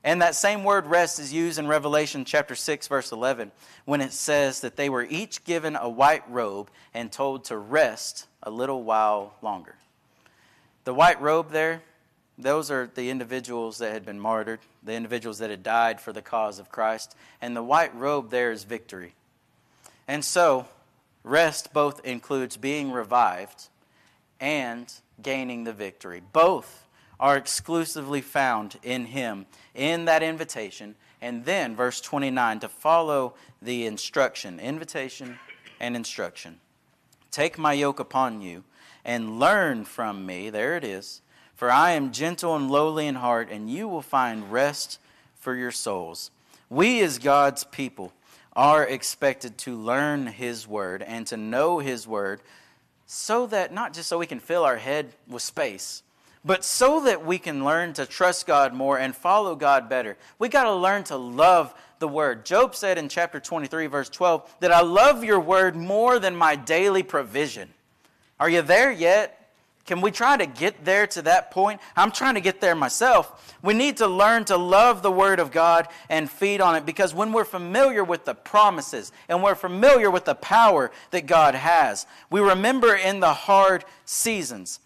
And 0.05 0.23
that 0.23 0.37
same 0.37 0.63
word 0.63 0.87
rest 0.87 1.19
is 1.19 1.33
used 1.33 1.59
in 1.59 1.67
Revelation 1.67 2.25
chapter 2.25 2.55
6, 2.55 2.87
verse 2.87 3.11
11, 3.11 3.51
when 3.87 4.01
it 4.01 4.13
says 4.13 4.61
that 4.61 4.77
they 4.77 4.89
were 4.89 5.05
each 5.05 5.43
given 5.43 5.75
a 5.75 5.89
white 5.89 6.23
robe 6.31 6.71
and 6.95 7.11
told 7.11 7.45
to 7.47 7.57
rest 7.57 8.29
a 8.43 8.51
little 8.51 8.85
while 8.85 9.35
longer. 9.43 9.75
The 10.85 10.95
white 10.95 11.21
robe 11.21 11.51
there, 11.51 11.83
those 12.39 12.71
are 12.71 12.89
the 12.95 13.11
individuals 13.11 13.79
that 13.79 13.93
had 13.93 14.07
been 14.07 14.21
martyred, 14.21 14.61
the 14.85 14.93
individuals 14.93 15.39
that 15.39 15.51
had 15.51 15.65
died 15.65 16.01
for 16.01 16.13
the 16.13 16.23
cause 16.23 16.61
of 16.61 16.71
Christ. 16.71 17.17
And 17.41 17.57
the 17.57 17.63
white 17.63 17.93
robe 17.97 18.31
there 18.31 18.53
is 18.53 18.63
victory. 18.63 19.15
And 20.07 20.25
so, 20.25 20.69
rest 21.27 21.73
both 21.73 22.03
includes 22.07 22.57
being 22.57 22.93
revived 22.93 23.69
and 24.41 24.93
gaining 25.21 25.65
the 25.65 25.73
victory. 25.73 26.23
Both 26.33 26.87
are 27.19 27.37
exclusively 27.37 28.21
found 28.21 28.79
in 28.83 29.07
Him 29.07 29.47
in 29.75 30.05
that 30.05 30.23
invitation. 30.23 30.95
And 31.21 31.45
then, 31.45 31.75
verse 31.75 32.01
29, 32.01 32.61
to 32.61 32.69
follow 32.69 33.35
the 33.61 33.87
instruction, 33.87 34.61
invitation 34.61 35.39
and 35.81 35.97
instruction. 35.97 36.61
Take 37.31 37.59
my 37.59 37.73
yoke 37.73 37.99
upon 37.99 38.41
you 38.41 38.65
and 39.05 39.41
learn 39.41 39.85
from 39.85 40.25
me. 40.25 40.51
There 40.51 40.77
it 40.77 40.85
is. 40.85 41.23
For 41.55 41.71
I 41.71 41.93
am 41.93 42.13
gentle 42.13 42.55
and 42.55 42.71
lowly 42.71 43.07
in 43.07 43.17
heart, 43.17 43.49
and 43.51 43.69
you 43.71 43.89
will 43.89 44.03
find 44.03 44.53
rest 44.53 45.01
for 45.35 45.55
your 45.55 45.71
souls. 45.73 46.31
We, 46.69 47.01
as 47.01 47.19
God's 47.19 47.65
people, 47.65 48.13
are 48.57 48.85
expected 48.85 49.59
to 49.59 49.77
learn 49.77 50.27
His 50.27 50.67
Word 50.67 51.03
and 51.03 51.27
to 51.29 51.37
know 51.37 51.79
His 51.79 52.09
Word 52.09 52.41
so 53.05 53.47
that 53.47 53.73
not 53.73 53.93
just 53.93 54.09
so 54.09 54.19
we 54.19 54.27
can 54.27 54.41
fill 54.41 54.65
our 54.65 54.79
head 54.79 55.13
with 55.29 55.43
space, 55.43 56.03
but 56.45 56.65
so 56.65 57.01
that 57.01 57.25
we 57.27 57.39
can 57.39 57.65
learn 57.65 57.93
to 57.93 58.07
trust 58.07 58.47
God 58.47 58.73
more 58.73 58.99
and 58.99 59.15
follow 59.15 59.55
God 59.55 59.89
better, 59.89 60.17
we 60.39 60.49
got 60.49 60.65
to 60.65 60.75
learn 60.75 61.05
to 61.05 61.17
love 61.17 61.75
the 61.99 62.09
Word. 62.09 62.47
Job 62.47 62.75
said 62.75 62.99
in 62.99 63.09
chapter 63.09 63.39
23, 63.39 63.87
verse 63.87 64.09
12, 64.09 64.57
that 64.61 64.73
I 64.73 64.81
love 64.81 65.23
your 65.23 65.41
Word 65.41 65.77
more 65.77 66.19
than 66.19 66.35
my 66.35 66.57
daily 66.57 67.03
provision. 67.03 67.69
Are 68.41 68.49
you 68.49 68.63
there 68.63 68.91
yet? 68.91 69.36
Can 69.87 70.01
we 70.01 70.11
try 70.11 70.37
to 70.37 70.47
get 70.47 70.85
there 70.85 71.07
to 71.09 71.23
that 71.23 71.53
point? 71.53 71.81
I'm 71.97 72.11
trying 72.11 72.35
to 72.35 72.41
get 72.41 72.61
there 72.61 72.75
myself. 72.75 73.55
We 73.63 73.73
need 73.73 73.99
to 73.99 74.09
learn 74.09 74.45
to 74.47 74.57
love 74.57 75.03
the 75.03 75.13
Word 75.13 75.39
of 75.39 75.53
God 75.53 75.89
and 76.09 76.29
feed 76.29 76.61
on 76.61 76.75
it 76.75 76.85
because 76.85 77.15
when 77.15 77.33
we're 77.33 77.45
familiar 77.45 78.03
with 78.03 78.25
the 78.25 78.35
promises 78.35 79.13
and 79.29 79.43
we're 79.43 79.55
familiar 79.55 80.11
with 80.11 80.25
the 80.25 80.35
power 80.35 80.91
that 81.13 81.27
God 81.27 81.55
has, 81.55 82.07
we 82.31 82.41
remember 82.41 82.95
in 82.95 83.21
the 83.21 83.33
hard 83.33 83.85
seasons 84.05 84.81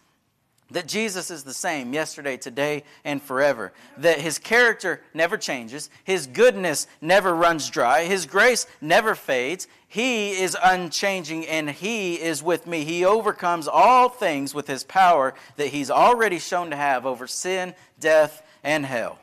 that 0.70 0.86
Jesus 0.86 1.30
is 1.30 1.42
the 1.42 1.55
same 1.55 1.92
yesterday, 1.92 2.36
today, 2.36 2.84
and 3.05 3.20
forever. 3.20 3.72
That 3.98 4.20
his 4.20 4.38
character 4.38 5.01
never 5.14 5.36
changes, 5.36 5.90
his 6.05 6.26
goodness 6.26 6.86
never 7.01 7.34
runs 7.34 7.68
dry, 7.70 8.05
his 8.05 8.26
grace 8.26 8.66
never 8.80 9.14
fades. 9.14 9.66
He 9.91 10.41
is 10.41 10.57
unchanging 10.62 11.49
and 11.49 11.68
he 11.68 12.14
is 12.14 12.45
with 12.45 12.64
me. 12.64 12.84
He 12.84 13.05
overcomes 13.05 13.66
all 13.66 14.09
things 14.09 14.55
with 14.55 14.68
his 14.68 14.84
power 14.84 15.34
that 15.57 15.66
he's 15.66 15.91
already 15.91 16.38
shown 16.38 16.70
to 16.70 16.76
have 16.76 17.05
over 17.05 17.26
sin, 17.26 17.74
death, 17.99 18.41
and 18.62 18.86
hell. 18.86 19.18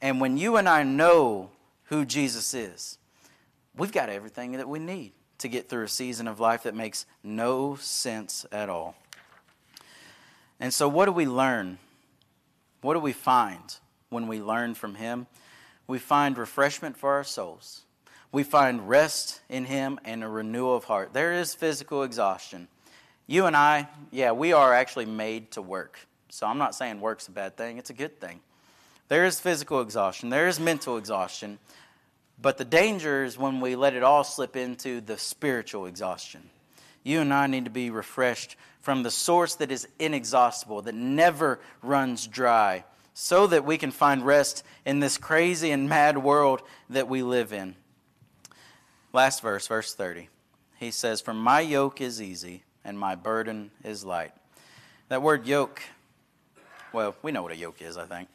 And 0.00 0.18
when 0.18 0.38
you 0.38 0.56
and 0.56 0.66
I 0.66 0.84
know 0.84 1.50
who 1.84 2.06
Jesus 2.06 2.54
is, 2.54 2.96
we've 3.76 3.92
got 3.92 4.08
everything 4.08 4.52
that 4.52 4.70
we 4.70 4.78
need 4.78 5.12
to 5.36 5.48
get 5.48 5.68
through 5.68 5.84
a 5.84 5.88
season 5.88 6.26
of 6.26 6.40
life 6.40 6.62
that 6.62 6.74
makes 6.74 7.04
no 7.22 7.76
sense 7.76 8.46
at 8.50 8.70
all. 8.70 8.94
And 10.58 10.72
so, 10.72 10.88
what 10.88 11.04
do 11.04 11.12
we 11.12 11.26
learn? 11.26 11.76
What 12.80 12.94
do 12.94 13.00
we 13.00 13.12
find 13.12 13.76
when 14.08 14.28
we 14.28 14.40
learn 14.40 14.74
from 14.74 14.94
Him? 14.94 15.26
We 15.86 15.98
find 15.98 16.38
refreshment 16.38 16.96
for 16.96 17.12
our 17.12 17.24
souls. 17.24 17.82
We 18.32 18.42
find 18.44 18.88
rest 18.88 19.40
in 19.48 19.64
Him 19.64 19.98
and 20.04 20.22
a 20.22 20.28
renewal 20.28 20.76
of 20.76 20.84
heart. 20.84 21.12
There 21.12 21.32
is 21.32 21.54
physical 21.54 22.02
exhaustion. 22.02 22.68
You 23.26 23.46
and 23.46 23.56
I, 23.56 23.88
yeah, 24.10 24.32
we 24.32 24.52
are 24.52 24.72
actually 24.74 25.06
made 25.06 25.52
to 25.52 25.62
work. 25.62 25.98
So 26.30 26.46
I'm 26.46 26.58
not 26.58 26.74
saying 26.74 27.00
work's 27.00 27.28
a 27.28 27.32
bad 27.32 27.56
thing, 27.56 27.78
it's 27.78 27.90
a 27.90 27.94
good 27.94 28.20
thing. 28.20 28.40
There 29.08 29.24
is 29.24 29.40
physical 29.40 29.80
exhaustion, 29.80 30.30
there 30.30 30.48
is 30.48 30.60
mental 30.60 30.96
exhaustion, 30.96 31.58
but 32.40 32.56
the 32.56 32.64
danger 32.64 33.24
is 33.24 33.36
when 33.36 33.60
we 33.60 33.76
let 33.76 33.94
it 33.94 34.02
all 34.02 34.24
slip 34.24 34.56
into 34.56 35.00
the 35.00 35.18
spiritual 35.18 35.86
exhaustion. 35.86 36.48
You 37.02 37.20
and 37.20 37.34
I 37.34 37.46
need 37.46 37.64
to 37.64 37.70
be 37.70 37.90
refreshed 37.90 38.56
from 38.80 39.02
the 39.02 39.10
source 39.10 39.56
that 39.56 39.70
is 39.70 39.88
inexhaustible, 39.98 40.82
that 40.82 40.94
never 40.94 41.60
runs 41.82 42.26
dry, 42.26 42.84
so 43.12 43.46
that 43.48 43.64
we 43.64 43.76
can 43.76 43.90
find 43.90 44.24
rest 44.24 44.64
in 44.84 45.00
this 45.00 45.18
crazy 45.18 45.70
and 45.70 45.88
mad 45.88 46.18
world 46.18 46.62
that 46.88 47.08
we 47.08 47.22
live 47.22 47.52
in. 47.52 47.74
Last 49.12 49.42
verse, 49.42 49.66
verse 49.66 49.92
30. 49.94 50.28
He 50.78 50.90
says, 50.90 51.20
For 51.20 51.34
my 51.34 51.60
yoke 51.60 52.00
is 52.00 52.22
easy 52.22 52.62
and 52.84 52.98
my 52.98 53.14
burden 53.14 53.70
is 53.84 54.04
light. 54.04 54.32
That 55.08 55.22
word 55.22 55.46
yoke, 55.46 55.82
well, 56.92 57.14
we 57.22 57.32
know 57.32 57.42
what 57.42 57.52
a 57.52 57.56
yoke 57.56 57.82
is, 57.82 57.96
I 57.96 58.04
think. 58.06 58.28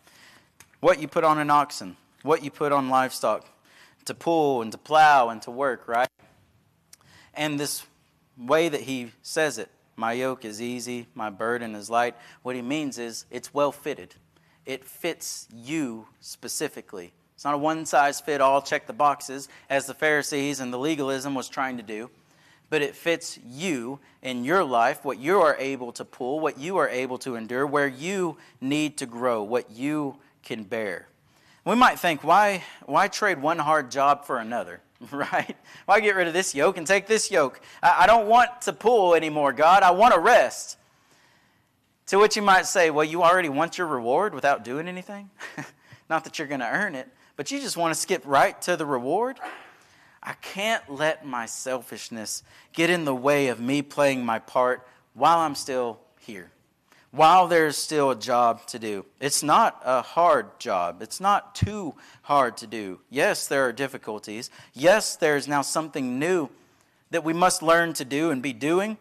What 0.82 1.00
you 1.00 1.08
put 1.08 1.24
on 1.24 1.40
an 1.40 1.50
oxen, 1.50 1.96
what 2.24 2.44
you 2.44 2.52
put 2.52 2.72
on 2.72 2.90
livestock 2.90 3.46
to 4.06 4.14
pull 4.14 4.62
and 4.62 4.72
to 4.72 4.78
plow 4.78 5.30
and 5.30 5.42
to 5.44 5.52
work, 5.52 5.88
right? 5.88 6.10
And 7.34 7.60
this 7.60 7.86
way 8.38 8.70
that 8.70 8.82
he 8.82 9.12
says 9.22 9.58
it, 9.58 9.70
my 9.96 10.12
yoke 10.14 10.44
is 10.44 10.62
easy, 10.62 11.08
my 11.16 11.30
burden 11.30 11.74
is 11.74 11.90
light. 11.90 12.16
What 12.44 12.56
he 12.56 12.62
means 12.62 12.98
is 12.98 13.26
it's 13.32 13.54
well 13.54 13.72
fitted. 13.72 14.16
It 14.66 14.84
fits 14.84 15.48
you 15.54 16.08
specifically. 16.20 17.14
It's 17.36 17.44
not 17.44 17.54
a 17.54 17.58
one 17.58 17.86
size 17.86 18.22
fit 18.22 18.42
all, 18.42 18.62
check 18.62 18.88
the 18.88 18.94
boxes, 18.94 19.50
as 19.70 19.86
the 19.86 19.94
Pharisees 19.94 20.60
and 20.60 20.74
the 20.74 20.80
legalism 20.80 21.36
was 21.36 21.50
trying 21.50 21.78
to 21.78 21.84
do, 21.84 22.10
but 22.70 22.82
it 22.82 22.96
fits 22.96 23.38
you 23.46 24.00
in 24.22 24.44
your 24.44 24.64
life, 24.64 25.04
what 25.04 25.20
you 25.20 25.42
are 25.42 25.56
able 25.60 25.92
to 25.94 26.06
pull, 26.06 26.40
what 26.40 26.58
you 26.58 26.78
are 26.78 26.90
able 26.90 27.18
to 27.20 27.36
endure, 27.36 27.68
where 27.68 27.88
you 27.88 28.38
need 28.62 28.98
to 28.98 29.06
grow, 29.06 29.44
what 29.44 29.70
you 29.70 30.16
can 30.44 30.64
bear. 30.64 31.08
We 31.66 31.76
might 31.76 32.00
think, 32.00 32.24
why, 32.24 32.64
why 32.86 33.08
trade 33.08 33.42
one 33.42 33.60
hard 33.60 33.92
job 33.92 34.26
for 34.26 34.38
another? 34.38 34.82
right? 35.12 35.58
Why 35.86 36.00
get 36.00 36.16
rid 36.16 36.28
of 36.28 36.34
this 36.34 36.56
yoke 36.56 36.78
and 36.78 36.88
take 36.88 37.08
this 37.08 37.30
yoke? 37.32 37.60
I, 37.84 38.04
I 38.04 38.08
don't 38.08 38.28
want 38.28 38.62
to 38.62 38.74
pull 38.74 39.14
anymore, 39.14 39.52
God. 39.52 39.84
I 39.84 39.92
want 39.92 40.14
to 40.14 40.20
rest. 40.20 40.78
To 42.08 42.20
which 42.20 42.36
you 42.36 42.42
might 42.42 42.66
say, 42.66 42.92
well, 42.92 43.04
you 43.04 43.24
already 43.24 43.50
want 43.50 43.78
your 43.78 43.88
reward 43.88 44.34
without 44.34 44.64
doing 44.64 44.88
anything? 44.88 45.30
Not 46.10 46.24
that 46.24 46.38
you're 46.38 46.48
going 46.48 46.60
to 46.60 46.70
earn 46.70 46.94
it, 46.94 47.10
but 47.36 47.52
you 47.52 47.60
just 47.60 47.78
want 47.78 47.94
to 47.94 48.00
skip 48.00 48.24
right 48.26 48.60
to 48.64 48.78
the 48.78 48.86
reward? 48.86 49.40
I 50.22 50.34
can't 50.34 50.84
let 50.90 51.26
my 51.26 51.46
selfishness 51.46 52.44
get 52.74 52.90
in 52.90 53.06
the 53.06 53.16
way 53.16 53.48
of 53.48 53.60
me 53.60 53.82
playing 53.82 54.26
my 54.26 54.40
part 54.40 54.88
while 55.14 55.40
I'm 55.40 55.56
still 55.56 56.00
here 56.20 56.52
while 57.16 57.48
there's 57.48 57.78
still 57.78 58.12
a 58.12 58.16
job 58.16 58.66
to 58.68 58.78
do. 58.78 59.06
It's 59.22 59.42
not 59.42 59.82
a 59.86 60.02
hard 60.02 60.60
job. 60.60 61.02
It's 61.02 61.22
not 61.22 61.56
too 61.56 61.96
hard 62.24 62.58
to 62.58 62.68
do. 62.68 63.00
Yes, 63.10 63.48
there 63.48 63.66
are 63.66 63.72
difficulties. 63.72 64.50
Yes, 64.74 65.16
there's 65.16 65.48
now 65.48 65.62
something 65.62 66.20
new 66.20 66.50
that 67.12 67.24
we 67.24 67.32
must 67.32 67.64
learn 67.64 67.94
to 67.94 68.04
do 68.04 68.32
and 68.32 68.42
be 68.42 68.52
doing. 68.52 68.98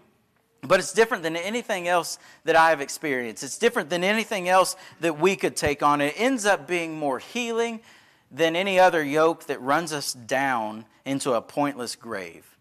But 0.62 0.78
it's 0.78 0.92
different 0.92 1.24
than 1.24 1.34
anything 1.36 1.88
else 1.88 2.18
that 2.44 2.54
I 2.54 2.70
have 2.70 2.80
experienced. 2.80 3.42
It's 3.42 3.58
different 3.58 3.90
than 3.90 4.04
anything 4.04 4.48
else 4.48 4.76
that 5.00 5.18
we 5.18 5.34
could 5.34 5.56
take 5.56 5.82
on. 5.82 6.00
It 6.00 6.14
ends 6.16 6.46
up 6.46 6.68
being 6.68 6.96
more 6.96 7.18
healing 7.18 7.80
than 8.34 8.56
any 8.56 8.80
other 8.80 9.02
yoke 9.02 9.44
that 9.46 9.62
runs 9.62 9.92
us 9.92 10.12
down 10.12 10.84
into 11.04 11.32
a 11.32 11.40
pointless 11.40 11.94
grave. 11.94 12.58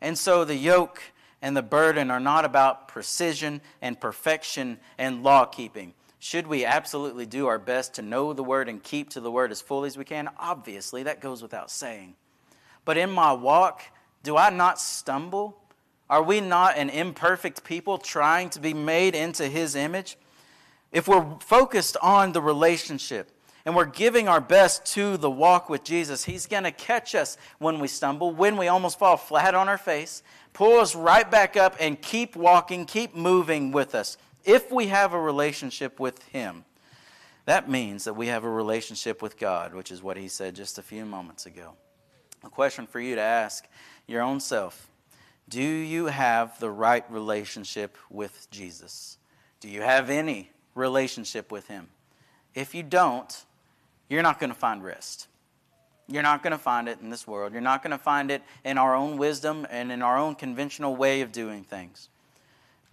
And 0.00 0.16
so 0.18 0.44
the 0.44 0.56
yoke 0.56 1.02
and 1.40 1.56
the 1.56 1.62
burden 1.62 2.10
are 2.10 2.20
not 2.20 2.44
about 2.44 2.86
precision 2.86 3.62
and 3.80 3.98
perfection 3.98 4.78
and 4.98 5.22
law 5.22 5.46
keeping. 5.46 5.94
Should 6.18 6.46
we 6.46 6.66
absolutely 6.66 7.24
do 7.24 7.46
our 7.46 7.58
best 7.58 7.94
to 7.94 8.02
know 8.02 8.34
the 8.34 8.44
word 8.44 8.68
and 8.68 8.82
keep 8.82 9.08
to 9.10 9.20
the 9.20 9.30
word 9.30 9.50
as 9.50 9.62
fully 9.62 9.86
as 9.86 9.96
we 9.96 10.04
can? 10.04 10.28
Obviously, 10.38 11.02
that 11.04 11.22
goes 11.22 11.40
without 11.40 11.70
saying. 11.70 12.14
But 12.84 12.98
in 12.98 13.10
my 13.10 13.32
walk, 13.32 13.82
do 14.22 14.36
I 14.36 14.50
not 14.50 14.78
stumble? 14.78 15.56
Are 16.10 16.22
we 16.22 16.42
not 16.42 16.76
an 16.76 16.90
imperfect 16.90 17.64
people 17.64 17.96
trying 17.96 18.50
to 18.50 18.60
be 18.60 18.74
made 18.74 19.14
into 19.14 19.48
his 19.48 19.74
image? 19.74 20.18
If 20.92 21.08
we're 21.08 21.38
focused 21.40 21.96
on 22.02 22.32
the 22.32 22.42
relationship, 22.42 23.30
and 23.70 23.76
we're 23.76 23.84
giving 23.84 24.26
our 24.26 24.40
best 24.40 24.84
to 24.84 25.16
the 25.16 25.30
walk 25.30 25.70
with 25.70 25.84
Jesus, 25.84 26.24
He's 26.24 26.46
going 26.46 26.64
to 26.64 26.72
catch 26.72 27.14
us 27.14 27.36
when 27.60 27.78
we 27.78 27.86
stumble, 27.86 28.32
when 28.32 28.56
we 28.56 28.66
almost 28.66 28.98
fall 28.98 29.16
flat 29.16 29.54
on 29.54 29.68
our 29.68 29.78
face, 29.78 30.24
pull 30.52 30.80
us 30.80 30.96
right 30.96 31.30
back 31.30 31.56
up, 31.56 31.76
and 31.78 32.02
keep 32.02 32.34
walking, 32.34 32.84
keep 32.84 33.14
moving 33.14 33.70
with 33.70 33.94
us. 33.94 34.16
If 34.44 34.72
we 34.72 34.88
have 34.88 35.12
a 35.12 35.20
relationship 35.20 36.00
with 36.00 36.20
Him, 36.30 36.64
that 37.44 37.70
means 37.70 38.02
that 38.06 38.14
we 38.14 38.26
have 38.26 38.42
a 38.42 38.50
relationship 38.50 39.22
with 39.22 39.38
God, 39.38 39.72
which 39.72 39.92
is 39.92 40.02
what 40.02 40.16
He 40.16 40.26
said 40.26 40.56
just 40.56 40.76
a 40.76 40.82
few 40.82 41.04
moments 41.04 41.46
ago. 41.46 41.74
A 42.42 42.50
question 42.50 42.88
for 42.88 42.98
you 42.98 43.14
to 43.14 43.20
ask 43.20 43.68
your 44.08 44.22
own 44.22 44.40
self 44.40 44.90
Do 45.48 45.62
you 45.62 46.06
have 46.06 46.58
the 46.58 46.72
right 46.72 47.04
relationship 47.08 47.96
with 48.10 48.50
Jesus? 48.50 49.16
Do 49.60 49.68
you 49.68 49.82
have 49.82 50.10
any 50.10 50.50
relationship 50.74 51.52
with 51.52 51.68
Him? 51.68 51.86
If 52.52 52.74
you 52.74 52.82
don't, 52.82 53.44
you're 54.10 54.22
not 54.22 54.38
going 54.38 54.50
to 54.50 54.58
find 54.58 54.84
rest. 54.84 55.28
You're 56.08 56.24
not 56.24 56.42
going 56.42 56.50
to 56.50 56.58
find 56.58 56.88
it 56.88 56.98
in 57.00 57.08
this 57.08 57.26
world. 57.26 57.52
You're 57.52 57.62
not 57.62 57.82
going 57.82 57.92
to 57.92 57.98
find 57.98 58.30
it 58.30 58.42
in 58.64 58.76
our 58.76 58.94
own 58.94 59.16
wisdom 59.16 59.66
and 59.70 59.92
in 59.92 60.02
our 60.02 60.18
own 60.18 60.34
conventional 60.34 60.96
way 60.96 61.20
of 61.20 61.30
doing 61.30 61.62
things. 61.62 62.08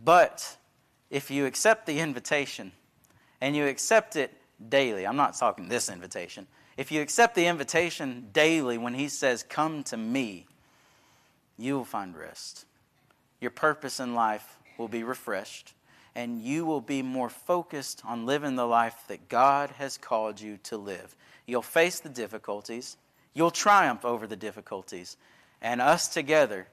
But 0.01 0.57
if 1.09 1.32
you 1.32 1.47
accept 1.47 1.88
the 1.88 1.99
invitation 1.99 2.72
and 3.41 3.55
you 3.55 3.65
accept 3.65 4.15
it 4.15 4.32
daily, 4.70 5.05
I'm 5.07 5.15
not 5.15 5.36
talking 5.36 5.68
this 5.68 5.89
invitation. 5.89 6.45
If 6.78 6.91
you 6.91 7.01
accept 7.01 7.34
the 7.34 7.47
invitation 7.47 8.28
daily 8.32 8.78
when 8.78 8.93
He 8.93 9.09
says, 9.09 9.41
Come 9.41 9.84
to 9.86 9.97
me, 9.97 10.45
you 11.57 11.76
will 11.76 11.86
find 11.86 12.15
rest. 12.15 12.65
Your 13.41 13.51
purpose 13.51 13.99
in 13.99 14.13
life 14.13 14.57
will 14.78 14.88
be 14.88 15.03
refreshed, 15.03 15.74
and 16.18 16.41
you 16.41 16.65
will 16.65 16.82
be 16.82 17.03
more 17.03 17.30
focused 17.30 18.01
on 18.03 18.26
living 18.26 18.55
the 18.55 18.65
life 18.65 19.03
that 19.07 19.30
God 19.30 19.70
has 19.78 19.99
called 19.99 20.41
you 20.41 20.57
to 20.63 20.76
live. 20.76 21.15
You'll 21.45 21.61
face 21.61 21.99
the 21.99 22.09
difficulties, 22.09 22.97
you'll 23.36 23.51
triumph 23.51 24.03
over 24.03 24.26
the 24.26 24.36
difficulties, 24.36 25.15
and 25.61 25.80
us 25.80 26.07
together, 26.07 26.68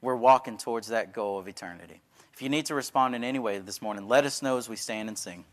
we're 0.00 0.14
walking 0.14 0.58
towards 0.58 0.88
that 0.88 1.12
goal 1.12 1.40
of 1.40 1.48
eternity. 1.48 2.00
If 2.32 2.40
you 2.40 2.48
need 2.48 2.66
to 2.66 2.76
respond 2.76 3.16
in 3.16 3.24
any 3.24 3.40
way 3.40 3.58
this 3.58 3.82
morning, 3.82 4.06
let 4.06 4.24
us 4.24 4.42
know 4.42 4.58
as 4.58 4.68
we 4.68 4.76
stand 4.76 5.08
and 5.08 5.18
sing. 5.18 5.44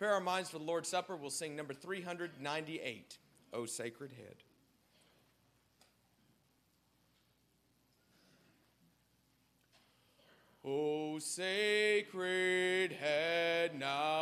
Prepare 0.00 0.14
our 0.14 0.20
minds 0.20 0.48
for 0.48 0.56
the 0.56 0.64
Lord's 0.64 0.88
Supper, 0.88 1.14
we'll 1.14 1.28
sing 1.28 1.54
number 1.54 1.74
398, 1.74 3.18
O 3.52 3.66
Sacred 3.66 4.12
Head. 4.12 4.36
O 10.64 11.18
sacred 11.18 12.92
head 12.92 13.78
now 13.78 14.19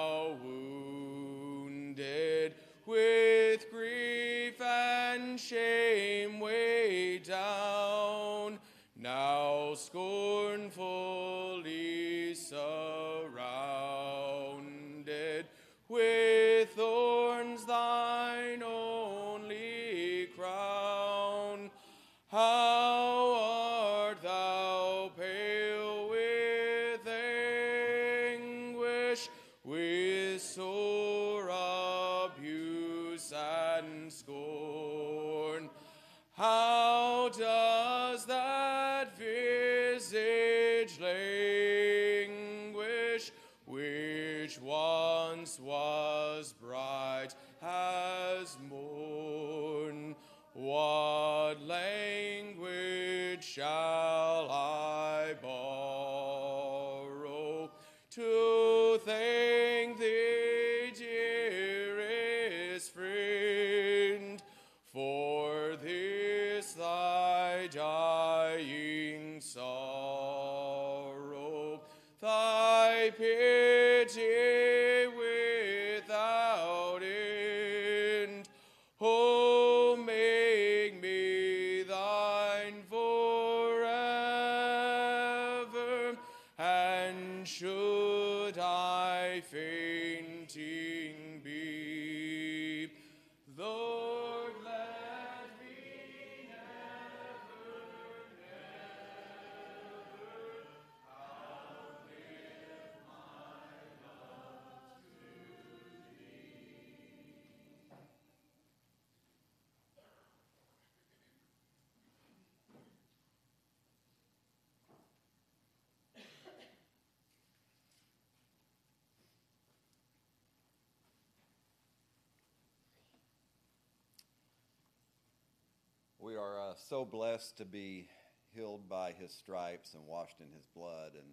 We 126.29 126.37
are 126.37 126.61
uh, 126.61 126.75
so 126.91 127.07
blessed 127.07 127.57
to 127.57 127.65
be 127.65 128.07
healed 128.55 128.87
by 128.87 129.13
his 129.19 129.33
stripes 129.33 129.95
and 129.95 130.07
washed 130.07 130.41
in 130.41 130.53
his 130.55 130.67
blood. 130.77 131.13
And 131.15 131.25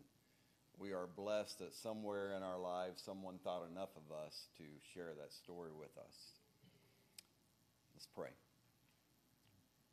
we 0.80 0.94
are 0.94 1.06
blessed 1.06 1.60
that 1.60 1.74
somewhere 1.74 2.32
in 2.32 2.42
our 2.42 2.58
lives 2.58 3.02
someone 3.02 3.38
thought 3.44 3.68
enough 3.70 3.90
of 3.98 4.16
us 4.26 4.48
to 4.58 4.64
share 4.94 5.12
that 5.20 5.34
story 5.34 5.72
with 5.78 5.92
us. 5.98 6.16
Let's 7.94 8.08
pray. 8.16 8.30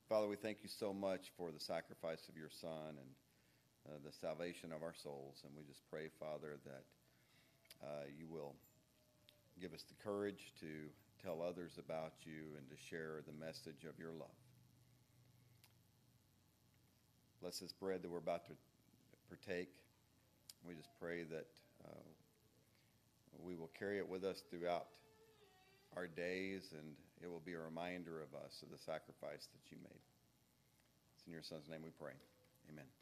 Father, 0.09 0.29
we 0.29 0.37
thank 0.37 0.59
you 0.63 0.69
so 0.69 0.93
much 0.95 1.33
for 1.37 1.51
the 1.51 1.59
sacrifice 1.59 2.29
of 2.29 2.37
your 2.37 2.51
Son 2.51 2.95
and 2.95 3.11
uh, 3.89 3.99
the 4.07 4.13
salvation 4.13 4.71
of 4.71 4.85
our 4.85 4.95
souls. 4.95 5.43
And 5.43 5.53
we 5.57 5.65
just 5.65 5.83
pray, 5.91 6.11
Father, 6.21 6.61
that 6.65 6.85
uh, 7.83 8.05
you 8.17 8.29
will 8.29 8.55
give 9.61 9.75
us 9.75 9.83
the 9.83 10.01
courage 10.05 10.53
to 10.61 10.87
tell 11.21 11.43
others 11.43 11.73
about 11.85 12.13
you 12.23 12.55
and 12.57 12.71
to 12.71 12.77
share 12.89 13.19
the 13.27 13.45
message 13.45 13.83
of 13.83 13.99
your 13.99 14.13
love. 14.13 14.42
Bless 17.43 17.59
this 17.59 17.73
bread 17.73 18.03
that 18.03 18.11
we're 18.11 18.19
about 18.19 18.47
to 18.47 18.53
partake. 19.29 19.69
We 20.67 20.75
just 20.75 20.91
pray 21.01 21.25
that 21.25 21.47
uh, 21.85 22.09
we 23.45 23.57
will 23.57 23.71
carry 23.77 23.99
it 23.99 24.09
with 24.09 24.25
us 24.25 24.45
throughout 24.49 24.87
our 25.97 26.07
days 26.07 26.73
and 26.73 26.95
it 27.21 27.29
will 27.29 27.43
be 27.45 27.55
a 27.55 27.59
reminder 27.59 28.23
of 28.23 28.33
us 28.41 28.63
of 28.63 28.71
the 28.71 28.79
sacrifice 28.79 29.49
that 29.53 29.73
you 29.73 29.79
made. 29.83 30.03
It's 31.17 31.27
in 31.27 31.33
your 31.33 31.43
son's 31.43 31.69
name 31.69 31.83
we 31.83 31.91
pray. 31.99 32.15
Amen. 32.71 33.02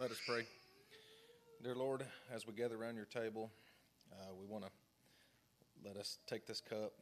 Let 0.00 0.12
us 0.12 0.20
pray. 0.26 0.46
Dear 1.62 1.74
Lord, 1.74 2.06
as 2.34 2.46
we 2.46 2.54
gather 2.54 2.74
around 2.74 2.96
your 2.96 3.04
table, 3.04 3.50
uh, 4.10 4.32
we 4.34 4.46
want 4.46 4.64
to 4.64 4.70
let 5.84 5.98
us 5.98 6.16
take 6.26 6.46
this 6.46 6.62
cup 6.62 6.92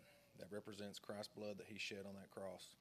that 0.40 0.49
represents 0.51 0.99
Christ's 0.99 1.28
blood 1.28 1.59
that 1.59 1.66
he 1.68 1.78
shed 1.78 2.01
on 2.09 2.14
that 2.14 2.28
cross. 2.32 2.74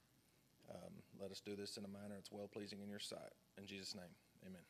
Um, 0.71 0.89
let 1.21 1.29
us 1.29 1.39
do 1.39 1.55
this 1.55 1.77
in 1.77 1.85
a 1.85 1.87
manner 1.87 2.15
that's 2.15 2.31
well 2.31 2.49
pleasing 2.51 2.79
in 2.81 2.89
your 2.89 2.97
sight. 2.97 3.31
In 3.59 3.67
Jesus' 3.67 3.93
name, 3.93 4.09
amen. 4.43 4.63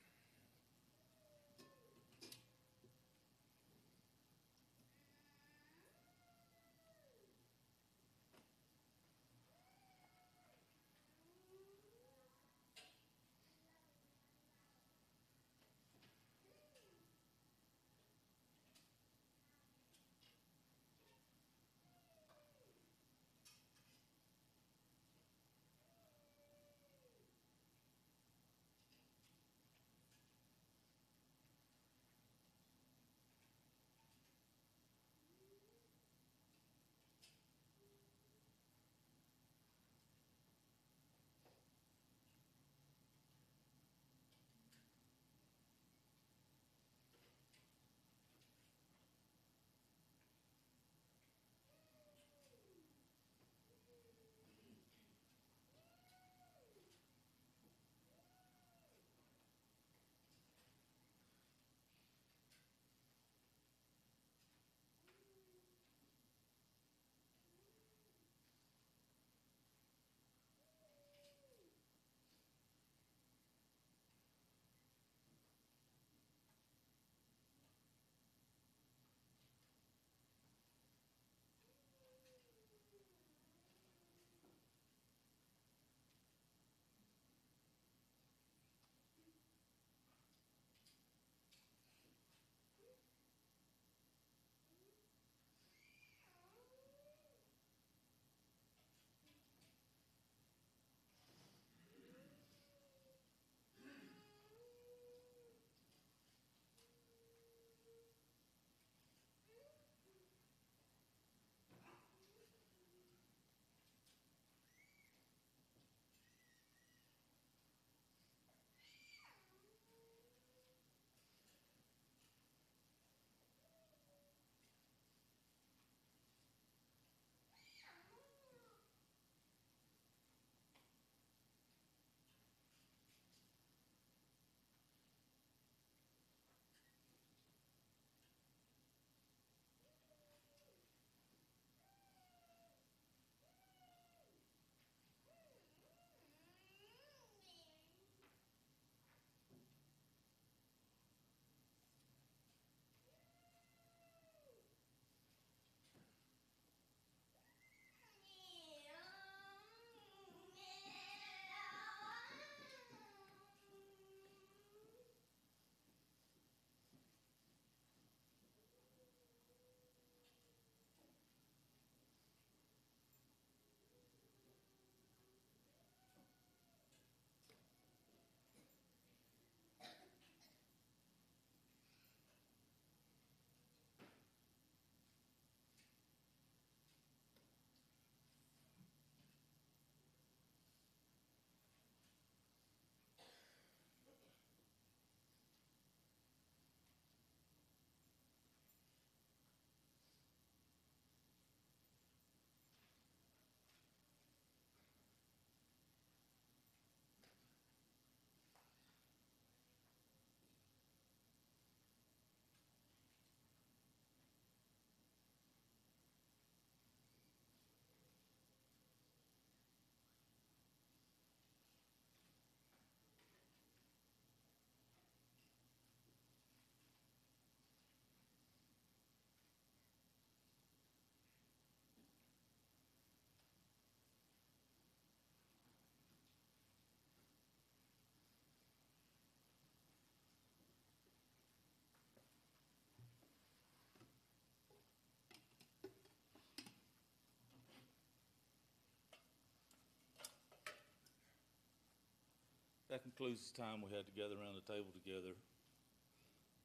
That 252.97 253.05
concludes 253.05 253.53
the 253.53 253.61
time 253.61 253.85
we 253.85 253.93
had 253.93 254.09
together 254.09 254.33
around 254.33 254.57
the 254.57 254.65
table 254.65 254.89
together. 254.89 255.37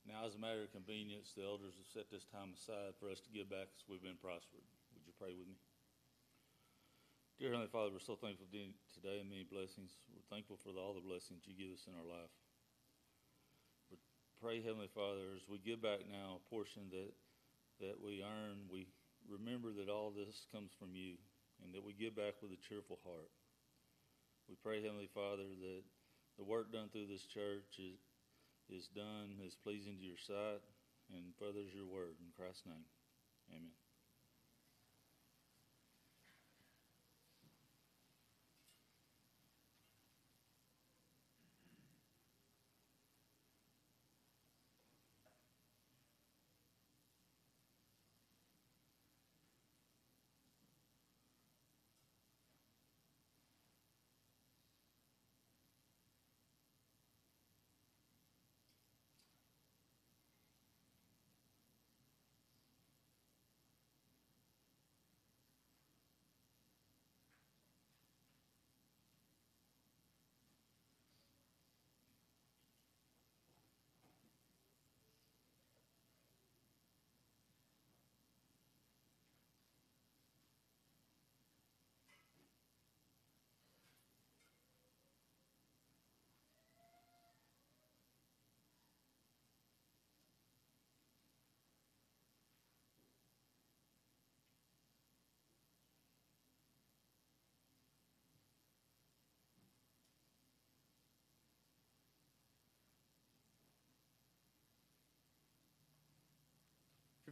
Now, 0.08 0.24
as 0.24 0.32
a 0.32 0.40
matter 0.40 0.64
of 0.64 0.72
convenience, 0.72 1.36
the 1.36 1.44
elders 1.44 1.76
have 1.76 1.84
set 1.92 2.08
this 2.08 2.24
time 2.24 2.56
aside 2.56 2.96
for 2.96 3.12
us 3.12 3.20
to 3.20 3.34
give 3.36 3.52
back 3.52 3.68
as 3.76 3.84
we've 3.84 4.00
been 4.00 4.16
prospered. 4.16 4.64
Would 4.96 5.04
you 5.04 5.12
pray 5.20 5.36
with 5.36 5.44
me? 5.44 5.60
Dear 7.36 7.52
Heavenly 7.52 7.68
Father, 7.68 7.92
we're 7.92 8.00
so 8.00 8.16
thankful 8.16 8.48
today 8.48 9.20
and 9.20 9.28
many 9.28 9.44
blessings. 9.44 10.00
We're 10.08 10.24
thankful 10.32 10.56
for 10.56 10.72
all 10.72 10.96
the 10.96 11.04
blessings 11.04 11.44
you 11.44 11.52
give 11.52 11.68
us 11.68 11.84
in 11.84 11.92
our 12.00 12.08
life. 12.08 12.32
We 13.92 14.00
pray, 14.40 14.64
Heavenly 14.64 14.88
Father, 14.88 15.36
as 15.36 15.44
we 15.44 15.60
give 15.60 15.84
back 15.84 16.08
now 16.08 16.40
a 16.40 16.48
portion 16.48 16.88
that 16.96 17.12
that 17.84 18.00
we 18.00 18.24
earn, 18.24 18.72
we 18.72 18.88
remember 19.28 19.68
that 19.68 19.92
all 19.92 20.08
this 20.08 20.48
comes 20.48 20.72
from 20.80 20.96
you 20.96 21.20
and 21.60 21.76
that 21.76 21.84
we 21.84 21.92
give 21.92 22.16
back 22.16 22.40
with 22.40 22.56
a 22.56 22.64
cheerful 22.64 23.04
heart. 23.04 23.28
We 24.48 24.56
pray, 24.64 24.80
Heavenly 24.80 25.10
Father, 25.12 25.44
that 25.44 25.82
the 26.38 26.44
work 26.44 26.72
done 26.72 26.88
through 26.92 27.06
this 27.06 27.24
church 27.24 27.78
is, 27.78 28.00
is 28.68 28.88
done, 28.88 29.38
is 29.44 29.54
pleasing 29.54 29.98
to 29.98 30.04
your 30.04 30.20
sight, 30.20 30.62
and 31.12 31.34
furthers 31.38 31.74
your 31.74 31.86
word. 31.86 32.16
In 32.20 32.32
Christ's 32.36 32.66
name, 32.66 32.86
amen. 33.50 33.91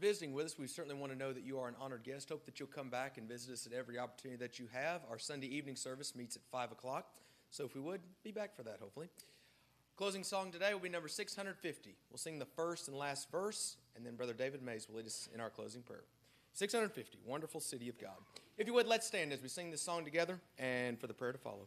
You're 0.00 0.08
visiting 0.08 0.32
with 0.32 0.46
us, 0.46 0.58
we 0.58 0.66
certainly 0.66 0.98
want 0.98 1.12
to 1.12 1.18
know 1.18 1.32
that 1.32 1.44
you 1.44 1.58
are 1.58 1.68
an 1.68 1.74
honored 1.80 2.04
guest. 2.04 2.28
Hope 2.28 2.44
that 2.46 2.58
you'll 2.58 2.68
come 2.68 2.88
back 2.88 3.18
and 3.18 3.28
visit 3.28 3.52
us 3.52 3.66
at 3.66 3.72
every 3.72 3.98
opportunity 3.98 4.38
that 4.38 4.58
you 4.58 4.66
have. 4.72 5.02
Our 5.10 5.18
Sunday 5.18 5.48
evening 5.48 5.76
service 5.76 6.14
meets 6.14 6.36
at 6.36 6.42
5 6.50 6.72
o'clock. 6.72 7.14
So 7.50 7.64
if 7.64 7.74
we 7.74 7.80
would, 7.80 8.00
be 8.22 8.30
back 8.30 8.54
for 8.56 8.62
that, 8.62 8.78
hopefully. 8.80 9.08
Closing 9.96 10.24
song 10.24 10.52
today 10.52 10.72
will 10.72 10.80
be 10.80 10.88
number 10.88 11.08
650. 11.08 11.96
We'll 12.10 12.18
sing 12.18 12.38
the 12.38 12.46
first 12.46 12.88
and 12.88 12.96
last 12.96 13.30
verse, 13.30 13.76
and 13.96 14.06
then 14.06 14.14
Brother 14.14 14.32
David 14.32 14.62
Mays 14.62 14.88
will 14.88 14.96
lead 14.96 15.06
us 15.06 15.28
in 15.34 15.40
our 15.40 15.50
closing 15.50 15.82
prayer. 15.82 16.04
650, 16.54 17.18
Wonderful 17.26 17.60
City 17.60 17.88
of 17.88 17.98
God. 17.98 18.16
If 18.56 18.66
you 18.66 18.74
would, 18.74 18.86
let's 18.86 19.06
stand 19.06 19.32
as 19.32 19.42
we 19.42 19.48
sing 19.48 19.70
this 19.70 19.82
song 19.82 20.04
together 20.04 20.40
and 20.58 20.98
for 20.98 21.06
the 21.06 21.14
prayer 21.14 21.32
to 21.32 21.38
follow. 21.38 21.66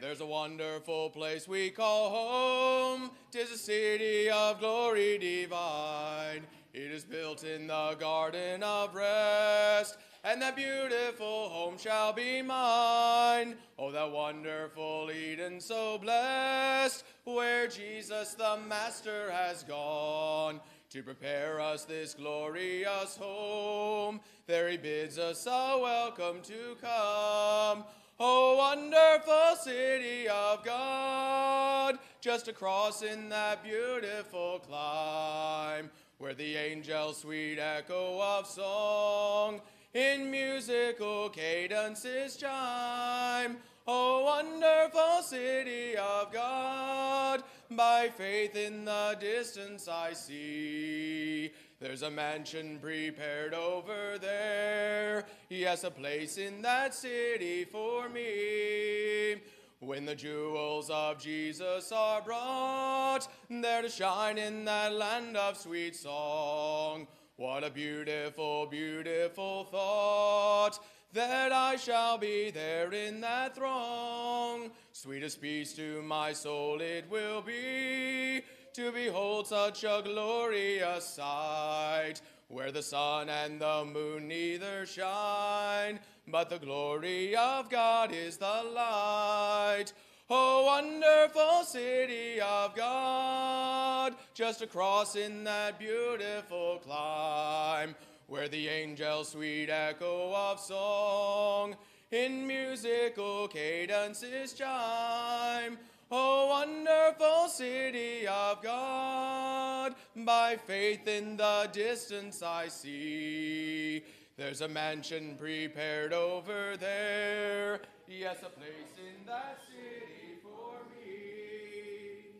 There's 0.00 0.20
a 0.20 0.26
wonderful 0.26 1.08
place 1.08 1.48
we 1.48 1.70
call 1.70 2.10
home. 2.10 3.10
Tis 3.30 3.50
a 3.50 3.56
city 3.56 4.28
of 4.28 4.60
glory 4.60 5.16
divine. 5.16 6.42
It 6.74 6.90
is 6.90 7.02
built 7.02 7.44
in 7.44 7.68
the 7.68 7.96
garden 7.98 8.62
of 8.62 8.94
rest, 8.94 9.96
and 10.22 10.42
that 10.42 10.54
beautiful 10.54 11.48
home 11.48 11.78
shall 11.78 12.12
be 12.12 12.42
mine. 12.42 13.56
Oh, 13.78 13.90
that 13.90 14.12
wonderful 14.12 15.10
Eden 15.10 15.58
so 15.62 15.96
blessed, 15.96 17.02
where 17.24 17.66
Jesus 17.66 18.34
the 18.34 18.58
Master 18.68 19.30
has 19.30 19.62
gone 19.62 20.60
to 20.90 21.02
prepare 21.02 21.58
us 21.58 21.84
this 21.84 22.12
glorious 22.12 23.16
home. 23.16 24.20
There 24.46 24.68
he 24.68 24.76
bids 24.76 25.18
us 25.18 25.46
a 25.46 25.78
welcome 25.80 26.42
to 26.42 26.76
come. 26.82 27.84
Oh, 28.18 28.56
wonderful 28.56 29.56
city 29.62 30.26
of 30.26 30.64
God, 30.64 31.98
just 32.22 32.48
across 32.48 33.02
in 33.02 33.28
that 33.28 33.62
beautiful 33.62 34.60
clime, 34.66 35.90
where 36.16 36.32
the 36.32 36.56
angels' 36.56 37.18
sweet 37.18 37.58
echo 37.58 38.18
of 38.22 38.46
song 38.46 39.60
in 39.92 40.30
musical 40.30 41.28
cadences 41.28 42.38
chime. 42.38 43.58
Oh, 43.86 44.24
wonderful 44.24 45.22
city 45.22 45.94
of 45.98 46.32
God, 46.32 47.42
by 47.70 48.08
faith 48.08 48.56
in 48.56 48.86
the 48.86 49.18
distance 49.20 49.88
I 49.88 50.14
see 50.14 51.52
there's 51.78 52.02
a 52.02 52.10
mansion 52.10 52.78
prepared 52.80 53.52
over 53.52 54.16
there. 54.18 55.24
Yes, 55.50 55.84
a 55.84 55.90
place 55.90 56.38
in 56.38 56.62
that 56.62 56.94
city 56.94 57.64
for 57.64 58.08
me. 58.08 59.36
When 59.80 60.06
the 60.06 60.14
jewels 60.14 60.88
of 60.88 61.18
Jesus 61.18 61.92
are 61.92 62.22
brought 62.22 63.28
there 63.50 63.82
to 63.82 63.90
shine 63.90 64.38
in 64.38 64.64
that 64.64 64.94
land 64.94 65.36
of 65.36 65.58
sweet 65.58 65.94
song. 65.94 67.06
What 67.36 67.62
a 67.62 67.70
beautiful, 67.70 68.64
beautiful 68.64 69.64
thought 69.64 70.78
that 71.12 71.52
I 71.52 71.76
shall 71.76 72.16
be 72.16 72.50
there 72.50 72.92
in 72.94 73.20
that 73.20 73.54
throng. 73.54 74.70
Sweetest 74.92 75.42
peace 75.42 75.74
to 75.74 76.00
my 76.02 76.32
soul 76.32 76.80
it 76.80 77.04
will 77.10 77.42
be 77.42 78.42
to 78.76 78.92
behold 78.92 79.46
such 79.46 79.84
a 79.84 80.02
glorious 80.04 81.02
sight, 81.02 82.20
where 82.48 82.70
the 82.70 82.82
sun 82.82 83.30
and 83.30 83.58
the 83.58 83.86
moon 83.86 84.28
neither 84.28 84.84
shine, 84.84 85.98
but 86.28 86.50
the 86.50 86.58
glory 86.58 87.34
of 87.34 87.70
God 87.70 88.12
is 88.12 88.36
the 88.36 88.62
light. 88.74 89.94
Oh, 90.28 90.66
wonderful 90.66 91.64
city 91.64 92.38
of 92.38 92.76
God, 92.76 94.14
just 94.34 94.60
across 94.60 95.16
in 95.16 95.42
that 95.44 95.78
beautiful 95.78 96.78
clime, 96.84 97.94
where 98.26 98.48
the 98.48 98.68
angels' 98.68 99.30
sweet 99.30 99.70
echo 99.70 100.34
of 100.34 100.60
song 100.60 101.76
in 102.10 102.46
musical 102.46 103.48
cadences 103.48 104.52
chime. 104.52 105.78
O 106.08 106.46
wonderful 106.48 107.48
city 107.48 108.28
of 108.28 108.62
God, 108.62 109.94
by 110.14 110.56
faith 110.56 111.08
in 111.08 111.36
the 111.36 111.68
distance 111.72 112.42
I 112.42 112.68
see. 112.68 114.04
There's 114.36 114.60
a 114.60 114.68
mansion 114.68 115.36
prepared 115.36 116.12
over 116.12 116.76
there, 116.76 117.80
yes, 118.06 118.36
a 118.44 118.50
place 118.50 118.94
in 118.98 119.26
that 119.26 119.58
city 119.66 120.38
for 120.42 120.76
me. 120.94 122.30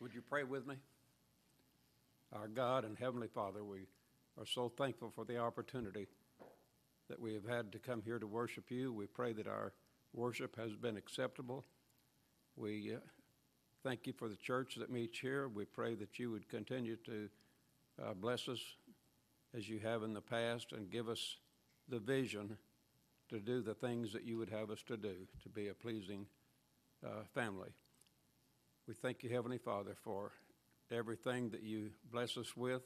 Would 0.00 0.12
you 0.12 0.22
pray 0.22 0.42
with 0.42 0.66
me? 0.66 0.74
Our 2.32 2.48
God 2.48 2.84
and 2.84 2.98
Heavenly 2.98 3.28
Father, 3.28 3.62
we 3.62 3.86
are 4.40 4.46
so 4.46 4.70
thankful 4.70 5.12
for 5.14 5.24
the 5.24 5.38
opportunity 5.38 6.08
that 7.12 7.20
we 7.20 7.34
have 7.34 7.46
had 7.46 7.70
to 7.70 7.78
come 7.78 8.00
here 8.02 8.18
to 8.18 8.26
worship 8.26 8.70
you. 8.70 8.90
We 8.90 9.06
pray 9.06 9.34
that 9.34 9.46
our 9.46 9.74
worship 10.14 10.56
has 10.56 10.72
been 10.72 10.96
acceptable. 10.96 11.62
We 12.56 12.94
uh, 12.94 13.00
thank 13.84 14.06
you 14.06 14.14
for 14.14 14.30
the 14.30 14.36
church 14.36 14.76
that 14.76 14.90
meets 14.90 15.18
here. 15.18 15.46
We 15.46 15.66
pray 15.66 15.94
that 15.96 16.18
you 16.18 16.30
would 16.30 16.48
continue 16.48 16.96
to 17.04 17.28
uh, 18.02 18.14
bless 18.14 18.48
us 18.48 18.60
as 19.54 19.68
you 19.68 19.78
have 19.80 20.02
in 20.02 20.14
the 20.14 20.22
past 20.22 20.72
and 20.72 20.90
give 20.90 21.10
us 21.10 21.36
the 21.86 21.98
vision 21.98 22.56
to 23.28 23.38
do 23.40 23.60
the 23.60 23.74
things 23.74 24.10
that 24.14 24.24
you 24.24 24.38
would 24.38 24.48
have 24.48 24.70
us 24.70 24.82
to 24.86 24.96
do, 24.96 25.16
to 25.42 25.50
be 25.50 25.68
a 25.68 25.74
pleasing 25.74 26.24
uh, 27.04 27.24
family. 27.34 27.68
We 28.88 28.94
thank 28.94 29.22
you, 29.22 29.28
Heavenly 29.28 29.58
Father, 29.58 29.96
for 30.02 30.32
everything 30.90 31.50
that 31.50 31.62
you 31.62 31.90
bless 32.10 32.38
us 32.38 32.56
with, 32.56 32.84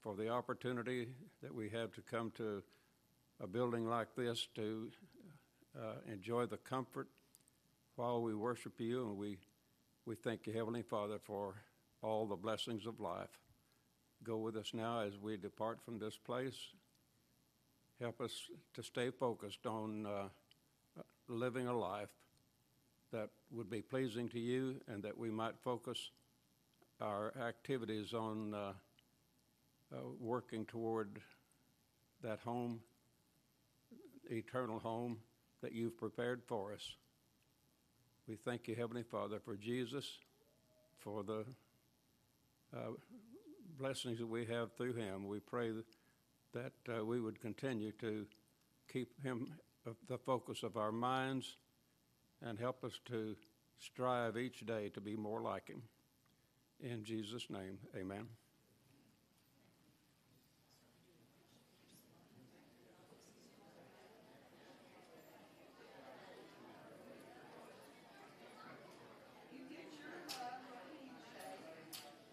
for 0.00 0.14
the 0.14 0.30
opportunity 0.30 1.08
that 1.42 1.54
we 1.54 1.68
have 1.68 1.92
to 1.92 2.00
come 2.00 2.32
to 2.38 2.62
a 3.42 3.46
building 3.46 3.86
like 3.86 4.14
this 4.16 4.46
to 4.54 4.90
uh, 5.76 5.94
enjoy 6.10 6.46
the 6.46 6.56
comfort 6.56 7.08
while 7.96 8.22
we 8.22 8.34
worship 8.34 8.80
you, 8.80 9.06
and 9.08 9.16
we, 9.16 9.38
we 10.06 10.14
thank 10.14 10.46
you, 10.46 10.52
Heavenly 10.52 10.82
Father, 10.82 11.18
for 11.22 11.54
all 12.02 12.26
the 12.26 12.36
blessings 12.36 12.86
of 12.86 13.00
life. 13.00 13.38
Go 14.22 14.38
with 14.38 14.56
us 14.56 14.72
now 14.72 15.00
as 15.00 15.18
we 15.18 15.36
depart 15.36 15.80
from 15.84 15.98
this 15.98 16.16
place. 16.16 16.56
Help 18.00 18.20
us 18.20 18.32
to 18.74 18.82
stay 18.82 19.10
focused 19.10 19.66
on 19.66 20.06
uh, 20.06 20.28
living 21.28 21.68
a 21.68 21.76
life 21.76 22.08
that 23.12 23.30
would 23.52 23.70
be 23.70 23.80
pleasing 23.80 24.28
to 24.28 24.40
you 24.40 24.76
and 24.88 25.02
that 25.02 25.16
we 25.16 25.30
might 25.30 25.54
focus 25.62 26.10
our 27.00 27.32
activities 27.40 28.12
on 28.12 28.54
uh, 28.54 28.72
uh, 29.92 29.96
working 30.18 30.64
toward 30.64 31.20
that 32.22 32.40
home, 32.40 32.80
eternal 34.30 34.78
home 34.78 35.18
that 35.62 35.72
you've 35.72 35.96
prepared 35.96 36.42
for 36.46 36.72
us. 36.72 36.96
We 38.28 38.36
thank 38.36 38.68
you, 38.68 38.74
Heavenly 38.74 39.02
Father, 39.02 39.38
for 39.38 39.56
Jesus, 39.56 40.18
for 40.98 41.22
the 41.22 41.44
uh, 42.74 42.92
blessings 43.78 44.18
that 44.18 44.26
we 44.26 44.46
have 44.46 44.72
through 44.72 44.94
him. 44.94 45.28
We 45.28 45.40
pray 45.40 45.72
that 46.52 46.72
uh, 46.88 47.04
we 47.04 47.20
would 47.20 47.40
continue 47.40 47.92
to 48.00 48.26
keep 48.90 49.22
him 49.22 49.48
uh, 49.86 49.90
the 50.08 50.18
focus 50.18 50.62
of 50.62 50.76
our 50.76 50.92
minds 50.92 51.56
and 52.42 52.58
help 52.58 52.84
us 52.84 52.98
to 53.06 53.36
strive 53.78 54.36
each 54.36 54.64
day 54.66 54.88
to 54.90 55.00
be 55.00 55.16
more 55.16 55.42
like 55.42 55.68
him. 55.68 55.82
In 56.80 57.04
Jesus' 57.04 57.48
name, 57.50 57.78
amen. 57.96 58.26